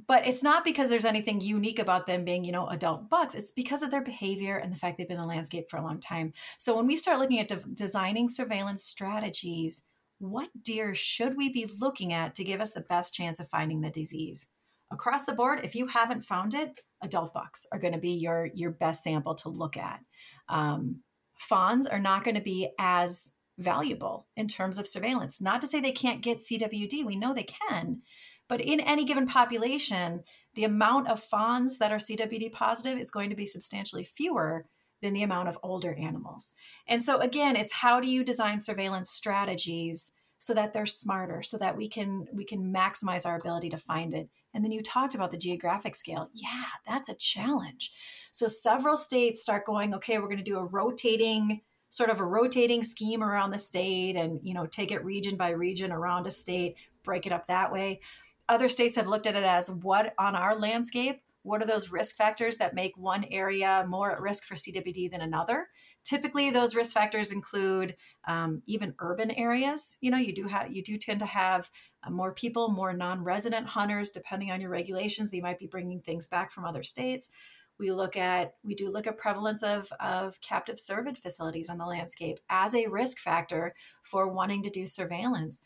but 0.08 0.26
it's 0.26 0.42
not 0.44 0.64
because 0.64 0.90
there's 0.90 1.06
anything 1.06 1.40
unique 1.40 1.80
about 1.80 2.08
them 2.08 2.26
being 2.26 2.44
you 2.44 2.52
know 2.52 2.68
adult 2.68 3.10
bucks. 3.10 3.36
It's 3.36 3.52
because 3.52 3.84
of 3.84 3.92
their 3.92 4.02
behavior 4.02 4.58
and 4.58 4.72
the 4.72 4.78
fact 4.78 4.98
they've 4.98 5.08
been 5.08 5.18
in 5.18 5.22
the 5.22 5.28
landscape 5.28 5.70
for 5.70 5.78
a 5.78 5.84
long 5.84 6.00
time. 6.00 6.34
So 6.58 6.76
when 6.76 6.88
we 6.88 6.98
start 6.98 7.20
looking 7.20 7.40
at 7.40 7.48
de- 7.48 7.64
designing 7.74 8.28
surveillance 8.30 8.84
strategies 8.84 9.84
what 10.20 10.50
deer 10.62 10.96
should 10.96 11.36
we 11.36 11.50
be 11.50 11.70
looking 11.80 12.14
at 12.14 12.34
to 12.36 12.46
give 12.46 12.62
us 12.62 12.72
the 12.72 12.82
best 12.82 13.14
chance 13.14 13.42
of 13.42 13.50
finding 13.50 13.82
the 13.82 13.90
disease? 13.90 14.48
Across 14.90 15.26
the 15.26 15.34
board 15.34 15.60
if 15.64 15.76
you 15.76 15.88
haven't 15.88 16.24
found 16.24 16.54
it 16.54 16.80
adult 17.02 17.34
bucks 17.34 17.66
are 17.72 17.80
going 17.80 17.94
to 17.94 18.00
be 18.00 18.12
your 18.12 18.50
your 18.56 18.72
best 18.72 19.04
sample 19.04 19.36
to 19.36 19.50
look 19.50 19.78
at. 19.78 20.00
Um, 20.48 21.02
fawns 21.38 21.86
are 21.86 22.00
not 22.00 22.24
going 22.24 22.36
to 22.36 22.42
be 22.42 22.70
as 22.80 23.34
valuable 23.60 24.28
in 24.36 24.48
terms 24.48 24.78
of 24.78 24.88
surveillance. 24.88 25.40
Not 25.40 25.62
to 25.62 25.68
say 25.68 25.80
they 25.80 25.92
can't 25.92 26.22
get 26.22 26.40
cwd 26.40 27.06
we 27.06 27.16
know 27.16 27.34
they 27.34 27.44
can 27.44 28.02
but 28.48 28.62
in 28.62 28.80
any 28.80 29.06
given 29.06 29.28
population, 29.28 30.24
the 30.56 30.64
amount 30.64 31.08
of 31.08 31.22
fawns 31.22 31.78
that 31.78 31.92
are 31.92 31.98
CWD 31.98 32.52
positive 32.52 33.00
is 33.00 33.12
going 33.12 33.30
to 33.30 33.36
be 33.36 33.46
substantially 33.46 34.04
fewer 34.04 34.66
than 35.02 35.14
the 35.14 35.24
amount 35.24 35.50
of 35.50 35.60
older 35.64 35.94
animals. 35.94 36.54
And 36.88 37.04
so 37.04 37.20
again, 37.20 37.56
it's 37.56 37.74
how 37.74 38.00
do 38.00 38.08
you 38.08 38.24
design 38.24 38.60
surveillance 38.60 39.10
strategies 39.10 40.12
so 40.40 40.54
that 40.54 40.74
they're 40.74 40.86
smarter, 40.86 41.42
so 41.42 41.58
that 41.58 41.78
we 41.78 41.88
can 41.88 42.26
we 42.34 42.44
can 42.44 42.74
maximize 42.74 43.26
our 43.26 43.38
ability 43.38 43.70
to 43.70 43.78
find 43.78 44.14
it. 44.14 44.30
And 44.54 44.64
then 44.64 44.74
you 44.74 44.82
talked 44.82 45.16
about 45.16 45.32
the 45.32 45.38
geographic 45.38 45.96
scale. 45.96 46.30
Yeah, 46.34 46.66
that's 46.86 47.08
a 47.08 47.16
challenge. 47.16 47.92
So 48.34 48.48
several 48.48 48.98
states 48.98 49.42
start 49.42 49.66
going, 49.66 49.94
okay, 49.96 50.20
we're 50.20 50.28
going 50.28 50.38
to 50.38 50.44
do 50.44 50.58
a 50.58 50.66
rotating 50.66 51.62
sort 51.94 52.10
of 52.10 52.20
a 52.20 52.26
rotating 52.26 52.84
scheme 52.84 53.24
around 53.24 53.52
the 53.52 53.60
state 53.60 54.16
and 54.16 54.40
you 54.42 54.54
know 54.54 54.66
take 54.66 54.92
it 54.92 55.06
region 55.06 55.38
by 55.38 55.52
region 55.52 55.92
around 55.92 56.26
a 56.26 56.32
state 56.32 56.76
break 57.04 57.28
it 57.28 57.32
up 57.32 57.46
that 57.46 57.72
way 57.72 58.00
other 58.50 58.70
states 58.70 58.96
have 58.96 59.08
looked 59.08 59.28
at 59.28 59.36
it 59.36 59.44
as 59.44 59.70
what 59.70 60.14
on 60.18 60.36
our 60.36 60.58
landscape 60.58 61.22
what 61.44 61.62
are 61.62 61.66
those 61.66 61.92
risk 61.92 62.16
factors 62.16 62.58
that 62.58 62.74
make 62.74 62.98
one 62.98 63.26
area 63.30 63.86
more 63.88 64.12
at 64.12 64.22
risk 64.22 64.46
for 64.46 64.56
CWD 64.56 65.12
than 65.12 65.22
another? 65.22 65.68
Typically, 66.04 66.50
those 66.50 66.74
risk 66.74 66.94
factors 66.94 67.32
include 67.32 67.96
um, 68.26 68.64
even 68.66 68.96
urban 69.00 69.30
areas. 69.32 69.98
You 70.00 70.12
know, 70.12 70.18
you 70.18 70.34
do 70.34 70.48
have 70.48 70.72
you 70.72 70.82
do 70.82 70.98
tend 70.98 71.20
to 71.20 71.26
have 71.26 71.70
uh, 72.02 72.10
more 72.10 72.34
people, 72.34 72.70
more 72.70 72.94
non-resident 72.94 73.68
hunters, 73.68 74.12
depending 74.12 74.52
on 74.52 74.62
your 74.62 74.70
regulations. 74.70 75.30
They 75.30 75.42
might 75.42 75.60
be 75.60 75.68
bringing 75.68 76.00
things 76.00 76.28
back 76.28 76.50
from 76.50 76.66
other 76.66 76.84
states. 76.84 77.30
We 77.78 77.92
look 77.92 78.16
at 78.16 78.54
we 78.64 78.74
do 78.74 78.90
look 78.90 79.06
at 79.06 79.18
prevalence 79.18 79.64
of 79.64 79.92
of 80.00 80.40
captive 80.40 80.78
cervid 80.78 81.18
facilities 81.18 81.70
on 81.70 81.78
the 81.78 81.86
landscape 81.86 82.40
as 82.50 82.74
a 82.74 82.88
risk 82.88 83.18
factor 83.20 83.76
for 84.02 84.30
wanting 84.30 84.64
to 84.64 84.70
do 84.70 84.88
surveillance 84.88 85.62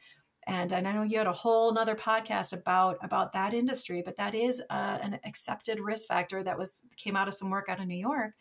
and 0.47 0.71
I 0.71 0.79
know 0.79 1.03
you 1.03 1.17
had 1.17 1.27
a 1.27 1.33
whole 1.33 1.73
nother 1.73 1.95
podcast 1.95 2.57
about 2.57 2.97
about 3.01 3.33
that 3.33 3.53
industry, 3.53 4.01
but 4.03 4.15
that 4.15 4.33
is 4.33 4.61
uh, 4.69 4.97
an 5.01 5.19
accepted 5.25 5.79
risk 5.79 6.07
factor 6.07 6.41
that 6.41 6.57
was 6.57 6.81
came 6.95 7.17
out 7.17 7.27
of 7.27 7.33
some 7.33 7.49
work 7.49 7.67
out 7.67 7.81
of 7.81 7.87
New 7.87 7.97
York 7.97 8.33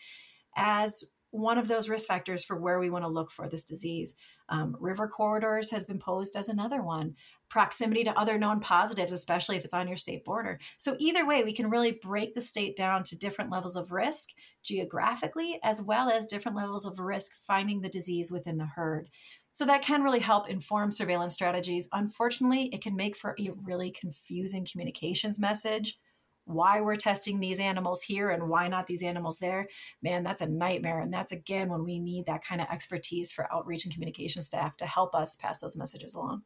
as 0.57 1.05
one 1.31 1.59
of 1.59 1.69
those 1.69 1.89
risk 1.89 2.07
factors 2.07 2.45
for 2.45 2.57
where 2.57 2.79
we 2.79 2.89
want 2.89 3.05
to 3.05 3.11
look 3.11 3.31
for 3.31 3.49
this 3.49 3.65
disease. 3.65 4.15
Um, 4.49 4.77
river 4.79 5.09
corridors 5.09 5.71
has 5.71 5.85
been 5.85 5.99
posed 5.99 6.37
as 6.37 6.49
another 6.49 6.81
one. 6.81 7.17
Proximity 7.49 8.05
to 8.05 8.19
other 8.19 8.39
known 8.39 8.61
positives, 8.61 9.13
especially 9.13 9.57
if 9.57 9.65
it's 9.65 9.75
on 9.75 9.89
your 9.89 9.97
state 9.97 10.25
border. 10.25 10.61
So, 10.79 10.97
either 10.99 11.27
way, 11.27 11.43
we 11.43 11.53
can 11.53 11.71
really 11.71 11.93
break 11.93 12.35
the 12.35 12.41
state 12.41 12.77
down 12.77 13.03
to 13.05 13.19
different 13.19 13.51
levels 13.51 13.77
of 13.77 13.93
risk 13.93 14.31
geographically, 14.63 15.59
as 15.63 15.83
well 15.83 16.09
as 16.11 16.27
different 16.27 16.57
levels 16.57 16.87
of 16.87 16.99
risk 16.99 17.33
finding 17.47 17.81
the 17.83 17.89
disease 17.89 18.31
within 18.31 18.57
the 18.57 18.67
herd. 18.67 19.09
So 19.57 19.65
that 19.65 19.81
can 19.81 20.03
really 20.03 20.21
help 20.21 20.51
inform 20.51 20.93
surveillance 20.93 21.33
strategies. 21.33 21.89
Unfortunately, 21.91 22.69
it 22.75 22.83
can 22.83 22.95
make 22.95 23.17
for 23.17 23.35
a 23.41 23.53
really 23.65 23.91
confusing 23.91 24.69
communications 24.71 25.41
message. 25.41 25.99
Why 26.45 26.83
we're 26.83 26.97
testing 26.97 27.41
these 27.41 27.59
animals 27.59 28.03
here 28.03 28.29
and 28.29 28.51
why 28.51 28.69
not 28.69 28.87
these 28.87 29.03
animals 29.03 29.39
there, 29.39 29.69
man, 30.03 30.25
that's 30.25 30.43
a 30.43 30.47
nightmare. 30.47 31.01
And 31.01 31.11
that's 31.11 31.33
again 31.33 31.71
when 31.71 31.85
we 31.85 31.99
need 31.99 32.27
that 32.27 32.45
kind 32.45 32.61
of 32.61 32.67
expertise 32.71 33.33
for 33.33 33.51
outreach 33.51 33.87
and 33.87 33.95
communication 33.95 34.43
staff 34.43 34.77
to 34.77 34.85
help 34.85 35.15
us 35.15 35.37
pass 35.37 35.59
those 35.59 35.75
messages 35.75 36.15
along. 36.15 36.43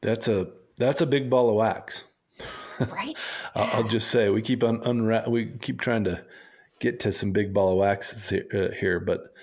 That's 0.00 0.28
a 0.28 0.46
that's 0.76 1.00
a 1.00 1.06
big 1.06 1.28
ball 1.28 1.48
of 1.48 1.56
wax. 1.56 2.04
Right. 2.78 3.18
I'll 3.56 3.88
just 3.88 4.08
say 4.08 4.28
we 4.28 4.40
keep 4.40 4.62
un- 4.62 4.82
unra- 4.82 5.28
we 5.28 5.46
keep 5.46 5.80
trying 5.80 6.04
to 6.04 6.24
get 6.78 7.00
to 7.00 7.10
some 7.10 7.32
big 7.32 7.52
ball 7.52 7.72
of 7.72 7.78
wax 7.78 8.28
here, 8.28 8.46
uh, 8.54 8.72
here, 8.78 9.00
but 9.00 9.34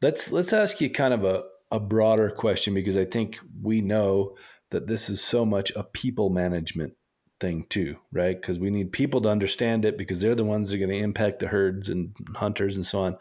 let's 0.00 0.30
let's 0.30 0.52
ask 0.52 0.80
you 0.80 0.88
kind 0.88 1.12
of 1.12 1.24
a, 1.24 1.42
a 1.70 1.80
broader 1.80 2.30
question 2.30 2.74
because 2.74 2.96
I 2.96 3.04
think 3.04 3.38
we 3.62 3.80
know 3.80 4.36
that 4.70 4.86
this 4.86 5.08
is 5.08 5.20
so 5.20 5.44
much 5.44 5.72
a 5.76 5.84
people 5.84 6.30
management 6.30 6.94
thing 7.40 7.66
too, 7.68 7.96
right? 8.12 8.40
Because 8.40 8.58
we 8.58 8.70
need 8.70 8.92
people 8.92 9.20
to 9.22 9.28
understand 9.28 9.84
it 9.84 9.98
because 9.98 10.20
they're 10.20 10.34
the 10.34 10.44
ones 10.44 10.70
that 10.70 10.76
are 10.76 10.78
going 10.78 10.90
to 10.90 11.04
impact 11.04 11.40
the 11.40 11.48
herds 11.48 11.88
and 11.88 12.14
hunters 12.36 12.76
and 12.76 12.86
so 12.86 13.00
on. 13.00 13.16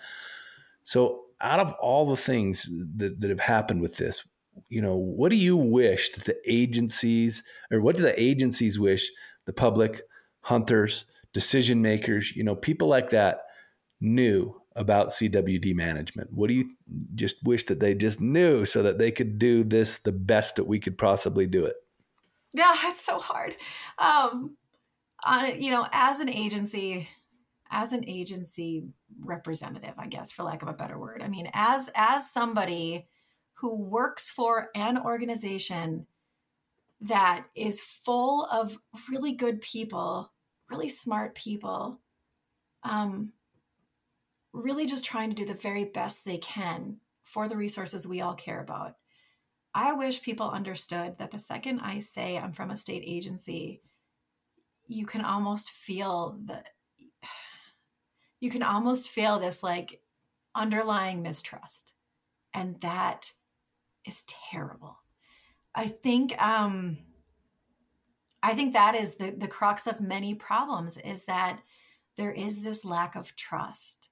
So, 0.83 1.21
out 1.41 1.59
of 1.59 1.73
all 1.73 2.05
the 2.05 2.15
things 2.15 2.69
that, 2.95 3.19
that 3.19 3.29
have 3.29 3.39
happened 3.41 3.81
with 3.81 3.97
this, 3.97 4.23
you 4.69 4.81
know, 4.81 4.95
what 4.95 5.29
do 5.29 5.35
you 5.35 5.57
wish 5.57 6.11
that 6.11 6.23
the 6.23 6.37
agencies, 6.45 7.43
or 7.69 7.81
what 7.81 7.97
do 7.97 8.01
the 8.01 8.19
agencies 8.21 8.79
wish 8.79 9.11
the 9.45 9.51
public, 9.51 10.03
hunters, 10.41 11.05
decision 11.33 11.81
makers, 11.81 12.33
you 12.35 12.43
know, 12.43 12.55
people 12.55 12.87
like 12.87 13.09
that 13.09 13.41
knew 13.99 14.55
about 14.75 15.09
CWD 15.09 15.75
management? 15.75 16.33
What 16.33 16.47
do 16.47 16.53
you 16.53 16.69
just 17.15 17.43
wish 17.43 17.65
that 17.65 17.79
they 17.79 17.93
just 17.93 18.19
knew 18.19 18.65
so 18.65 18.83
that 18.83 18.97
they 18.97 19.11
could 19.11 19.37
do 19.37 19.63
this 19.63 19.97
the 19.97 20.11
best 20.11 20.55
that 20.55 20.65
we 20.65 20.79
could 20.79 20.97
possibly 20.97 21.45
do 21.45 21.65
it? 21.65 21.75
Yeah, 22.53 22.73
it's 22.83 23.03
so 23.03 23.19
hard. 23.19 23.55
Um, 23.97 24.57
you 25.57 25.71
know, 25.71 25.87
as 25.91 26.19
an 26.19 26.29
agency, 26.29 27.09
as 27.71 27.91
an 27.91 28.07
agency 28.07 28.85
representative, 29.19 29.93
I 29.97 30.07
guess, 30.07 30.31
for 30.31 30.43
lack 30.43 30.61
of 30.61 30.67
a 30.67 30.73
better 30.73 30.99
word. 30.99 31.21
I 31.23 31.27
mean, 31.27 31.49
as 31.53 31.89
as 31.95 32.31
somebody 32.31 33.07
who 33.55 33.81
works 33.81 34.29
for 34.29 34.69
an 34.75 34.97
organization 34.97 36.05
that 37.01 37.45
is 37.55 37.79
full 37.79 38.45
of 38.51 38.77
really 39.09 39.33
good 39.33 39.61
people, 39.61 40.31
really 40.69 40.89
smart 40.89 41.35
people, 41.35 41.99
um, 42.83 43.31
really 44.53 44.85
just 44.85 45.03
trying 45.03 45.29
to 45.29 45.35
do 45.35 45.45
the 45.45 45.53
very 45.53 45.83
best 45.83 46.23
they 46.23 46.37
can 46.37 46.97
for 47.23 47.47
the 47.47 47.57
resources 47.57 48.07
we 48.07 48.21
all 48.21 48.35
care 48.35 48.61
about. 48.61 48.95
I 49.73 49.93
wish 49.93 50.21
people 50.21 50.49
understood 50.49 51.17
that 51.17 51.31
the 51.31 51.39
second 51.39 51.79
I 51.79 51.99
say 51.99 52.37
I'm 52.37 52.53
from 52.53 52.69
a 52.69 52.77
state 52.77 53.03
agency, 53.05 53.81
you 54.87 55.05
can 55.05 55.21
almost 55.21 55.71
feel 55.71 56.37
the 56.45 56.63
you 58.39 58.51
can 58.51 58.61
almost 58.61 59.09
feel 59.09 59.39
this 59.39 59.63
like 59.63 60.01
underlying 60.53 61.21
mistrust. 61.21 61.93
And 62.53 62.79
that 62.81 63.31
is 64.05 64.23
terrible. 64.27 64.99
I 65.73 65.87
think 65.87 66.39
um 66.39 66.99
I 68.43 68.53
think 68.53 68.73
that 68.73 68.93
is 68.93 69.15
the 69.15 69.31
the 69.31 69.47
crux 69.47 69.87
of 69.87 70.01
many 70.01 70.35
problems 70.35 70.97
is 70.97 71.25
that 71.25 71.61
there 72.17 72.31
is 72.31 72.61
this 72.61 72.85
lack 72.85 73.15
of 73.15 73.35
trust. 73.35 74.09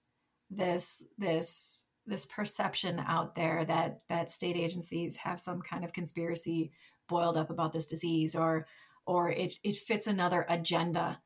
This 0.52 1.06
this 1.18 1.86
this 2.06 2.26
perception 2.26 3.00
out 3.00 3.36
there 3.36 3.64
that 3.66 4.02
that 4.10 4.32
state 4.32 4.58
agencies 4.58 5.16
have 5.16 5.40
some 5.40 5.62
kind 5.62 5.86
of 5.86 5.94
conspiracy 5.94 6.72
boiled 7.08 7.38
up 7.38 7.50
about 7.50 7.72
this 7.72 7.86
disease 7.86 8.36
or 8.36 8.68
or 9.06 9.30
it 9.30 9.56
it 9.64 9.78
fits 9.78 10.08
another 10.08 10.46
agenda. 10.50 11.22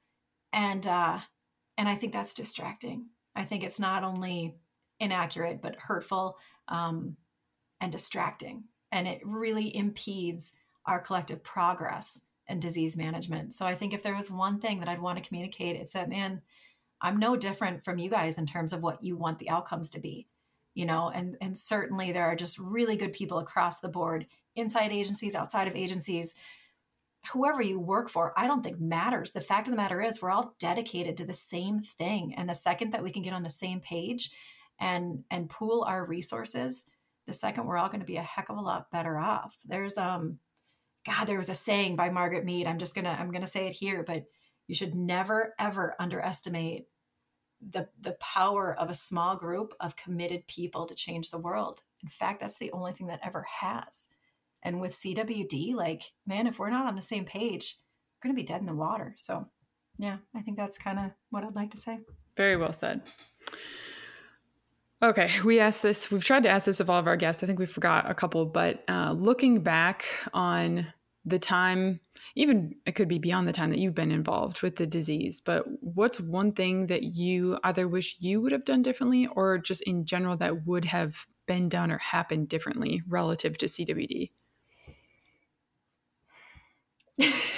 And 0.53 0.85
uh 0.85 1.19
and 1.77 1.89
i 1.89 1.95
think 1.95 2.13
that's 2.13 2.35
distracting. 2.35 3.07
I 3.35 3.43
think 3.43 3.63
it's 3.63 3.79
not 3.79 4.03
only 4.03 4.55
inaccurate 4.99 5.61
but 5.61 5.75
hurtful 5.75 6.37
um 6.67 7.17
and 7.81 7.91
distracting. 7.91 8.65
And 8.91 9.07
it 9.07 9.21
really 9.25 9.75
impedes 9.75 10.53
our 10.85 10.99
collective 10.99 11.43
progress 11.43 12.21
and 12.47 12.61
disease 12.61 12.95
management. 12.95 13.55
So 13.55 13.65
i 13.65 13.73
think 13.73 13.91
if 13.93 14.03
there 14.03 14.15
was 14.15 14.29
one 14.29 14.59
thing 14.59 14.79
that 14.81 14.89
i'd 14.89 15.01
want 15.01 15.17
to 15.17 15.27
communicate 15.27 15.75
it's 15.75 15.93
that 15.93 16.09
man 16.09 16.43
i'm 17.05 17.17
no 17.17 17.35
different 17.35 17.83
from 17.83 17.97
you 17.97 18.09
guys 18.09 18.37
in 18.37 18.45
terms 18.45 18.73
of 18.73 18.83
what 18.83 19.03
you 19.03 19.15
want 19.15 19.39
the 19.39 19.49
outcomes 19.49 19.89
to 19.89 19.99
be 19.99 20.27
you 20.73 20.85
know 20.85 21.09
and 21.13 21.37
and 21.41 21.57
certainly 21.57 22.11
there 22.11 22.25
are 22.25 22.35
just 22.35 22.59
really 22.59 22.95
good 22.95 23.13
people 23.13 23.39
across 23.39 23.79
the 23.79 23.89
board 23.89 24.25
inside 24.55 24.91
agencies 24.91 25.35
outside 25.35 25.67
of 25.67 25.75
agencies. 25.75 26.33
Whoever 27.33 27.61
you 27.61 27.79
work 27.79 28.09
for 28.09 28.33
i 28.37 28.47
don't 28.47 28.63
think 28.63 28.79
matters. 28.79 29.31
The 29.31 29.41
fact 29.41 29.67
of 29.67 29.71
the 29.71 29.77
matter 29.77 30.01
is 30.01 30.21
we're 30.21 30.31
all 30.31 30.55
dedicated 30.59 31.17
to 31.17 31.25
the 31.25 31.33
same 31.33 31.79
thing. 31.81 32.33
And 32.37 32.49
the 32.49 32.55
second 32.55 32.91
that 32.91 33.03
we 33.03 33.11
can 33.11 33.23
get 33.23 33.33
on 33.33 33.43
the 33.43 33.49
same 33.49 33.79
page 33.79 34.29
and 34.79 35.23
and 35.31 35.49
pool 35.49 35.83
our 35.87 36.05
resources 36.05 36.85
the 37.27 37.33
second 37.33 37.65
we're 37.65 37.77
all 37.77 37.87
going 37.87 38.01
to 38.01 38.05
be 38.05 38.17
a 38.17 38.21
heck 38.21 38.49
of 38.49 38.57
a 38.57 38.61
lot 38.61 38.91
better 38.91 39.17
off. 39.17 39.57
There's 39.65 39.97
um 39.97 40.39
god 41.05 41.25
there 41.25 41.37
was 41.37 41.49
a 41.49 41.55
saying 41.55 41.95
by 41.95 42.09
margaret 42.09 42.43
mead 42.43 42.65
i'm 42.65 42.79
just 42.79 42.95
gonna 42.95 43.15
i'm 43.19 43.31
gonna 43.31 43.45
say 43.45 43.67
it 43.67 43.73
here 43.73 44.03
but 44.03 44.23
you 44.67 44.73
should 44.73 44.95
never 44.95 45.53
ever 45.59 45.95
underestimate 45.99 46.85
the 47.69 47.89
the 47.99 48.13
power 48.13 48.75
of 48.77 48.89
a 48.89 48.95
small 48.95 49.35
group 49.35 49.73
of 49.79 49.95
committed 49.95 50.47
people 50.47 50.85
to 50.85 50.95
change 50.95 51.29
the 51.29 51.37
world. 51.37 51.81
In 52.03 52.09
fact, 52.09 52.39
that's 52.39 52.57
the 52.57 52.71
only 52.71 52.93
thing 52.93 53.07
that 53.07 53.21
ever 53.23 53.45
has. 53.61 54.07
And 54.61 54.81
with 54.81 54.91
CWD, 54.91 55.75
like, 55.75 56.03
man, 56.25 56.47
if 56.47 56.59
we're 56.59 56.69
not 56.69 56.87
on 56.87 56.95
the 56.95 57.01
same 57.01 57.25
page, 57.25 57.77
we're 58.15 58.29
going 58.29 58.35
to 58.35 58.41
be 58.41 58.45
dead 58.45 58.61
in 58.61 58.67
the 58.67 58.73
water. 58.73 59.13
So, 59.17 59.47
yeah, 59.97 60.17
I 60.35 60.41
think 60.41 60.57
that's 60.57 60.77
kind 60.77 60.99
of 60.99 61.11
what 61.29 61.43
I'd 61.43 61.55
like 61.55 61.71
to 61.71 61.77
say. 61.77 61.99
Very 62.35 62.57
well 62.57 62.73
said. 62.73 63.01
Okay, 65.03 65.29
we 65.43 65.59
asked 65.59 65.83
this, 65.83 66.09
we've 66.09 66.23
tried 66.23 66.43
to 66.43 66.49
ask 66.49 66.65
this 66.65 66.79
of 66.79 66.89
all 66.89 66.99
of 66.99 67.05
our 67.05 67.17
guests. 67.17 67.43
I 67.43 67.45
think 67.45 67.59
we 67.59 67.65
forgot 67.65 68.09
a 68.09 68.15
couple, 68.15 68.45
but 68.45 68.83
uh, 68.87 69.13
looking 69.15 69.61
back 69.61 70.05
on 70.33 70.87
the 71.25 71.39
time 71.39 71.99
even 72.35 72.75
it 72.85 72.93
could 72.93 73.07
be 73.07 73.17
beyond 73.17 73.47
the 73.47 73.51
time 73.51 73.69
that 73.71 73.79
you've 73.79 73.95
been 73.95 74.11
involved 74.11 74.61
with 74.61 74.75
the 74.75 74.85
disease 74.85 75.39
but 75.39 75.65
what's 75.81 76.19
one 76.19 76.51
thing 76.51 76.87
that 76.87 77.15
you 77.15 77.57
either 77.63 77.87
wish 77.87 78.17
you 78.19 78.41
would 78.41 78.51
have 78.51 78.65
done 78.65 78.81
differently 78.81 79.27
or 79.35 79.57
just 79.57 79.81
in 79.83 80.05
general 80.05 80.37
that 80.37 80.65
would 80.65 80.85
have 80.85 81.25
been 81.47 81.67
done 81.69 81.91
or 81.91 81.97
happened 81.97 82.47
differently 82.47 83.01
relative 83.07 83.57
to 83.57 83.65
cwd 83.65 84.31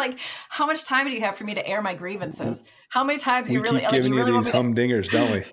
like 0.00 0.18
how 0.48 0.66
much 0.66 0.84
time 0.84 1.06
do 1.06 1.12
you 1.12 1.20
have 1.20 1.36
for 1.36 1.44
me 1.44 1.54
to 1.54 1.66
air 1.66 1.80
my 1.80 1.94
grievances 1.94 2.64
how 2.88 3.04
many 3.04 3.18
times 3.18 3.48
we 3.48 3.54
you 3.54 3.62
really 3.62 3.80
keep 3.80 3.90
giving 3.90 4.12
like, 4.12 4.26
you, 4.26 4.34
you 4.34 4.42
these 4.42 4.50
humdingers 4.50 5.04
to... 5.04 5.10
don't 5.12 5.32
we 5.32 5.44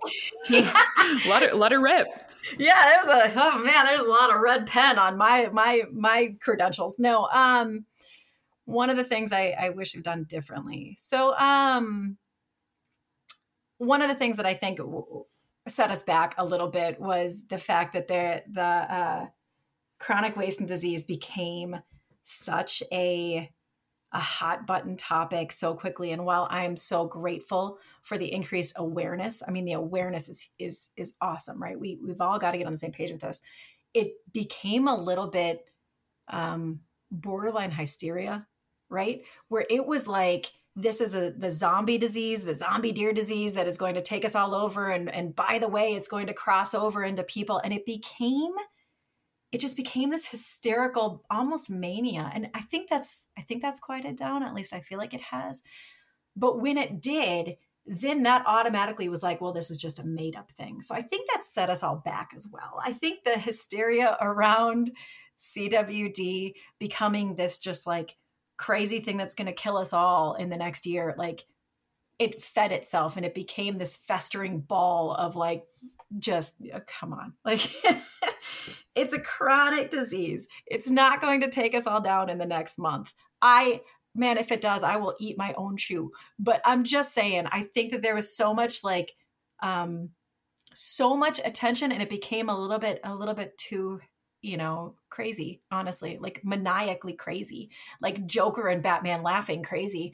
yeah. 0.49 0.73
let 1.27 1.43
her 1.43 1.53
let 1.53 1.71
her 1.71 1.79
rip 1.79 2.07
yeah, 2.57 3.01
there's 3.03 3.07
a 3.07 3.33
oh 3.35 3.63
man, 3.63 3.85
there's 3.85 4.01
a 4.01 4.09
lot 4.09 4.33
of 4.33 4.41
red 4.41 4.67
pen 4.67 4.97
on 4.97 5.17
my 5.17 5.49
my 5.51 5.83
my 5.91 6.35
credentials. 6.39 6.97
No, 6.99 7.27
um, 7.33 7.85
one 8.65 8.89
of 8.89 8.97
the 8.97 9.03
things 9.03 9.31
I, 9.31 9.55
I 9.59 9.69
wish 9.69 9.95
I'd 9.95 10.03
done 10.03 10.23
differently. 10.23 10.95
So, 10.97 11.37
um, 11.37 12.17
one 13.77 14.01
of 14.01 14.07
the 14.07 14.15
things 14.15 14.37
that 14.37 14.45
I 14.45 14.53
think 14.53 14.79
set 15.67 15.91
us 15.91 16.03
back 16.03 16.35
a 16.37 16.45
little 16.45 16.69
bit 16.69 16.99
was 16.99 17.47
the 17.47 17.57
fact 17.57 17.93
that 17.93 18.07
the 18.07 18.43
the 18.49 18.61
uh, 18.61 19.25
chronic 19.99 20.35
wasting 20.35 20.67
disease 20.67 21.03
became 21.03 21.77
such 22.23 22.83
a 22.91 23.51
a 24.13 24.19
hot 24.19 24.65
button 24.65 24.95
topic 24.95 25.51
so 25.51 25.73
quickly. 25.73 26.11
And 26.11 26.25
while 26.25 26.47
i'm 26.49 26.75
so 26.75 27.05
grateful 27.05 27.79
for 28.03 28.17
the 28.17 28.31
increased 28.31 28.73
awareness 28.77 29.43
i 29.47 29.51
mean 29.51 29.65
the 29.65 29.73
awareness 29.73 30.29
is 30.29 30.49
is 30.59 30.89
is 30.95 31.13
awesome 31.21 31.61
right? 31.61 31.79
We 31.79 31.99
we've 32.03 32.21
all 32.21 32.39
got 32.39 32.51
to 32.51 32.57
get 32.57 32.67
on 32.67 32.73
the 32.73 32.77
same 32.77 32.91
page 32.91 33.11
with 33.11 33.21
this. 33.21 33.41
It 33.93 34.13
became 34.33 34.87
a 34.87 34.95
little 34.95 35.27
bit 35.27 35.65
um 36.29 36.81
borderline 37.11 37.71
hysteria 37.71 38.47
right? 38.89 39.23
Where 39.49 39.65
it 39.69 39.85
was 39.85 40.07
like 40.07 40.51
this 40.75 41.01
is 41.01 41.15
a 41.15 41.31
the 41.31 41.49
zombie 41.49 41.97
disease 41.97 42.43
the 42.43 42.55
zombie 42.55 42.91
deer 42.91 43.11
disease 43.13 43.55
that 43.55 43.67
is 43.67 43.77
going 43.77 43.95
to 43.95 44.01
take 44.01 44.25
us 44.25 44.35
all 44.35 44.53
over. 44.53 44.89
And 44.89 45.13
and 45.13 45.35
by 45.35 45.59
the 45.59 45.67
way 45.67 45.93
it's 45.93 46.07
going 46.07 46.27
to 46.27 46.33
cross 46.33 46.73
over 46.73 47.03
into 47.03 47.23
people. 47.23 47.59
And 47.63 47.73
it 47.73 47.85
became 47.85 48.53
it 49.51 49.59
just 49.59 49.77
became 49.77 50.09
this 50.09 50.29
hysterical 50.29 51.23
almost 51.31 51.69
mania 51.69 52.29
and 52.33 52.49
i 52.53 52.61
think 52.61 52.89
that's 52.89 53.25
i 53.37 53.41
think 53.41 53.61
that's 53.61 53.79
quieted 53.79 54.15
down 54.15 54.43
at 54.43 54.53
least 54.53 54.73
i 54.73 54.79
feel 54.79 54.97
like 54.97 55.13
it 55.13 55.21
has. 55.21 55.63
But 56.35 56.61
when 56.61 56.77
it 56.77 57.01
did 57.01 57.57
then 57.89 58.23
that 58.23 58.43
automatically 58.45 59.07
was 59.09 59.23
like 59.23 59.41
well 59.41 59.53
this 59.53 59.71
is 59.71 59.77
just 59.77 59.99
a 59.99 60.05
made 60.05 60.35
up 60.35 60.51
thing. 60.51 60.81
So 60.81 60.95
i 60.95 61.01
think 61.01 61.27
that 61.29 61.43
set 61.43 61.69
us 61.69 61.83
all 61.83 61.97
back 61.97 62.31
as 62.35 62.47
well. 62.51 62.79
I 62.83 62.93
think 62.93 63.23
the 63.23 63.39
hysteria 63.39 64.17
around 64.21 64.91
cwd 65.39 66.53
becoming 66.79 67.35
this 67.35 67.59
just 67.59 67.85
like 67.85 68.15
crazy 68.57 68.99
thing 68.99 69.17
that's 69.17 69.35
going 69.35 69.45
to 69.45 69.51
kill 69.51 69.77
us 69.77 69.93
all 69.93 70.33
in 70.33 70.49
the 70.49 70.57
next 70.57 70.87
year 70.87 71.13
like 71.15 71.45
it 72.17 72.41
fed 72.41 72.71
itself 72.71 73.17
and 73.17 73.25
it 73.25 73.35
became 73.35 73.77
this 73.77 73.95
festering 73.95 74.59
ball 74.61 75.13
of 75.13 75.35
like 75.35 75.63
just 76.19 76.55
oh, 76.73 76.81
come 76.87 77.13
on. 77.13 77.33
Like 77.43 77.61
it's 78.97 79.13
a 79.13 79.19
chronic 79.19 79.89
disease 79.89 80.47
it's 80.65 80.89
not 80.89 81.21
going 81.21 81.41
to 81.41 81.49
take 81.49 81.75
us 81.75 81.87
all 81.87 82.01
down 82.01 82.29
in 82.29 82.37
the 82.37 82.45
next 82.45 82.77
month 82.77 83.13
i 83.41 83.81
man 84.15 84.37
if 84.37 84.51
it 84.51 84.61
does 84.61 84.83
i 84.83 84.95
will 84.95 85.15
eat 85.19 85.37
my 85.37 85.53
own 85.57 85.77
shoe 85.77 86.11
but 86.39 86.61
i'm 86.65 86.83
just 86.83 87.13
saying 87.13 87.45
i 87.51 87.63
think 87.63 87.91
that 87.91 88.01
there 88.01 88.15
was 88.15 88.35
so 88.35 88.53
much 88.53 88.83
like 88.83 89.13
um 89.61 90.09
so 90.73 91.15
much 91.15 91.39
attention 91.43 91.91
and 91.91 92.01
it 92.01 92.09
became 92.09 92.49
a 92.49 92.59
little 92.59 92.79
bit 92.79 92.99
a 93.03 93.15
little 93.15 93.33
bit 93.33 93.57
too 93.57 93.99
you 94.41 94.57
know 94.57 94.95
crazy 95.09 95.61
honestly 95.71 96.17
like 96.21 96.41
maniacally 96.43 97.13
crazy 97.13 97.69
like 98.01 98.25
joker 98.25 98.67
and 98.67 98.83
batman 98.83 99.23
laughing 99.23 99.63
crazy 99.63 100.13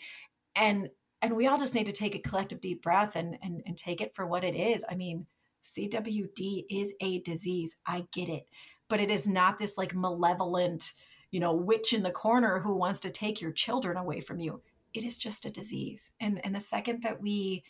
and 0.55 0.89
and 1.23 1.38
we 1.38 1.47
all 1.47 1.57
just 1.57 1.73
need 1.73 1.86
to 1.86 1.93
take 1.93 2.15
a 2.15 2.19
collective 2.19 2.59
deep 2.59 2.84
breath 2.84 3.15
and, 3.15 3.38
and, 3.41 3.63
and 3.65 3.77
take 3.77 4.01
it 4.01 4.13
for 4.13 4.27
what 4.27 4.43
it 4.43 4.55
is. 4.55 4.84
I 4.89 4.95
mean, 4.95 5.25
CWD 5.63 6.65
is 6.69 6.93
a 6.99 7.19
disease. 7.19 7.77
I 7.88 8.05
get 8.11 8.27
it. 8.27 8.43
But 8.89 8.99
it 8.99 9.09
is 9.09 9.27
not 9.27 9.57
this 9.57 9.77
like 9.77 9.95
malevolent, 9.95 10.91
you 11.31 11.39
know, 11.39 11.53
witch 11.53 11.93
in 11.93 12.03
the 12.03 12.11
corner 12.11 12.59
who 12.59 12.77
wants 12.77 12.99
to 13.01 13.09
take 13.09 13.41
your 13.41 13.51
children 13.51 13.97
away 13.97 14.19
from 14.19 14.39
you. 14.39 14.61
It 14.93 15.03
is 15.03 15.17
just 15.17 15.45
a 15.45 15.51
disease. 15.51 16.11
And 16.19 16.43
and 16.45 16.53
the 16.55 16.61
second 16.61 17.03
that 17.03 17.21
we 17.21 17.63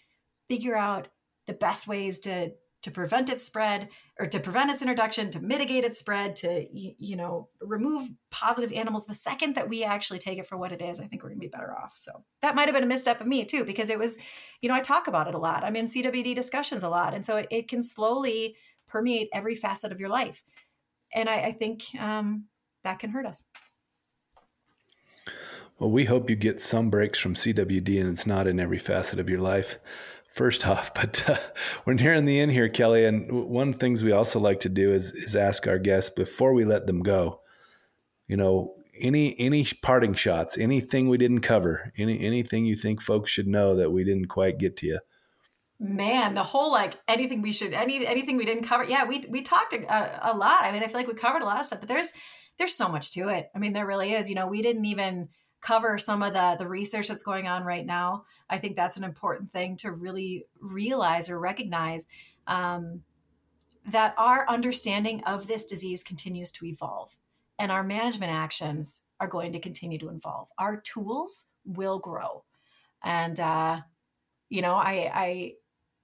figure 0.48 0.76
out 0.76 1.08
the 1.48 1.54
best 1.54 1.88
ways 1.88 2.20
to 2.20 2.52
to 2.84 2.92
prevent 2.92 3.30
its 3.30 3.46
spread 3.46 3.88
or 4.20 4.28
to 4.28 4.42
prevent 4.42 4.70
its 4.70 4.82
introduction 4.82 5.32
to 5.32 5.42
mitigate 5.42 5.86
its 5.86 6.00
spread 6.00 6.36
to 6.36 6.68
you 6.72 7.16
know 7.16 7.48
remove 7.62 8.10
positive 8.30 8.72
animals 8.74 9.06
the 9.06 9.16
second 9.16 9.56
that 9.56 9.70
we 9.70 9.84
actually 9.84 10.20
take 10.20 10.38
it 10.38 10.46
for 10.46 10.58
what 10.58 10.72
it 10.72 10.82
is 10.82 11.00
i 11.00 11.06
think 11.06 11.24
we're 11.24 11.30
going 11.30 11.40
to 11.40 11.46
be 11.46 11.50
better 11.50 11.76
off 11.76 11.94
so 11.96 12.24
that 12.42 12.56
might 12.56 12.68
have 12.68 12.76
been 12.76 12.84
a 12.84 12.88
misstep 12.88 13.22
of 13.22 13.28
me 13.28 13.46
too 13.46 13.64
because 13.64 13.90
it 13.90 13.98
was 13.98 14.18
you 14.62 14.70
know 14.70 14.76
i 14.76 14.82
talk 14.82 15.08
about 15.08 15.28
it 15.28 15.34
a 15.34 15.40
lot 15.40 15.64
i'm 15.64 15.76
in 15.76 15.88
cwd 15.88 16.36
discussions 16.36 16.84
a 16.84 16.90
lot 16.90 17.14
and 17.14 17.26
so 17.26 17.38
it, 17.38 17.48
it 17.50 17.68
can 17.68 17.82
slowly 17.82 18.56
permeate 18.86 19.30
every 19.34 19.56
facet 19.56 19.92
of 19.92 20.00
your 20.00 20.10
life 20.10 20.44
and 21.14 21.30
i, 21.30 21.36
I 21.36 21.52
think 21.52 21.84
um, 22.00 22.46
that 22.84 23.00
can 23.00 23.12
hurt 23.12 23.26
us 23.26 23.46
well 25.80 25.92
we 25.92 26.06
hope 26.06 26.30
you 26.30 26.36
get 26.36 26.62
some 26.62 26.90
breaks 26.90 27.20
from 27.20 27.36
cwd 27.36 28.00
and 28.00 28.10
it's 28.10 28.26
not 28.26 28.48
in 28.48 28.60
every 28.60 28.80
facet 28.80 29.20
of 29.20 29.30
your 29.30 29.42
life 29.42 29.80
first 30.34 30.68
off. 30.68 30.94
But 30.94 31.30
uh, 31.30 31.38
we're 31.86 31.94
nearing 31.94 32.26
the 32.26 32.40
end 32.40 32.52
here, 32.52 32.68
Kelly. 32.68 33.06
And 33.06 33.32
one 33.50 33.70
of 33.70 33.76
the 33.76 33.80
things 33.80 34.04
we 34.04 34.12
also 34.12 34.40
like 34.40 34.60
to 34.62 34.70
do 34.70 34.94
is 34.94 35.12
is 35.14 35.36
ask 35.36 35.68
our 35.68 35.80
guests 35.80 36.10
before 36.10 36.54
we 36.54 36.66
let 36.66 36.88
them 36.88 37.02
go. 37.02 37.40
You 38.28 38.38
know, 38.38 38.76
any 39.00 39.40
any 39.40 39.66
parting 39.82 40.14
shots, 40.14 40.58
anything 40.58 41.08
we 41.08 41.18
didn't 41.18 41.42
cover, 41.42 41.94
any 41.98 42.26
anything 42.26 42.66
you 42.66 42.76
think 42.76 43.02
folks 43.02 43.32
should 43.32 43.48
know 43.48 43.76
that 43.76 43.92
we 43.92 44.04
didn't 44.04 44.28
quite 44.28 44.58
get 44.58 44.76
to 44.78 44.88
you. 44.88 45.00
Man, 45.86 46.34
the 46.34 46.44
whole 46.44 46.72
like 46.72 46.98
anything 47.10 47.42
we 47.42 47.52
should 47.52 47.74
any 47.74 48.08
anything 48.08 48.38
we 48.38 48.46
didn't 48.46 48.64
cover. 48.64 48.86
Yeah, 48.86 49.04
we 49.04 49.22
we 49.30 49.42
talked 49.42 49.74
a, 49.74 50.32
a 50.32 50.32
lot. 50.34 50.64
I 50.64 50.72
mean, 50.72 50.82
I 50.82 50.88
feel 50.88 50.96
like 50.96 51.10
we 51.10 51.14
covered 51.14 51.42
a 51.42 51.46
lot 51.46 51.60
of 51.60 51.66
stuff, 51.66 51.82
but 51.82 51.90
there's 51.90 52.14
there's 52.58 52.74
so 52.74 52.88
much 52.88 53.12
to 53.12 53.28
it. 53.28 53.50
I 53.54 53.60
mean, 53.60 53.74
there 53.74 53.86
really 53.86 54.14
is. 54.14 54.30
You 54.30 54.36
know, 54.36 54.48
we 54.48 54.62
didn't 54.62 54.86
even 54.86 55.28
cover 55.60 55.98
some 55.98 56.24
of 56.24 56.32
the 56.32 56.56
the 56.58 56.70
research 56.70 57.10
that's 57.10 57.22
going 57.22 57.50
on 57.50 57.66
right 57.66 57.86
now. 57.86 58.24
I 58.50 58.60
think 58.60 58.78
that's 58.78 58.96
an 58.96 59.04
important 59.04 59.52
thing 59.52 59.76
to 59.78 59.92
really 59.92 60.46
realize 60.62 61.30
or 61.30 61.38
recognize 61.38 62.08
um, 62.48 63.02
that 63.86 64.16
our 64.18 64.48
understanding 64.48 65.22
of 65.26 65.48
this 65.48 65.66
disease 65.66 66.02
continues 66.02 66.50
to 66.52 66.66
evolve, 66.66 67.18
and 67.60 67.74
our 67.74 67.84
management 67.84 68.32
actions 68.32 69.02
are 69.20 69.28
going 69.28 69.52
to 69.52 69.60
continue 69.60 70.00
to 70.00 70.08
evolve. 70.12 70.48
Our 70.58 70.80
tools 70.80 71.48
will 71.66 72.00
grow, 72.00 72.46
and 73.04 73.38
uh, 73.38 73.82
you 74.48 74.62
know, 74.62 74.76
I 74.76 75.12
I 75.14 75.54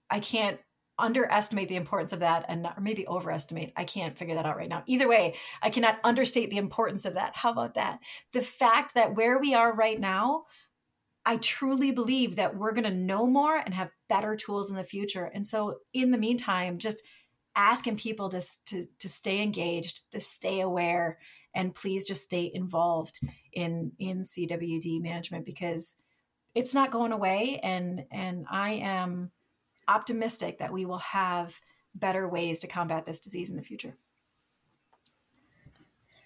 I 0.10 0.20
can't 0.20 0.60
underestimate 1.00 1.70
the 1.70 1.76
importance 1.76 2.12
of 2.12 2.20
that 2.20 2.46
and 2.48 2.66
or 2.66 2.82
maybe 2.82 3.08
overestimate. 3.08 3.74
I 3.76 3.86
can't 3.86 4.18
figure 4.18 4.36
that 4.36 4.46
out 4.46 4.58
right 4.58 4.70
now. 4.70 4.84
Either 4.86 5.08
way, 5.08 5.36
I 5.62 5.70
cannot 5.70 6.00
understate 6.04 6.50
the 6.50 6.58
importance 6.58 7.06
of 7.06 7.14
that. 7.14 7.38
How 7.38 7.52
about 7.52 7.76
that? 7.76 8.00
The 8.34 8.42
fact 8.42 8.94
that 8.94 9.16
where 9.16 9.40
we 9.40 9.54
are 9.54 9.74
right 9.74 10.00
now, 10.00 10.44
I 11.26 11.38
truly 11.38 11.92
believe 11.92 12.36
that 12.36 12.56
we're 12.56 12.74
going 12.74 12.90
to 12.90 12.90
know 12.92 13.26
more 13.26 13.58
and 13.58 13.74
have 13.74 13.92
better 14.08 14.36
tools 14.36 14.70
in 14.70 14.76
the 14.76 14.84
future. 14.84 15.26
And 15.26 15.46
so 15.48 15.80
in 15.94 16.12
the 16.12 16.18
meantime, 16.18 16.78
just 16.78 17.04
asking 17.56 17.98
people 17.98 18.30
to, 18.30 18.42
to, 18.66 18.84
to 19.00 19.10
stay 19.10 19.42
engaged, 19.42 20.12
to 20.12 20.20
stay 20.20 20.62
aware, 20.62 21.20
and 21.54 21.76
please 21.76 22.06
just 22.06 22.24
stay 22.24 22.50
involved 22.54 23.20
in, 23.52 23.92
in 24.00 24.22
CWD 24.22 25.02
management 25.02 25.46
because 25.46 25.96
it's 26.56 26.74
not 26.74 26.92
going 26.92 27.12
away. 27.12 27.60
And, 27.64 28.06
and 28.12 28.46
I 28.50 28.72
am 28.72 29.32
optimistic 29.90 30.60
that 30.60 30.72
we 30.72 30.86
will 30.86 31.00
have 31.00 31.60
better 31.96 32.28
ways 32.28 32.60
to 32.60 32.68
combat 32.68 33.06
this 33.06 33.20
disease 33.20 33.50
in 33.50 33.58
the 33.58 33.64
future. 33.64 33.98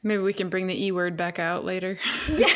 Maybe 0.03 0.21
we 0.21 0.33
can 0.33 0.49
bring 0.49 0.67
the 0.67 0.85
E 0.85 0.91
word 0.91 1.15
back 1.15 1.39
out 1.39 1.63
later. 1.63 1.97
Yeah, 2.29 2.47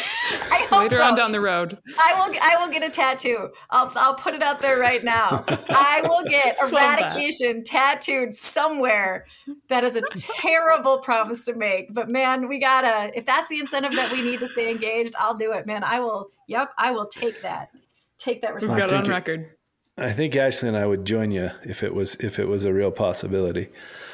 later 0.71 0.97
so. 0.97 1.03
on 1.03 1.15
down 1.15 1.31
the 1.31 1.41
road. 1.41 1.77
I 1.97 2.13
will. 2.13 2.35
I 2.41 2.57
will 2.57 2.71
get 2.71 2.83
a 2.83 2.89
tattoo. 2.89 3.49
I'll. 3.69 3.91
I'll 3.95 4.15
put 4.15 4.33
it 4.33 4.41
out 4.41 4.61
there 4.61 4.79
right 4.79 5.03
now. 5.03 5.45
I 5.47 6.01
will 6.03 6.23
get 6.27 6.57
eradication 6.61 7.63
tattooed 7.63 8.33
somewhere. 8.33 9.25
That 9.69 9.83
is 9.83 9.95
a 9.95 10.01
terrible 10.15 10.99
promise 10.99 11.45
to 11.45 11.53
make, 11.53 11.93
but 11.93 12.09
man, 12.09 12.47
we 12.47 12.59
gotta. 12.59 13.11
If 13.17 13.25
that's 13.25 13.47
the 13.49 13.59
incentive 13.59 13.93
that 13.93 14.11
we 14.11 14.21
need 14.21 14.39
to 14.39 14.47
stay 14.47 14.69
engaged, 14.69 15.15
I'll 15.19 15.35
do 15.35 15.51
it, 15.53 15.65
man. 15.65 15.83
I 15.83 15.99
will. 15.99 16.31
Yep, 16.47 16.71
I 16.77 16.91
will 16.91 17.07
take 17.07 17.41
that. 17.41 17.69
Take 18.17 18.41
that 18.41 18.55
responsibility. 18.55 18.95
We've 18.95 19.03
got 19.03 19.05
it 19.05 19.09
on 19.09 19.15
record. 19.15 19.56
I 19.97 20.11
think 20.11 20.35
Ashley 20.35 20.67
and 20.67 20.77
I 20.77 20.85
would 20.85 21.05
join 21.05 21.31
you 21.31 21.51
if 21.63 21.81
it 21.81 21.93
was 21.93 22.15
if 22.15 22.37
it 22.37 22.47
was 22.47 22.63
a 22.63 22.73
real 22.73 22.91
possibility. 22.91 23.69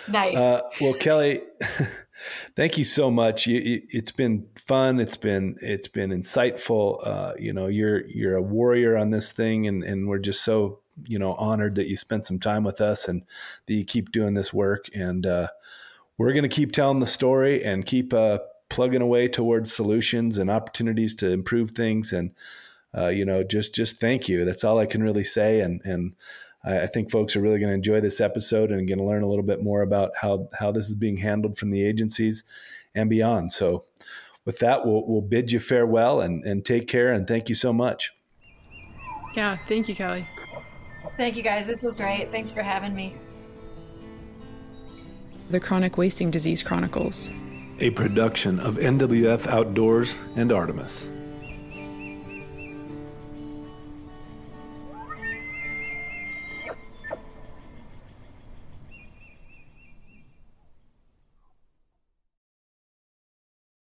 Nice. 0.08 0.38
Uh, 0.38 0.62
well, 0.80 0.94
Kelly, 0.94 1.42
thank 2.56 2.78
you 2.78 2.86
so 2.86 3.12
much. 3.12 3.48
You, 3.48 3.82
it's 3.90 4.12
been 4.12 4.48
fun. 4.56 5.00
It's 5.02 5.18
been 5.18 5.58
it's 5.62 5.90
been 5.90 6.12
insightful. 6.12 7.06
Uh, 7.06 7.34
you 7.38 7.52
know, 7.52 7.68
you're 7.68 8.06
you're 8.08 8.38
a 8.38 8.42
warrior 8.42 8.98
on 8.98 9.10
this 9.10 9.34
thing, 9.34 9.68
and 9.68 9.84
and 9.84 10.08
we're 10.08 10.20
just 10.20 10.44
so 10.44 10.80
you 11.06 11.20
know 11.20 11.34
honored 11.34 11.76
that 11.76 11.88
you 11.88 11.98
spent 11.98 12.24
some 12.24 12.40
time 12.40 12.64
with 12.64 12.80
us 12.80 13.10
and 13.10 13.24
that 13.66 13.74
you 13.74 13.84
keep 13.84 14.12
doing 14.12 14.36
this 14.36 14.54
work. 14.54 14.86
And 14.96 15.26
uh, 15.26 15.50
we're 16.18 16.32
going 16.32 16.44
to 16.44 16.50
keep 16.50 16.72
telling 16.72 17.00
the 17.00 17.08
story 17.08 17.64
and 17.64 17.86
keep 17.86 18.14
uh, 18.14 18.40
plugging 18.70 19.02
away 19.02 19.28
towards 19.28 19.74
solutions 19.74 20.38
and 20.38 20.50
opportunities 20.50 21.14
to 21.16 21.30
improve 21.30 21.72
things 21.72 22.14
and 22.14 22.32
uh, 22.96 23.08
you 23.08 23.26
know, 23.26 23.44
just 23.44 23.74
just 23.74 24.00
thank 24.00 24.30
you. 24.30 24.46
That's 24.46 24.64
all 24.64 24.80
I 24.80 24.86
can 24.86 25.04
really 25.04 25.24
say. 25.24 25.62
And 25.62 25.82
and 25.84 26.14
I, 26.64 26.82
I 26.82 26.86
think 26.86 27.12
folks 27.12 27.36
are 27.36 27.41
really 27.41 27.60
going 27.60 27.70
to 27.70 27.76
enjoy 27.76 28.02
this 28.02 28.22
episode 28.22 28.72
and 28.72 28.88
going 28.88 29.00
to 29.00 29.06
learn 29.06 29.24
a 29.24 29.28
little 29.28 29.46
bit 29.46 29.64
more 29.64 29.82
about 29.82 30.12
how 30.22 30.48
how 30.54 30.72
this 30.72 30.88
is 30.88 30.96
being 30.96 31.18
handled 31.18 31.58
from 31.58 31.72
the 31.72 31.84
agencies 31.84 32.44
and 32.96 33.10
beyond. 33.10 33.52
So, 33.52 33.86
with 34.46 34.60
that, 34.60 34.86
we'll 34.86 35.06
we'll 35.08 35.22
bid 35.22 35.52
you 35.52 35.60
farewell 35.60 36.22
and 36.22 36.44
and 36.44 36.64
take 36.64 36.88
care. 36.88 37.12
And 37.12 37.28
thank 37.28 37.50
you 37.50 37.56
so 37.56 37.74
much. 37.74 38.12
Yeah, 39.36 39.58
thank 39.68 39.89
you, 39.89 39.96
Kelly. 39.96 40.28
Thank 41.18 41.36
you, 41.36 41.44
guys. 41.44 41.68
This 41.68 41.84
was 41.84 41.96
great. 41.96 42.32
Thanks 42.32 42.52
for 42.52 42.62
having 42.62 42.96
me. 42.96 43.16
The 45.50 45.60
Chronic 45.60 45.98
Wasting 45.98 46.32
Disease 46.32 46.64
Chronicles, 46.64 47.30
a 47.80 47.89
production 47.91 48.60
of 48.60 48.78
NWF 48.78 49.48
Outdoors 49.48 50.18
and 50.36 50.52
Artemis. 50.52 51.10